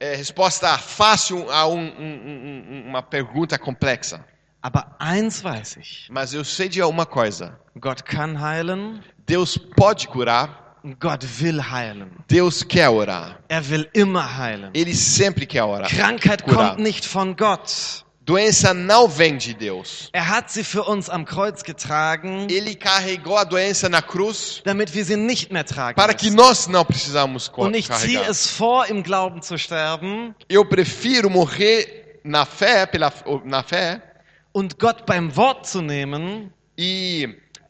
eh, 0.00 0.16
resposta 0.16 0.76
fácil 0.78 1.50
a 1.50 1.66
um- 1.66 1.78
um- 1.78 2.20
um- 2.26 2.64
um- 2.70 2.88
uma 2.88 3.02
pergunta 3.02 3.58
complexa. 3.58 4.24
Aber 4.62 4.96
eins 4.98 5.42
weiß 5.44 5.76
ich, 5.76 6.08
Mas 6.10 6.34
eu 6.34 6.44
sei 6.44 6.68
de 6.68 6.82
uma 6.82 7.06
coisa. 7.06 7.58
Gott 7.80 8.02
kann 8.04 8.36
heilen, 8.36 9.00
Deus 9.26 9.56
pode 9.58 10.08
curar. 10.08 10.64
Gott 11.00 11.24
will 11.40 11.60
heilen. 11.60 12.10
Deus 12.28 12.62
quer 12.62 12.88
orar. 12.90 13.38
Er 13.48 13.60
will 13.68 13.88
immer 13.92 14.24
heilen. 14.38 14.70
Ele 14.72 14.94
sempre 14.94 15.44
quer 15.46 15.64
orar. 15.64 15.88
Krankheit 15.88 16.44
Curar. 16.44 16.70
kommt 16.70 16.78
nicht 16.80 17.04
von 17.04 17.34
Gott. 17.36 18.04
Doença 18.26 18.74
não 18.74 19.06
vem 19.06 19.36
de 19.36 19.54
Deus. 19.54 20.10
Er 20.12 20.28
hat 20.28 20.50
sie 20.50 20.64
für 20.64 20.82
uns 20.90 21.08
am 21.08 21.24
Kreuz 21.24 21.62
getragen, 21.62 22.48
Ele 22.50 22.74
carregou 22.74 23.36
a 23.36 23.44
doença 23.44 23.88
na 23.88 24.02
cruz 24.02 24.60
damit 24.64 24.92
wir 24.92 25.04
sie 25.04 25.16
nicht 25.16 25.52
mehr 25.52 25.64
tragen 25.64 25.94
para 25.94 26.12
que 26.12 26.28
nós 26.30 26.66
não 26.66 26.84
precisamos 26.84 27.46
co- 27.48 27.62
Und 27.64 27.76
ich 27.76 27.86
ziehe 27.86 28.16
carregar. 28.16 28.28
es 28.30 28.50
vor, 28.50 28.86
im 28.90 29.04
Glauben 29.04 29.42
zu 29.42 29.56
sterben 29.56 30.34
Eu 30.48 30.64
prefiro 30.64 31.30
morrer 31.30 32.18
na 32.24 32.44
fé, 32.44 32.84
pela, 32.86 33.12
na 33.44 33.62
fé 33.62 34.02
und 34.52 34.76
Gott 34.80 35.06
beim 35.06 35.36
Wort 35.36 35.64
zu 35.68 35.80
nehmen, 35.80 36.52
e 36.76 37.28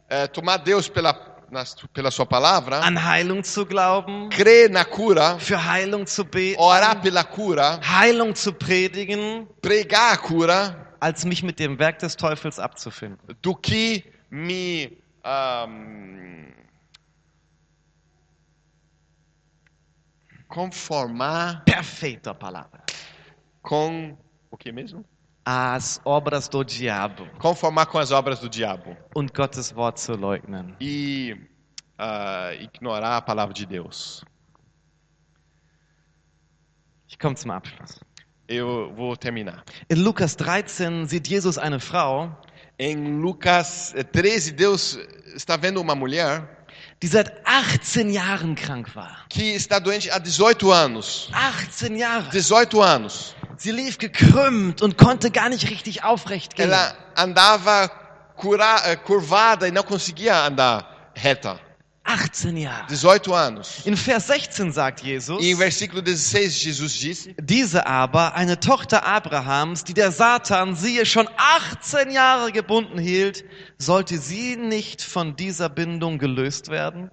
eh, 0.08 0.26
tomar 0.28 0.56
Deus 0.56 0.88
pela, 0.88 1.35
nas- 1.50 1.76
pela 1.92 2.10
sua 2.10 2.26
palavra, 2.26 2.80
an 2.80 2.96
Heilung 2.96 3.42
zu 3.44 3.64
glauben, 3.66 4.28
crer 4.30 4.68
na 4.70 4.84
cura, 4.84 5.38
für 5.38 5.56
Heilung 5.64 6.06
zu 6.06 6.24
beten, 6.24 6.60
orar 6.60 7.00
pela 7.00 7.24
cura, 7.24 7.80
Heilung 7.82 8.34
zu 8.34 8.52
predigen, 8.52 9.46
pregar 9.60 10.12
a 10.12 10.16
cura, 10.16 10.94
als 11.00 11.24
mich 11.24 11.42
mit 11.42 11.58
dem 11.58 11.78
Werk 11.78 11.98
des 11.98 12.16
Teufels 12.16 12.58
abzufinden. 12.58 13.18
do 13.42 13.54
que 13.54 14.04
me 14.30 14.90
ahm, 15.22 16.52
conformar 20.48 21.62
Perfeita 21.64 22.34
palavra. 22.34 22.84
com 23.62 24.16
o 24.50 24.56
que 24.56 24.70
mesmo? 24.72 25.04
As 25.48 26.00
obras 26.04 26.48
do 26.48 26.64
diabo 26.64 27.24
Conformar 27.38 27.86
com 27.86 27.98
as 27.98 28.10
obras 28.10 28.40
do 28.40 28.48
diabo 28.48 28.96
und 29.14 29.32
Gottes 29.32 29.72
Wort 29.74 29.98
zu 30.00 30.16
leugnen. 30.16 30.74
e 30.80 31.36
ah, 31.96 32.52
ignorar 32.54 33.16
a 33.18 33.22
palavra 33.22 33.54
de 33.54 33.64
Deus. 33.64 34.24
Ich 37.08 37.16
komme 37.18 37.36
zum 37.36 37.52
Abschluss. 37.52 38.00
Eu 38.48 38.92
vou 38.96 39.16
terminar. 39.16 39.62
In 39.88 40.02
Lukas 40.02 40.34
13 40.36 41.06
sieht 41.06 41.28
Jesus 41.28 41.58
eine 41.58 41.78
Frau, 41.80 42.36
Em 42.78 43.20
Lucas 43.22 43.94
13, 44.12 44.52
Deus 44.52 44.98
está 45.34 45.56
vendo 45.56 45.80
uma 45.80 45.94
mulher 45.94 46.55
die 47.02 47.08
seit 47.08 47.32
18 47.46 48.10
Jahren 48.10 48.54
krank 48.54 48.94
war. 48.94 49.16
que 49.28 49.54
está 49.54 49.78
doente 49.80 50.12
há 50.12 50.18
18 50.18 50.70
anos. 50.72 51.28
18 51.32 51.96
Jahre. 51.96 52.28
18 52.30 52.80
anos. 52.80 53.34
Sie 53.58 53.70
lief 53.70 53.98
gekrümmt 53.98 54.82
und 54.82 54.98
konnte 54.98 55.30
gar 55.30 55.48
nicht 55.48 55.70
richtig 55.70 56.04
aufrecht 56.04 56.56
gehen. 56.56 56.68
Ela 56.70 56.94
andava 57.14 57.88
cura, 58.36 58.82
eh, 58.86 58.96
curvada 58.96 59.66
e 59.66 59.70
não 59.70 59.82
conseguia 59.82 60.44
andar 60.44 61.10
reta. 61.16 61.58
18 62.06 62.56
Jahre. 62.56 62.86
18 62.86 63.34
anos. 63.34 63.80
In 63.84 63.96
Vers 63.96 64.28
16 64.28 64.72
sagt 64.72 65.02
Jesus, 65.02 65.42
em 65.44 65.54
versículo 65.56 66.00
16, 66.02 66.62
Jesus 66.62 66.92
disse: 66.92 67.34
diese 67.40 67.86
aber, 67.86 68.34
eine 68.34 68.58
Tochter 68.60 69.04
Abrahams, 69.04 69.82
die 69.84 69.94
der 69.94 70.12
Satan, 70.12 70.76
siehe, 70.76 71.04
schon 71.04 71.28
18 71.36 72.10
Jahre 72.10 72.52
gebunden 72.52 72.98
hielt, 72.98 73.44
sollte 73.78 74.18
sie 74.18 74.56
nicht 74.56 75.02
von 75.02 75.34
dieser 75.34 75.68
Bindung 75.68 76.18
gelöst 76.18 76.68
werden? 76.68 77.10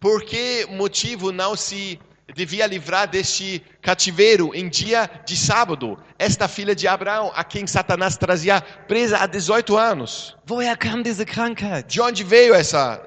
Por 0.00 0.24
que 0.24 0.66
motivo 0.70 1.30
não 1.30 1.54
se 1.54 2.00
devia 2.34 2.66
livrar 2.66 3.06
deste 3.06 3.62
cativeiro 3.80 4.52
em 4.54 4.68
dia 4.68 5.08
de 5.24 5.36
sábado? 5.36 5.96
Esta 6.18 6.48
filha 6.48 6.74
de 6.74 6.88
Abraão, 6.88 7.30
a 7.34 7.44
quem 7.44 7.66
Satanás 7.66 8.16
trazia 8.16 8.60
presa 8.88 9.18
há 9.18 9.26
18 9.26 9.76
anos. 9.76 10.36
Woher 10.48 10.76
kam 10.76 11.02
diese 11.02 11.24
Krankheit? 11.24 11.86
De 11.86 12.00
onde 12.00 12.24
veio 12.24 12.54
essa 12.54 13.00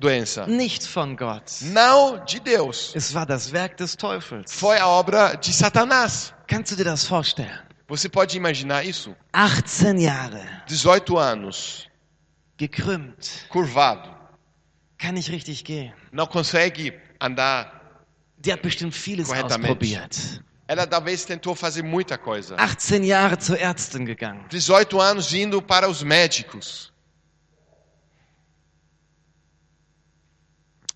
doença? 0.00 0.46
Nicht 0.46 0.86
von 0.86 1.14
Gott. 1.14 1.44
Não 1.62 2.24
de 2.24 2.40
Deus. 2.40 2.92
Es 2.96 3.14
war 3.14 3.26
das 3.26 3.52
Werk 3.52 3.76
des 3.76 3.94
Teufels. 3.94 4.50
Foi 4.52 4.78
a 4.78 4.88
obra 4.88 5.36
de 5.36 5.52
Satanás. 5.52 6.32
Kannst 6.48 6.72
du 6.72 6.76
dir 6.76 6.84
das 6.84 7.04
vorstellen? 7.06 7.58
Você 7.86 8.08
pode 8.08 8.36
imaginar 8.36 8.84
isso? 8.84 9.14
18 9.32 9.98
Jahre, 10.00 10.42
18 10.66 11.16
anos, 11.18 11.88
gekrümmt, 12.56 13.46
curvado, 13.48 14.08
kann 14.98 15.14
nicht 15.14 15.30
richtig 15.30 15.64
gehen. 15.64 15.92
não 16.12 16.26
consegue 16.26 16.94
andar. 17.18 17.80
Die 18.38 18.52
hat 18.52 18.62
bestimmt 18.62 18.94
vieles 18.94 19.30
ausprobiert. 19.30 20.40
Ela 20.68 20.86
talvez 20.86 21.24
tentou 21.24 21.56
fazer 21.56 21.82
muita 21.82 22.16
coisa. 22.16 22.54
18 22.56 23.02
Jahre 23.04 23.36
zur 23.38 23.58
Ärztin 23.58 24.06
gegangen. 24.06 24.44
18 24.48 25.00
anos 25.00 25.32
indo 25.34 25.60
para 25.60 25.88
os 25.88 26.02
médicos. 26.04 26.89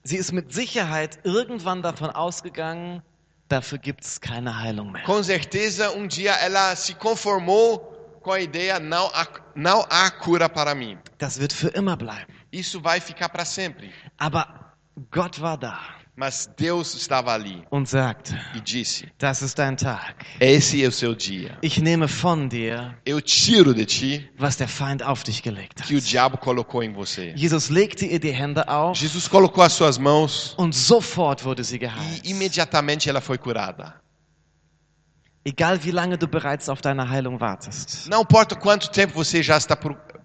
Sie 0.06 0.16
ist 0.16 0.32
mit 0.32 0.52
Sicherheit 0.52 1.18
irgendwann 1.24 1.80
davon 1.80 2.10
ausgegangen, 2.10 3.02
dafür 3.48 3.78
gibt 3.78 4.04
es 4.04 4.20
keine 4.20 4.60
Heilung 4.60 4.92
mehr. 4.92 5.02
Com 5.04 5.22
certeza, 5.22 5.92
um 5.92 6.06
dia 6.06 6.34
ela 6.34 6.76
se 6.76 6.94
conformou 6.94 7.78
com 8.20 8.32
a 8.32 8.38
ideia: 8.38 8.78
não 8.78 9.06
há, 9.14 9.26
não 9.54 9.82
há 9.88 10.10
cura 10.10 10.48
para 10.48 10.74
mim. 10.74 10.98
Das 11.16 11.40
wird 11.40 11.54
für 11.54 11.68
immer 11.68 11.96
bleiben. 11.96 12.34
Isso 12.52 12.82
vai 12.82 13.00
ficar 13.00 13.30
para 13.30 13.46
sempre. 13.46 13.94
Aber 14.18 14.46
Gott 15.10 15.40
war 15.40 15.56
da 15.56 15.80
Mas 16.16 16.48
Deus 16.56 16.94
estava 16.94 17.32
ali 17.32 17.64
und 17.72 17.88
sagte, 17.88 18.38
e 18.54 18.60
disse: 18.60 19.08
das 19.18 19.42
ist 19.42 19.58
dein 19.58 19.76
Tag. 19.76 20.14
Esse 20.38 20.80
é 20.84 20.86
o 20.86 20.92
seu 20.92 21.12
dia. 21.12 21.58
Ich 21.60 21.78
nehme 21.80 22.06
von 22.06 22.48
dir, 22.48 22.96
Eu 23.04 23.20
tiro 23.20 23.74
de 23.74 23.84
ti 23.84 24.30
was 24.38 24.56
der 24.56 24.68
Feind 24.68 25.02
auf 25.02 25.24
dich 25.24 25.42
gelegt 25.42 25.82
que 25.82 25.94
o 25.94 25.98
hat. 25.98 26.04
diabo 26.06 26.38
colocou 26.38 26.84
em 26.84 26.92
você. 26.92 27.32
Jesus 27.34 27.68
legte 27.68 28.06
ihr 28.06 28.20
die 28.20 28.30
Hände 28.32 28.68
auf 28.68 28.96
Jesus 28.96 29.26
colocou 29.28 29.64
as 29.64 29.72
suas 29.72 29.98
mãos 29.98 30.54
und 30.56 30.72
sofort 30.72 31.44
wurde 31.44 31.64
sie 31.64 31.76
e 31.76 31.78
geheilt. 31.80 32.24
imediatamente 32.24 33.08
ela 33.10 33.20
foi 33.20 33.36
curada. 33.36 34.00
Egal 35.44 35.78
wie 35.84 35.90
lange 35.90 36.16
du 36.16 36.26
bereits 36.28 36.68
auf 36.68 36.80
deine 36.80 37.10
Heilung 37.10 37.38
wartest. 37.40 38.08
Não 38.08 38.22
importa 38.22 38.54
quanto 38.54 38.88
tempo 38.88 39.12
você 39.14 39.42
já 39.42 39.56
está 39.58 39.76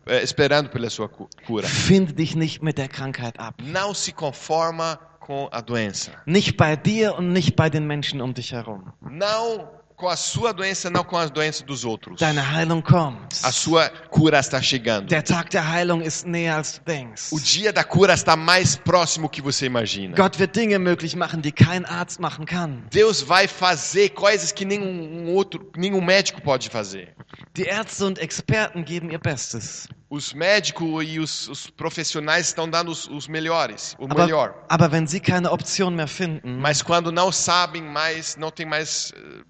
eh, 0.06 0.22
esperando 0.24 0.70
pela 0.70 0.90
sua 0.90 1.10
cu- 1.10 1.28
cura. 1.48 1.68
Finde 1.68 2.14
dich 2.14 2.36
nicht 2.36 2.62
mit 2.62 2.78
der 2.78 2.88
Krankheit 2.88 3.38
ab. 3.40 3.56
Não 3.62 3.94
se 3.94 4.14
conforma 4.14 4.98
com 5.30 5.48
a 5.52 5.62
doença. 5.62 6.12
Nicht 6.26 6.58
bei 6.58 6.76
dir 6.76 7.16
und 7.16 7.32
nicht 7.32 7.56
bei 7.56 7.70
den 7.70 7.86
Menschen 7.86 8.20
um 8.20 8.34
dich 8.34 8.52
herum. 8.52 8.82
Não 9.00 9.70
com 9.96 10.08
a 10.08 10.16
sua 10.16 10.52
doença, 10.52 10.90
não 10.90 11.04
com 11.04 11.18
as 11.18 11.30
doenças 11.30 11.62
dos 11.62 11.86
outros. 11.86 12.20
Deine 12.20 12.42
Heilung 12.42 12.82
kommt. 12.82 13.36
A 13.44 13.52
sua 13.52 13.90
cura 14.10 14.40
está 14.40 14.60
chegando. 14.60 15.06
Der 15.08 15.24
Tag 15.24 15.52
der 15.52 15.70
Heilung 15.70 16.02
ist 16.02 16.26
näher 16.26 16.56
als 16.56 16.80
du 16.80 16.86
denkst. 16.86 17.32
O 17.32 17.40
dia 17.40 17.72
da 17.72 17.84
cura 17.84 18.16
está 18.16 18.36
mais 18.36 18.76
próximo 18.76 19.30
que 19.30 19.40
você 19.40 19.68
imagina. 19.68 20.16
Gott 20.16 20.40
wird 20.40 20.56
Dinge 20.56 20.80
möglich 20.80 21.16
machen, 21.16 21.44
die 21.44 21.52
kein 21.52 21.86
Arzt 21.86 22.20
machen 22.20 22.46
kann. 22.46 22.82
Deus 22.92 23.22
vai 23.22 23.48
fazer 23.48 24.10
coisas 24.10 24.52
que 24.52 24.66
nenhum 24.66 25.28
um 25.28 25.36
outro, 25.36 25.70
nenhum 25.78 26.02
médico 26.02 26.42
pode 26.42 26.72
fazer. 26.72 27.10
Die 27.56 27.66
Ärzte 27.66 28.04
und 28.04 28.18
Experten 28.18 28.84
geben 28.84 29.12
ihr 29.12 29.20
Bestes. 29.20 29.88
Os 30.12 30.34
médicos 30.34 31.06
e 31.08 31.20
os, 31.20 31.48
os 31.48 31.70
profissionais 31.70 32.48
estão 32.48 32.68
dando 32.68 32.90
os, 32.90 33.08
os 33.08 33.28
melhores, 33.28 33.96
o 34.00 34.06
Aber, 34.06 34.24
melhor. 34.26 34.56
aber 34.68 34.90
wenn 34.92 35.06
sie 35.06 35.20
keine 35.20 35.48
Option 35.52 35.92
mehr 35.92 36.08
finden, 36.08 36.58
Mas 36.60 36.82
quando 36.82 37.12
não 37.12 37.32
sabem 37.32 37.84
mais, 37.84 38.36
não 38.36 38.50
tem 38.50 38.66
mais 38.66 39.14
eh, 39.16 39.44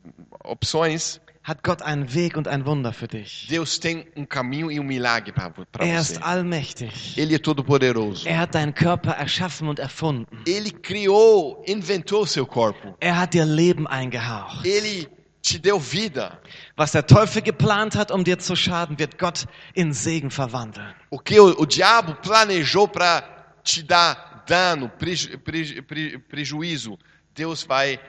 opções, 0.44 1.22
hat 1.44 1.64
Gott 1.64 1.82
einen 1.82 2.14
Weg 2.14 2.38
und 2.38 2.48
ein 2.48 2.66
Wunder 2.66 2.92
für 2.92 3.08
dich. 3.08 3.48
Deus 3.50 3.80
tem 3.80 4.06
um 4.16 4.26
caminho 4.26 4.70
e 4.70 4.80
um 4.80 4.84
milagre 4.84 5.32
para 5.32 5.52
Er 5.80 5.98
você. 6.04 6.14
ist 6.14 6.22
allmächtig. 6.24 7.18
Ele 7.18 7.36
é 7.36 7.40
todo 7.40 7.64
poderoso. 7.64 8.28
Er 8.28 8.40
hat 8.42 8.54
deinen 8.54 8.74
Körper 8.74 9.14
erschaffen 9.18 9.68
und 9.70 9.80
erfunden. 9.80 10.28
Ele 10.46 10.72
criou, 10.72 11.64
inventou 11.66 12.26
seu 12.28 12.46
corpo. 12.46 12.96
Er 13.00 13.18
hat 13.18 13.34
dir 13.34 13.46
Leben 13.46 13.88
eingehaucht. 13.88 14.66
Ele 14.66 15.08
te 15.42 15.58
deu 15.60 15.80
vida. 15.80 16.40
Was 16.76 16.92
der 16.92 17.06
Teufel 17.06 17.42
geplant 17.42 17.96
hat, 17.96 18.12
um 18.12 18.24
dir 18.24 18.40
zu 18.40 18.56
schaden, 18.56 19.00
wird 19.00 19.18
Gott 19.18 19.46
in 19.74 19.94
Segen 19.94 20.32
verwandeln. 20.32 20.94
O 21.10 21.20
que 21.20 21.40
o, 21.40 21.48
o 21.58 21.66
diabo 21.66 22.16
planejou 22.16 22.88
para 22.88 23.22
te 23.64 23.84
dar 23.84 24.44
dano, 24.48 24.90
preju, 24.90 25.38
preju, 25.40 25.84
pre- 25.84 26.20
prejuízo, 26.20 26.98
Deus 27.36 27.64
vai 27.64 28.00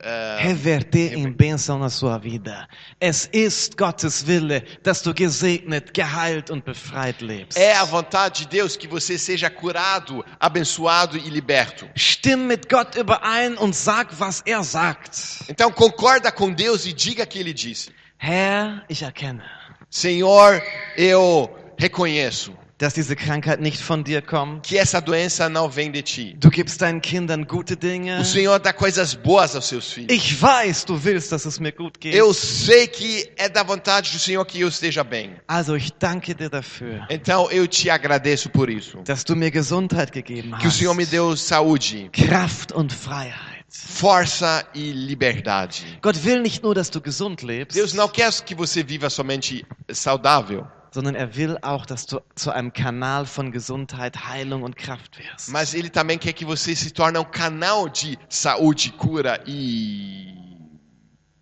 eh, 0.00 0.38
Reverter 0.40 1.14
em 1.14 1.30
bênção 1.30 1.78
na 1.78 1.88
sua 1.88 2.18
vida. 2.18 2.68
Es 3.00 3.28
ist 3.32 3.76
Gottes 3.76 4.22
Wille, 4.26 4.64
dass 4.82 5.02
du 5.02 5.14
gesegnet, 5.14 5.92
geheilt 5.92 6.50
und 6.50 6.64
befreit 6.64 7.20
lebst. 7.20 7.58
É 7.58 7.74
a 7.74 7.84
vontade 7.84 8.40
de 8.40 8.48
Deus 8.48 8.76
que 8.76 8.88
você 8.88 9.18
seja 9.18 9.48
curado, 9.50 10.24
abençoado 10.38 11.16
e 11.16 11.30
liberto. 11.30 11.88
Stimm 11.96 12.46
mit 12.46 12.68
Gott 12.68 12.98
überein 12.98 13.56
und 13.58 13.74
sag, 13.74 14.12
was 14.18 14.42
er 14.46 14.62
sagt. 14.64 15.44
Então 15.48 15.70
concorda 15.70 16.30
com 16.32 16.52
Deus 16.52 16.86
e 16.86 16.92
diga 16.92 17.24
o 17.24 17.26
que 17.26 17.38
ele 17.38 17.52
disse. 17.52 17.90
Herr, 18.18 18.84
ich 18.88 19.02
erkenne, 19.02 19.42
Senhor, 19.90 20.62
eu 20.96 21.54
reconheço 21.78 22.54
dass 22.78 22.92
diese 22.94 23.14
Krankheit 23.14 23.60
nicht 23.60 23.80
von 23.80 24.02
dir 24.02 24.20
kommt. 24.20 24.66
que 24.66 24.76
essa 24.76 25.00
doença 25.00 25.48
não 25.48 25.68
vem 25.70 25.92
de 25.92 26.02
ti. 26.02 26.36
Du 26.40 26.50
gibst 26.50 26.80
deinen 26.82 27.00
Kindern 27.00 27.46
gute 27.46 27.76
Dinge. 27.76 28.18
O 28.20 28.24
Senhor 28.24 28.58
dá 28.58 28.72
coisas 28.72 29.14
boas 29.14 29.54
aos 29.54 29.66
seus 29.66 29.92
filhos. 29.92 30.10
Ich 30.12 30.40
weiß, 30.42 30.84
du 30.84 31.02
willst, 31.04 31.30
dass 31.30 31.44
es 31.46 31.60
mir 31.60 31.72
gut 31.72 32.00
geht. 32.00 32.14
Eu 32.14 32.34
sei 32.34 32.86
que 32.88 33.30
é 33.36 33.48
da 33.48 33.62
vontade 33.62 34.10
do 34.10 34.18
Senhor 34.18 34.44
que 34.44 34.60
eu 34.60 34.68
esteja 34.68 35.04
bem. 35.04 35.34
Also 35.46 35.76
ich 35.76 35.92
danke 35.98 36.34
dir 36.34 36.48
dafür, 36.50 37.06
Então 37.08 37.48
eu 37.50 37.66
te 37.68 37.88
agradeço 37.90 38.48
por 38.50 38.68
isso. 38.68 38.98
dass 39.04 39.22
du 39.24 39.36
mir 39.36 39.50
Gesundheit 39.52 40.10
gegeben 40.12 40.52
Que 40.58 40.66
o 40.66 40.70
Senhor 40.70 40.94
me 40.94 41.04
hast. 41.04 41.12
deu 41.12 41.36
saúde, 41.36 42.10
Kraft 42.12 42.72
und 42.72 42.92
Freiheit. 42.92 43.64
força 43.68 44.64
e 44.74 44.92
liberdade. 44.92 45.84
Gott 46.02 46.24
will 46.24 46.40
nicht 46.40 46.62
nur, 46.62 46.74
dass 46.74 46.90
du 46.90 47.00
gesund 47.00 47.42
lebst, 47.42 47.76
Deus 47.76 47.92
não 47.92 48.08
quer 48.08 48.32
que 48.44 48.54
você 48.54 48.82
viva 48.82 49.08
somente 49.10 49.64
saudável, 49.92 50.66
sondern 50.94 51.16
er 51.16 51.34
will 51.34 51.58
auch, 51.60 51.86
dass 51.86 52.06
du 52.06 52.20
zu 52.36 52.52
einem 52.52 52.72
Kanal 52.72 53.26
von 53.26 53.50
Gesundheit, 53.50 54.28
Heilung 54.28 54.62
und 54.62 54.76
Kraft 54.76 55.18
wirst. 55.18 55.50
mas 55.50 55.74
Ele 55.74 55.90
também 55.90 56.20
quer 56.20 56.32
que 56.32 56.44
você 56.44 56.72
se 56.76 56.92
torne 56.92 57.18
um 57.18 57.24
canal 57.24 57.88
de 57.88 58.16
saúde, 58.28 58.92
cura 58.92 59.42
e 59.44 60.32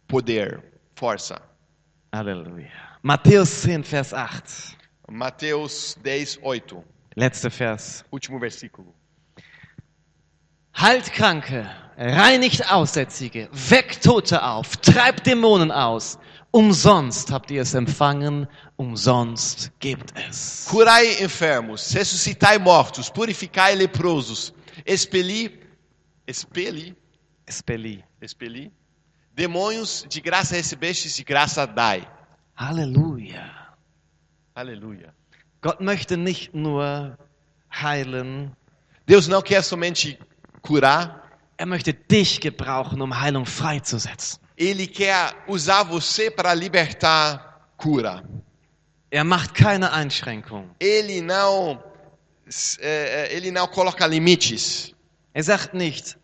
poder, 0.08 0.62
força. 0.94 1.38
Halleluja. 2.14 2.70
Matthäus 3.02 3.60
10, 3.60 3.82
Vers 3.86 4.14
8. 4.14 4.78
Mateus 5.10 5.98
10, 6.02 6.38
8. 6.42 6.82
Letzter 7.14 7.50
Vers. 7.50 8.06
Último 8.10 8.38
versículo. 8.38 8.94
Heilt 10.74 11.12
Kranke, 11.12 11.68
reinigt 11.98 12.72
Aussätzige, 12.72 13.50
weckt 13.52 14.02
Tote 14.02 14.42
auf, 14.42 14.78
treibt 14.78 15.26
Dämonen 15.26 15.70
aus. 15.70 16.18
Umsonst 16.54 17.30
habt 17.32 17.50
ihr 17.50 17.62
es 17.62 17.72
empfangen, 17.72 18.46
umsonst 18.76 19.72
gebt 19.80 20.12
es. 20.28 20.66
Curai 20.68 21.14
enfermos, 21.20 21.94
ressuscitai 21.94 22.58
mortos, 22.58 23.08
purificai 23.10 23.74
leprosos, 23.74 24.52
expeli, 24.84 25.58
expeli, 26.26 26.94
Espeli. 27.46 28.04
expeli, 28.20 28.72
demônios 29.34 30.04
de 30.06 30.20
graça 30.20 30.54
recebestes, 30.54 31.16
de 31.16 31.24
graça 31.24 31.66
dai. 31.66 32.06
Halleluja. 32.54 33.50
Aleluia. 34.54 35.14
Gott 35.62 35.80
möchte 35.80 36.18
nicht 36.18 36.52
nur 36.52 37.16
heilen, 37.70 38.54
Deus 39.06 39.26
não 39.26 39.40
quer 39.40 39.62
somente 39.62 40.18
curar, 40.60 41.22
er 41.56 41.64
möchte 41.64 41.94
dich 41.94 42.40
gebrauchen, 42.40 43.00
um 43.00 43.18
Heilung 43.18 43.46
freizusetzen. 43.46 44.41
Ele 44.56 44.86
quer 44.86 45.34
usar 45.48 45.82
você 45.82 46.30
para 46.30 46.54
libertar 46.54 47.72
cura. 47.76 48.24
Er 49.10 49.24
macht 49.24 49.54
keine 49.54 49.92
Einschränkung. 49.92 50.70
Ele 50.80 51.20
não, 51.20 51.82
eh, 52.80 53.28
eh, 53.30 53.36
ele 53.36 53.50
não 53.50 53.66
coloca 53.66 54.06
limites. 54.06 54.94
Er 55.34 55.42
sagt 55.42 55.74
nicht, 55.74 56.16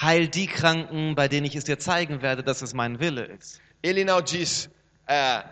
heil 0.00 0.28
die 0.28 0.46
Kranken, 0.46 1.14
bei 1.14 1.28
denen 1.28 1.46
ich 1.46 1.56
es 1.56 1.64
dir 1.64 1.78
zeigen 1.78 2.20
werde, 2.22 2.42
dass 2.42 2.62
es 2.62 2.74
mein 2.74 2.98
Wille 3.00 3.24
ist. 3.24 3.60
Ele 3.82 4.04
não 4.04 4.20
diz 4.20 4.68
eh, 5.06 5.42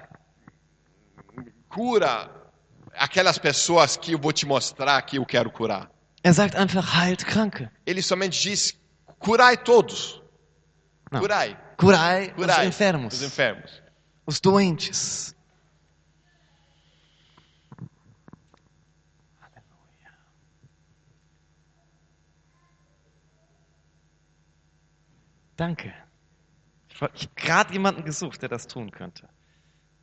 cura 1.69 2.31
aquelas 2.95 3.39
pessoas 3.39 3.97
que 3.97 4.13
eu 4.13 4.19
vou 4.19 4.33
te 4.33 4.47
mostrar 4.47 5.01
que 5.03 5.19
eu 5.19 5.27
quero 5.27 5.51
curar. 5.51 5.91
Er 6.23 6.35
sagt 6.35 6.57
einfach, 6.57 6.95
heilt 6.95 7.25
Kranke. 7.25 7.71
Ele 7.87 8.03
somente 8.03 8.41
diz 8.41 8.75
curai 9.19 9.57
todos. 9.57 10.23
Não. 11.11 11.21
Curai, 11.21 11.57
Curai 11.77 12.29
os 12.29 12.33
curai 12.35 12.67
enfermos, 12.67 13.15
os 13.15 13.23
enfermos. 13.23 13.83
os 14.27 14.41
doentes. 14.41 15.35
Danke. 25.57 25.93
Ich 26.89 27.01
habe 27.01 27.13
gerade 27.35 27.73
jemanden 27.73 28.05
gesucht, 28.05 28.43
der 28.43 28.49
das 28.49 28.67
tun 28.67 28.91
könnte. 28.91 29.29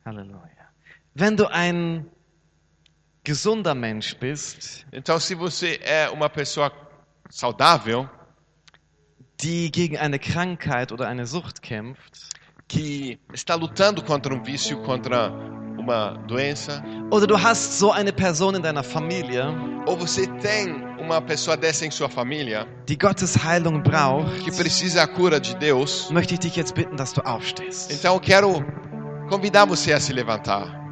Halleluja. 0.04 0.68
Wenn 1.14 1.36
du 1.36 1.46
ein 1.46 2.10
gesunder 3.24 3.74
Mensch 3.74 4.16
bist, 4.18 4.84
Então, 4.92 5.18
se 5.18 5.34
você 5.34 5.78
é 5.82 6.08
uma 6.10 6.28
pessoa 6.28 6.72
saudável, 7.30 8.08
die 9.40 9.70
gegen 9.70 9.98
eine 9.98 10.18
Krankheit 10.18 10.92
oder 10.92 11.08
eine 11.08 11.26
Sucht 11.26 11.62
kämpft, 11.62 12.28
que 12.68 13.18
está 13.32 13.54
lutando 13.54 14.02
contra 14.02 14.32
um 14.34 14.42
vício, 14.42 14.82
contra 14.82 15.30
uma 15.78 16.16
doença, 16.26 16.82
oder 17.10 17.26
du 17.26 17.36
hast 17.36 17.78
so 17.78 17.90
eine 17.90 18.12
Person 18.12 18.54
in 18.54 18.62
deiner 18.62 18.82
Familie, 18.82 19.44
ou 19.86 19.96
você 19.96 20.26
tem 20.40 20.82
uma 20.98 21.20
pessoa 21.20 21.56
dessa 21.56 21.84
em 21.84 21.90
sua 21.90 22.08
família 22.08 22.66
die 22.88 22.96
Gottes 22.96 23.36
Heilung 23.44 23.82
braucht, 23.82 24.42
que 24.42 24.50
precisa 24.50 25.02
a 25.02 25.06
cura 25.06 25.38
de 25.38 25.54
Deus, 25.56 26.10
möchte 26.10 26.34
ich 26.34 26.40
dich 26.40 26.56
jetzt 26.56 26.74
bitten, 26.74 26.96
dass 26.96 27.12
du 27.12 27.20
aufstehst. 27.20 27.92
então 27.92 28.14
eu 28.14 28.20
quero 28.20 28.64
convidar 29.28 29.66
você 29.66 29.92
a 29.92 30.00
se 30.00 30.12
levantar. 30.12 30.83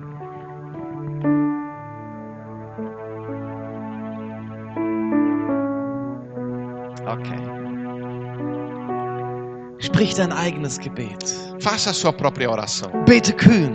Sprich 9.82 10.14
dein 10.14 10.32
eigenes 10.32 10.78
Gebet. 10.78 11.34
Faça 11.60 11.90
a 11.90 11.92
sua 11.92 12.12
própria 12.12 12.50
oração. 12.50 12.90
Bete 13.06 13.32
kühn. 13.32 13.74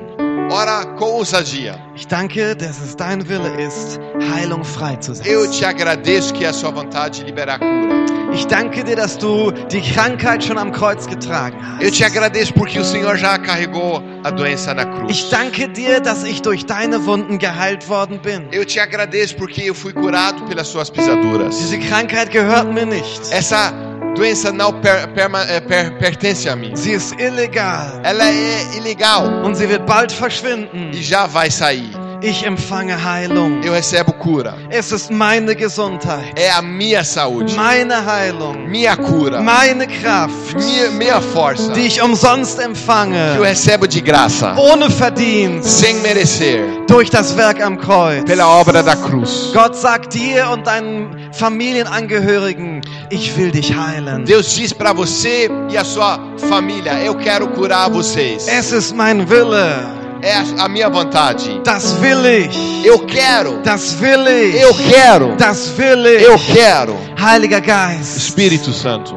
Ora 0.49 0.85
com 0.97 1.05
ousadia. 1.17 1.77
Ich 1.95 2.07
danke, 2.07 2.55
dass 2.55 2.81
es 2.81 2.95
dein 2.95 3.27
Wille 3.27 3.51
ist, 3.61 3.99
Heilung 4.33 4.59
Eu 4.59 4.63
freizusetzen. 4.65 5.51
te 5.51 5.65
agradeço 5.65 6.33
que 6.33 6.45
é 6.45 6.47
a 6.47 6.53
sua 6.53 6.71
vontade 6.71 7.19
de 7.19 7.25
liberar 7.25 7.59
cura. 7.59 7.97
Ich 8.33 8.45
danke 8.47 8.83
dir, 8.83 8.95
dass 8.95 9.17
du 9.17 9.51
die 9.69 9.81
Krankheit 9.81 10.43
schon 10.43 10.57
am 10.57 10.71
Kreuz 10.71 11.05
getragen 11.05 11.57
Eu 11.81 11.91
te 11.91 12.03
hast. 12.05 12.15
agradeço 12.15 12.53
porque 12.53 12.79
o 12.79 12.83
Senhor 12.85 13.17
já 13.17 13.37
carregou 13.37 14.01
a 14.23 14.29
doença 14.29 14.73
na 14.73 14.85
cruz. 14.85 15.11
Ich 15.11 15.29
danke 15.29 15.67
dir, 15.67 15.99
dass 15.99 16.23
ich 16.23 16.41
durch 16.41 16.65
deine 16.65 17.05
Wunden 17.05 17.37
geheilt 17.37 17.89
worden 17.89 18.17
bin. 18.23 18.47
Eu 18.53 18.63
te 18.65 18.79
agradeço 18.79 19.35
porque 19.35 19.63
eu 19.69 19.75
fui 19.75 19.91
curado 19.91 20.41
pelas 20.45 20.67
suas 20.69 20.89
pisaduras. 20.89 21.57
Diese 21.57 21.77
Krankheit 21.79 22.31
gehört 22.31 22.71
mir 22.73 22.85
nicht. 22.85 23.21
Essa 23.31 23.73
doença 24.17 24.51
não 24.51 24.73
per- 24.81 25.07
perma- 25.09 25.43
eh, 25.49 25.59
per- 25.61 25.91
pertence 25.97 26.49
a 26.49 26.55
mim. 26.55 26.75
Sie 26.75 26.91
ist 26.93 27.13
illegal 27.19 28.01
Ela 28.03 28.25
é 28.29 28.75
ilegal 28.77 29.43
und 29.45 29.55
sie 29.55 29.67
wird 29.69 29.85
bald 29.85 30.11
verschwinden. 30.11 30.91
e 30.93 31.01
já 31.01 31.27
vai 31.27 31.49
sair. 31.51 31.91
Ich 32.29 32.43
empfange 32.45 33.01
Heilung. 33.01 33.63
Eu 33.63 33.71
recebo 33.71 34.11
cura. 34.11 34.55
Es 34.69 34.91
ist 34.91 35.09
meine 35.09 35.55
Gesundheit, 35.55 36.37
É 36.37 36.51
a 36.51 36.61
minha 36.61 37.01
saúde, 37.05 37.55
meine 37.55 38.05
Heilung, 38.05 38.67
minha 38.67 38.97
cura, 38.97 39.41
meine 39.41 39.87
Kraft, 39.87 40.55
minha, 40.55 40.91
minha 40.91 41.21
força 41.21 41.71
die 41.71 41.87
ich 41.87 42.01
umsonst 42.01 42.57
que 42.57 42.63
eu 42.65 42.69
empfange, 42.69 43.39
recebo 43.39 43.87
de 43.87 44.01
graça, 44.01 44.53
ohne 44.57 44.89
Verdienst, 44.89 45.69
sem 45.79 46.01
merecer, 46.01 46.59
durch 46.85 47.09
das 47.09 47.33
Werk 47.37 47.61
am 47.61 47.77
Kreuz. 47.77 48.25
pela 48.25 48.45
obra 48.59 48.83
da 48.83 48.97
cruz. 48.97 49.51
Gott 49.53 49.77
sagt 49.77 50.13
dir 50.13 50.49
und 50.51 50.67
deinen 50.67 51.31
Familienangehörigen, 51.31 52.81
ich 53.09 53.37
will 53.37 53.51
dich 53.51 53.73
heilen. 53.73 54.25
Deus 54.25 54.53
diz 54.53 54.73
para 54.73 54.91
você 54.91 55.49
e 55.69 55.77
a 55.77 55.85
sua 55.85 56.19
família: 56.49 57.01
Eu 57.05 57.15
quero 57.15 57.47
curar 57.47 57.89
vocês. 57.89 58.49
Es 58.49 58.73
ist 58.73 58.93
mein 58.93 59.29
Wille. 59.29 60.06
É 60.27 60.61
a, 60.61 60.67
minha 60.67 60.89
vontade. 60.89 61.61
Das 61.63 61.93
will 62.01 62.25
ich. 62.25 62.85
Eu 62.85 62.99
quero. 63.05 63.61
Das 63.63 63.95
will 64.01 64.27
ich. 64.27 64.61
Eu 64.61 64.73
quero. 64.73 65.35
Das 65.37 65.73
will 65.77 66.05
ich. 66.05 66.21
Eu 66.21 66.37
quero. 66.37 66.97
Heiliger 67.17 67.61
Geist, 67.61 68.17
Espírito 68.17 68.73
Santo, 68.73 69.15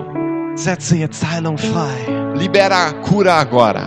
setze 0.54 0.96
jetzt 0.98 1.24
Heilung 1.24 1.58
frei. 1.58 2.06
libera 2.36 2.86
a 2.86 2.92
cura 2.92 3.34
agora, 3.34 3.86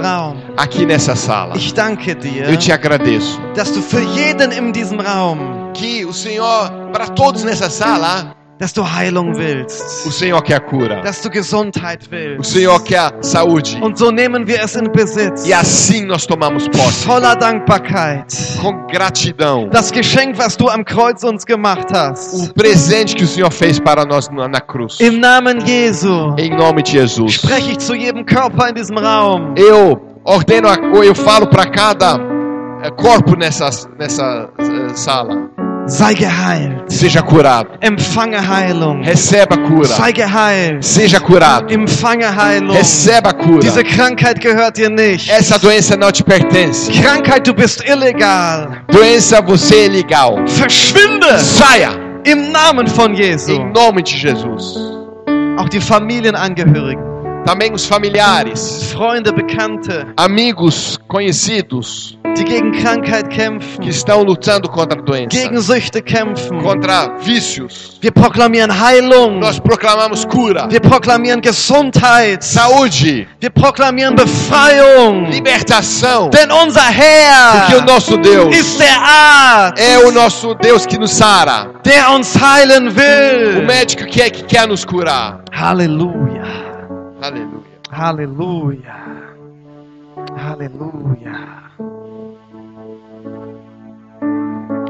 Raum. 0.00 0.36
aqui 0.56 0.86
nessa 0.86 1.16
sala. 1.16 1.54
Dir, 1.58 2.48
Eu 2.48 2.56
te 2.56 2.70
agradeço. 2.72 3.40
Raum, 5.04 5.72
Que 5.74 6.04
o 6.04 6.12
Senhor, 6.12 6.70
para 6.92 7.08
todos 7.08 7.42
nessa 7.42 7.68
sala, 7.68 8.34
dass 8.58 8.72
du 8.72 8.82
Heilung 8.84 9.34
o 9.34 9.38
willst, 9.38 10.12
Senhor 10.12 10.42
quer 10.42 10.60
cura. 10.60 11.00
dass 11.02 11.20
du 11.20 11.28
Gesundheit 11.30 12.06
O 12.08 12.10
willst. 12.12 12.52
Senhor 12.52 12.82
quer 12.84 13.12
saúde. 13.20 13.70
Und 13.82 13.98
so 13.98 14.10
nehmen 14.10 14.46
wir 14.46 14.62
es 14.62 14.76
in 14.76 14.90
Besitz. 14.92 15.46
E 15.46 15.52
assim 15.52 16.04
nós 16.06 16.24
tomamos 16.26 16.68
posse. 16.68 17.04
Voller 17.06 17.36
Dankbarkeit. 17.36 18.26
Com 18.60 18.86
gratidão. 18.86 19.68
Das 19.70 19.90
Geschenk, 19.90 20.38
was 20.38 20.56
du 20.56 20.68
am 20.68 20.84
Kreuz 20.84 21.24
uns 21.24 21.44
gemacht 21.44 21.88
hast. 21.92 22.34
O 22.50 22.54
presente 22.54 23.16
que 23.16 23.24
o 23.24 23.26
Senhor 23.28 23.50
fez 23.50 23.78
para 23.80 24.04
nós 24.04 24.28
na 24.30 24.60
cruz. 24.60 24.98
Im 25.00 25.18
Namen 25.18 25.60
Jesu 25.66 26.34
Em 26.38 26.50
nome 26.50 26.82
de 26.82 26.92
Jesus. 26.92 27.34
spreche 27.34 27.72
ich 27.72 27.78
zu 27.78 27.94
jedem 27.94 28.24
Körper 28.24 28.68
in 28.70 28.74
diesem 28.74 28.96
Raum. 28.98 29.54
Eu 29.56 30.00
ordeno, 30.24 30.68
a- 30.68 30.78
eu 31.04 31.14
falo 31.14 31.46
para 31.48 31.66
cada 31.66 32.20
eh, 32.82 32.90
corpo 32.92 33.36
nessa, 33.36 33.68
nessa 33.98 34.48
eh, 34.58 34.94
sala. 34.94 35.50
Sei 35.86 36.14
geheilt. 36.14 36.90
Seja 36.90 37.22
curado. 37.22 37.68
Empfange 37.80 38.38
Heilung. 38.38 39.02
Receba 39.02 39.56
cura. 39.56 39.86
Sei 39.86 40.12
geheilt. 40.12 40.82
Seja 40.82 41.20
curado. 41.20 41.72
Empfange 41.72 42.26
Heilung. 42.34 42.76
Receba 42.76 43.32
cura. 43.32 43.60
Diese 43.60 43.84
Krankheit 43.84 44.40
gehört 44.40 44.76
dir 44.76 44.88
nicht. 44.88 45.30
Essa 45.30 45.58
doença 45.58 45.96
não 45.96 46.10
te 46.10 46.24
pertence. 46.24 46.90
Krankheit, 46.90 47.46
du 47.46 47.54
bist 47.54 47.82
illegal. 47.86 48.70
Doença, 48.90 49.42
você 49.42 49.84
é 49.84 49.88
legal. 49.88 50.38
Verschwinde 50.46 51.38
Saia! 51.38 51.90
im 52.24 52.50
Namen 52.50 52.86
von 52.86 53.14
Jesu. 53.14 53.52
Em 53.52 53.72
nome 53.72 54.02
de 54.02 54.14
Jesus. 54.16 54.76
Auch 55.58 55.68
die 55.68 55.80
Familienangehörigen, 55.80 57.02
Também 57.44 57.72
os 57.72 57.86
familiares, 57.86 58.92
Freunde, 58.92 59.30
Bekannte, 59.32 60.06
amigos, 60.16 60.98
conhecidos 61.08 62.18
die 62.36 62.42
gegen 62.44 62.72
Krankheit 62.72 63.28
kämpfen, 63.30 63.80
que 63.80 63.90
estão 63.90 64.24
lutando 64.24 64.68
contra 64.68 64.98
a 64.98 65.02
doença, 65.02 65.28
gegen 65.30 65.60
Süchte 65.60 66.02
kämpfen. 66.02 66.60
contra 66.60 67.08
vícios. 67.20 67.98
Wir 68.02 68.10
proklamieren 68.12 68.70
Heilung. 68.72 69.38
Nós 69.38 69.60
proclamamos 69.60 70.24
cura, 70.24 70.66
Wir 70.68 70.80
proklamieren 70.80 71.40
Gesundheit. 71.40 72.42
saúde, 72.42 73.28
Wir 73.40 73.50
proklamieren 73.50 74.16
Befreiung. 74.16 75.30
libertação. 75.30 76.28
Denn 76.30 76.50
unser 76.50 76.80
Porque 76.82 77.74
o 77.76 77.78
Herr 77.78 77.86
nosso 77.86 78.16
Deus 78.16 78.56
ist 78.56 78.78
der 78.80 78.98
Arzt, 79.00 79.78
é 79.80 79.98
o 79.98 80.10
nosso 80.10 80.54
Deus 80.56 80.86
que 80.86 80.98
nos 80.98 81.12
sara, 81.12 81.68
der 81.84 82.08
uns 82.10 82.34
heilen 82.34 82.88
o 82.88 82.90
will. 82.90 83.64
médico 83.64 84.06
que, 84.06 84.20
é, 84.20 84.28
que 84.30 84.42
quer 84.42 84.66
nos 84.66 84.84
curar. 84.84 85.40
Halleluja. 85.52 86.33
Aleluia. 87.24 87.80
Halleluja. 87.90 88.96
Halleluja. 90.36 91.38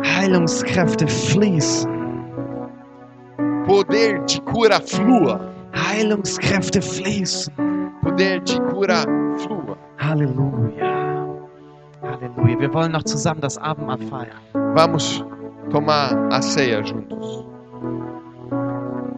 Heilungskräfte 0.03 1.07
fließen. 1.07 1.93
Poder 3.67 4.19
de 4.27 4.41
cura 4.41 4.81
flua. 4.81 5.39
Heilungskräfte 5.77 6.83
fließen. 6.83 7.55
Poder 8.03 8.41
de 8.41 8.59
cura 8.69 9.03
flua. 9.39 9.77
Halleluja. 9.99 10.91
Halleluja. 12.03 12.59
Wir 12.59 12.75
wollen 12.75 12.91
noch 12.91 13.05
zusammen 13.05 13.43
das 13.43 13.59
Abendmahl 13.59 13.99
feiern. 14.11 14.41
Vamos 14.75 15.25
tomar 15.71 16.11
a 16.33 16.43
ceia 16.43 16.81
juntos. 16.81 17.54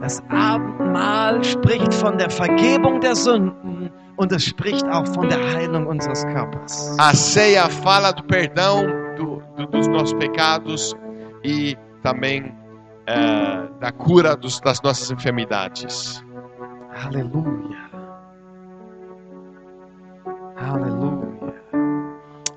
Das 0.06 0.22
Abendmahl 0.30 1.42
spricht 1.42 1.92
von 1.92 2.16
der 2.16 2.30
Vergebung 2.30 3.00
der 3.00 3.16
Sünden 3.16 3.90
und 4.16 4.30
es 4.30 4.44
spricht 4.44 4.86
auch 4.86 5.04
von 5.08 5.28
der 5.28 5.40
Heilung 5.52 5.84
unseres 5.88 6.24
Körpers. 6.28 6.96
A 7.00 7.12
ceia 7.12 7.68
fala 7.68 8.12
do 8.12 8.22
perdão 8.22 8.86
do- 9.16 9.42
do- 9.56 9.66
dos 9.66 9.88
nossos 9.88 10.14
pecados 10.14 10.94
e 11.42 11.76
também 12.04 12.54
eh, 13.08 13.68
da 13.80 13.90
cura 13.90 14.36
dos- 14.36 14.60
das 14.60 14.80
nossas 14.80 15.10
enfermidades. 15.10 16.22
Halleluja. 16.94 17.76
Halleluja. 20.56 21.52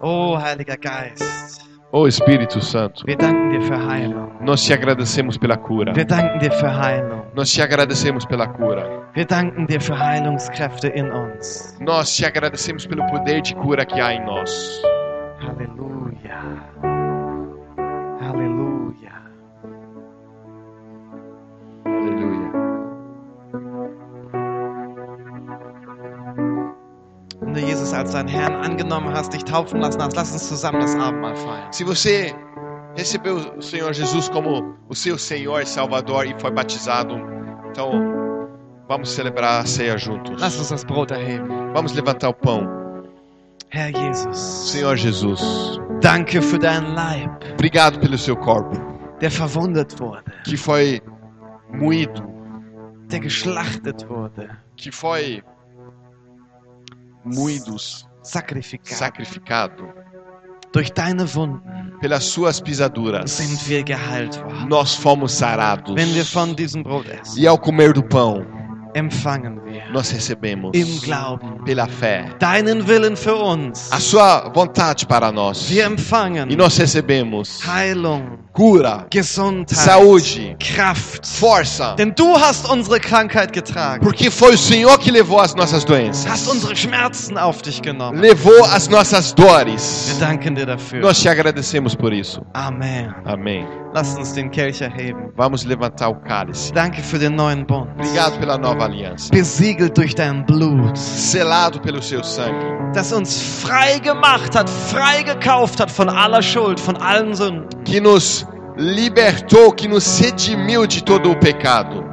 Oh, 0.01 0.37
Heiliger 0.39 0.77
Geist, 0.77 1.67
Ô 1.91 2.07
Espírito 2.07 2.61
Santo, 2.61 3.03
nós 4.41 4.63
te 4.63 4.73
agradecemos 4.73 5.37
pela 5.37 5.57
cura. 5.57 5.91
Nós 7.33 7.51
te 7.51 7.61
agradecemos 7.63 8.25
pela 8.25 8.47
cura. 8.47 9.07
Nós 11.79 12.15
te 12.15 12.25
agradecemos 12.25 12.85
pelo 12.85 13.05
poder 13.07 13.41
de 13.41 13.55
cura 13.55 13.85
que 13.85 13.99
há 13.99 14.13
em 14.13 14.23
nós. 14.23 14.81
Halleluja. 15.39 16.78
Als 27.99 28.11
deinen 28.11 28.29
Herrn 28.29 28.55
angenommen 28.63 29.13
hast, 29.13 29.33
dich 29.33 29.43
taufen 29.43 29.79
lassen 29.79 30.01
hast, 30.01 30.15
lass 30.15 30.31
uns 30.31 30.47
zusammen 30.49 30.79
das 30.79 30.95
Abendmahl 30.95 31.35
feiern. 31.35 31.71
Se 31.71 31.83
você 31.83 32.33
recebeu 32.95 33.37
o 33.57 33.61
Senhor 33.61 33.93
Jesus 33.93 34.29
como 34.29 34.75
o 34.87 34.95
seu 34.95 35.17
Senhor 35.17 35.61
e 35.61 35.65
Salvador 35.65 36.25
e 36.25 36.35
foi 36.39 36.51
batizado, 36.51 37.15
então 37.69 37.91
vamos 38.87 39.09
celebrar 39.09 39.61
a 39.61 39.65
ceia 39.65 39.97
juntos. 39.97 40.41
Lass 40.41 40.59
uns 40.59 40.69
das 40.69 40.83
Brot 40.83 41.13
erheben. 41.13 41.47
Vamos 41.73 41.93
levantar 41.93 42.29
o 42.29 42.33
pão. 42.33 42.67
Herr 43.71 43.91
Jesus, 43.95 44.37
Senhor 44.71 44.95
Jesus, 44.95 45.79
danke 46.01 46.41
für 46.41 46.57
deinen 46.57 46.95
Leib, 46.95 47.29
obrigado 47.53 47.99
pelo 47.99 48.17
seu 48.17 48.35
corpo 48.35 48.89
der 49.19 49.31
verwundet 49.31 49.99
wurde, 49.99 50.31
que 50.45 50.57
foi 50.57 51.01
moído, 51.71 52.23
der 53.09 53.19
geschlachtet 53.19 54.07
wurde, 54.09 54.49
que 54.75 54.91
foi 54.91 55.43
moído, 57.23 57.75
sacrificado. 58.23 58.97
sacrificado. 58.97 59.93
Durch 60.71 60.91
deine 60.93 61.25
Wunden 61.33 61.97
Pelas 61.99 62.25
suas 62.25 62.61
pisaduras, 62.61 63.31
sind 63.37 63.67
wir 63.67 63.83
geheilt 63.83 64.37
worden. 64.41 64.67
nós 64.69 64.93
fomos 64.95 65.33
sarados. 65.33 65.95
Wenn 65.95 66.13
wir 66.13 66.23
von 66.23 66.55
diesem 66.55 66.83
Brot 66.83 67.07
essen, 67.07 67.39
E 67.39 67.47
ao 67.47 67.57
comer 67.57 67.91
do 67.91 68.03
pão, 68.03 68.45
empfangen 68.93 69.59
nós 69.93 70.09
recebemos 70.11 70.71
im 70.73 70.99
Glauben 71.01 71.63
pela 71.65 71.87
fé 71.87 72.25
deinen 72.39 72.87
Willen 72.87 73.15
für 73.15 73.35
uns. 73.35 73.91
a 73.91 73.99
sua 73.99 74.49
vontade 74.49 75.05
para 75.07 75.31
nós. 75.31 75.69
Wir 75.69 75.85
empfangen 75.85 76.47
E 76.49 76.55
nós 76.55 76.77
recebemos 76.77 77.59
Heilung, 77.67 78.37
cura, 78.53 79.05
Gesundheit, 79.11 79.77
saúde, 79.77 80.55
Kraft. 80.59 81.25
força. 81.25 81.95
Denn 81.97 82.11
du 82.15 82.35
hast 82.35 82.69
unsere 82.69 82.99
Krankheit 82.99 83.51
getragen, 83.53 84.01
Porque 84.03 84.29
foi 84.29 84.53
o 84.53 84.57
Senhor 84.57 84.97
que 84.99 85.11
levou 85.11 85.39
as 85.39 85.55
nossas 85.55 85.83
hast 85.83 85.87
doenças. 85.89 86.47
unsere 86.47 86.75
Schmerzen 86.75 87.37
auf 87.37 87.61
dich 87.61 87.81
genommen. 87.81 88.19
Levou 88.21 88.63
as 88.65 88.87
nossas 88.87 89.33
Wir 89.37 89.45
dores. 89.45 90.17
danken 90.19 90.55
dir 90.55 90.65
dafür. 90.65 91.01
Nós 91.01 91.19
te 91.19 91.29
agradecemos 91.29 91.95
por 91.95 92.13
isso. 92.13 92.41
Amen. 92.53 93.13
Amém. 93.25 93.65
Lass 93.93 94.15
uns 94.15 94.33
den 94.33 94.51
Kelch 94.51 94.81
erheben. 94.81 95.31
Vamos 95.35 95.63
levantar 95.63 96.09
o 96.09 96.15
cálice. 96.15 96.71
Danke 96.73 97.01
für 97.01 97.17
den 97.17 97.35
neuen 97.35 97.65
Bund. 97.65 97.87
Obrigado 97.97 98.37
pela 98.39 98.55
nova 98.57 98.85
aliança. 98.85 99.29
Durch 99.87 100.13
dein 100.15 100.45
Blut, 100.45 100.97
Selado 100.97 101.79
pelo 101.79 102.01
seu 102.01 102.23
sangue. 102.23 102.91
das 102.93 103.11
uns 103.13 103.39
frei 103.61 103.99
gemacht 103.99 104.55
hat, 104.55 104.69
frei 104.69 105.23
gekauft 105.23 105.79
hat 105.79 105.89
von 105.91 106.09
aller 106.09 106.41
Schuld, 106.41 106.79
von 106.79 106.97
allen 106.97 107.33
Sünden. 107.35 107.67
Que 107.85 108.01
nos 108.01 108.45
libertou, 108.75 109.71
que 109.71 109.87
nos 109.87 110.19
redimiu 110.19 110.85
de 110.87 111.01
todo 111.03 111.31
o 111.31 111.35
pecado. 111.39 112.03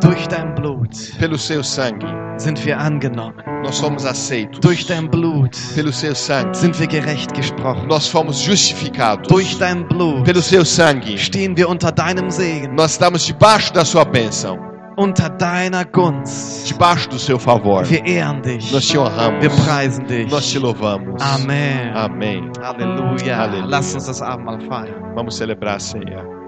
Durch 0.00 0.26
dein 0.28 0.54
Blut 0.54 0.90
Pelo 1.18 1.38
seu 1.38 1.62
sangue. 1.62 2.06
sind 2.36 2.62
wir 2.64 2.78
angenommen. 2.78 3.42
Nós 3.62 3.76
somos 3.76 4.04
aceitos. 4.04 4.60
Durch 4.60 4.86
dein 4.86 5.08
Blut 5.08 5.56
Pelo 5.74 5.92
seu 5.92 6.14
sangue. 6.14 6.54
sind 6.54 6.78
wir 6.78 6.86
gerecht 6.86 7.32
gesprochen. 7.32 7.86
Nós 7.88 8.06
fomos 8.08 8.44
justificados. 8.44 9.26
Durch 9.28 9.56
dein 9.58 9.86
Blut 9.88 10.24
Pelo 10.24 10.42
seu 10.42 10.64
sangue. 10.64 11.16
stehen 11.18 11.56
wir 11.56 11.68
unter 11.68 11.90
deinem 11.90 12.30
Segen, 12.30 12.74
Nós 12.74 12.92
estamos 12.92 13.24
debaixo 13.24 13.72
da 13.72 13.84
sua 13.84 14.04
bênção. 14.04 14.58
Unter 14.96 15.28
deiner 15.28 15.84
Gunst. 15.84 16.68
Debaixo 16.68 17.08
do 17.08 17.18
seu 17.18 17.38
favor. 17.38 17.88
Wir 17.88 18.04
ehren 18.06 18.42
dich. 18.42 18.72
Nós 18.72 18.86
te 18.86 18.98
honramos. 18.98 19.40
Wir 19.40 19.50
preisen 19.50 20.06
dich. 20.06 20.30
Nós 20.30 20.50
te 20.50 20.58
louvamos. 20.58 21.20
Amen. 21.20 21.92
Amém. 21.94 22.50
Halleluja. 22.60 23.36
Halleluja. 23.36 23.66
Lass 23.68 23.94
uns 23.94 24.06
das 24.06 24.22
Abendmahl 24.22 24.60
feiern. 24.60 25.14
Vamos 25.14 25.36
celebrar 25.36 25.76
a 25.76 25.80
ceia. 25.80 26.43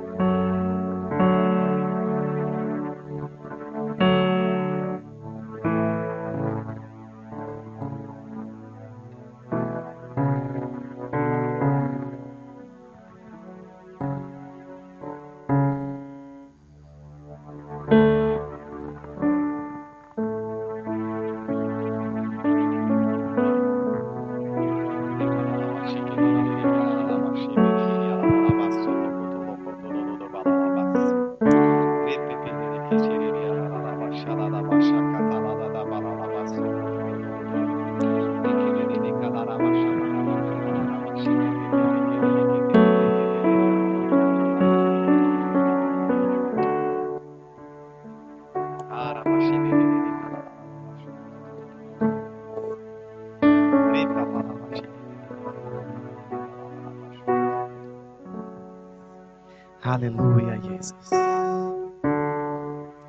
Jesus. 60.87 61.11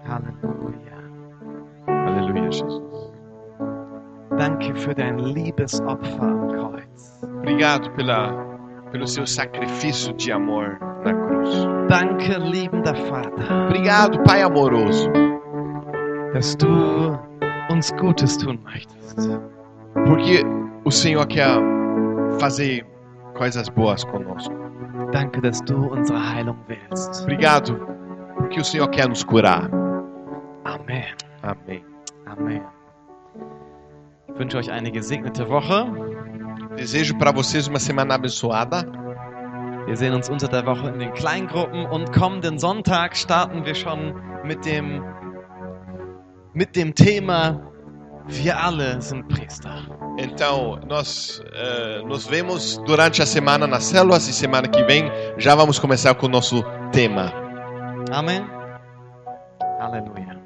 Halleluja. 0.08 0.98
Aleluia, 1.88 2.50
Jesus. 2.50 2.82
Danke 4.38 4.76
für 4.76 4.94
dein 4.94 5.18
Liebesopfer 5.20 6.22
am 6.22 6.48
Kreuz. 6.48 7.22
Obrigado 7.40 7.90
pela, 7.92 8.34
pelo 8.92 9.08
seu 9.08 9.26
sacrifício 9.26 10.14
de 10.14 10.32
amor 10.32 10.78
na 11.04 11.14
cruz. 11.14 11.68
Danke, 11.90 12.38
liebender 12.40 12.96
Vater, 13.10 13.66
Obrigado, 13.68 14.22
Pai 14.24 14.42
amoroso, 14.44 15.10
dass 16.34 16.56
du 16.58 17.18
uns 17.70 17.92
Gutes 17.98 18.38
tun 18.38 18.60
möchtest. 18.64 19.30
porque 20.06 20.44
o 20.86 20.92
Senhor 20.92 21.26
quer 21.28 21.60
fazer 22.40 22.86
coisas 23.34 23.70
boas 23.70 24.04
conosco. 24.06 24.54
Danke, 25.12 25.42
dass 25.42 25.60
du 25.64 25.76
unsere 25.92 26.20
Heilung 26.20 26.58
willst. 26.68 26.77
Obrigado, 27.22 27.76
porque 28.36 28.60
o 28.60 28.64
Senhor 28.64 28.90
quer 28.90 29.08
nos 29.08 29.24
curar. 29.24 29.70
Amen. 30.66 31.06
Amém. 31.44 31.84
Amen. 32.26 32.62
Ich 34.30 34.40
wünsche 34.40 34.58
euch 34.58 34.72
eine 34.72 34.92
gesegnete 34.92 35.48
Woche. 35.50 35.86
Desejo 36.76 37.18
para 37.18 37.32
vocês 37.32 37.68
uma 37.68 37.80
semana 37.80 38.16
abençoada. 38.16 38.86
Wir 39.88 39.96
sehen 39.96 40.14
uns 40.14 40.30
unter 40.30 40.50
der 40.50 40.66
Woche 40.66 40.90
in 40.90 41.00
den 41.00 41.14
Kleingruppen 41.14 41.86
und 41.86 42.12
kommenden 42.12 42.60
Sonntag 42.60 43.16
starten 43.16 43.66
wir 43.66 43.74
schon 43.74 44.14
mit 44.44 44.66
dem, 44.66 45.02
mit 46.54 46.76
dem 46.76 46.94
Thema 46.94 47.72
Wir 48.28 48.62
alle 48.62 49.02
sind 49.02 49.30
Priester. 49.30 49.97
Então, 50.18 50.80
nós 50.88 51.42
eh, 51.54 52.02
nos 52.04 52.26
vemos 52.26 52.78
durante 52.80 53.22
a 53.22 53.26
semana 53.26 53.68
nas 53.68 53.84
células 53.84 54.28
e 54.28 54.34
semana 54.34 54.68
que 54.68 54.84
vem 54.84 55.12
já 55.38 55.54
vamos 55.54 55.78
começar 55.78 56.16
com 56.16 56.26
o 56.26 56.30
nosso 56.30 56.64
tema. 56.92 57.32
Amém. 58.12 58.44
Aleluia. 59.80 60.38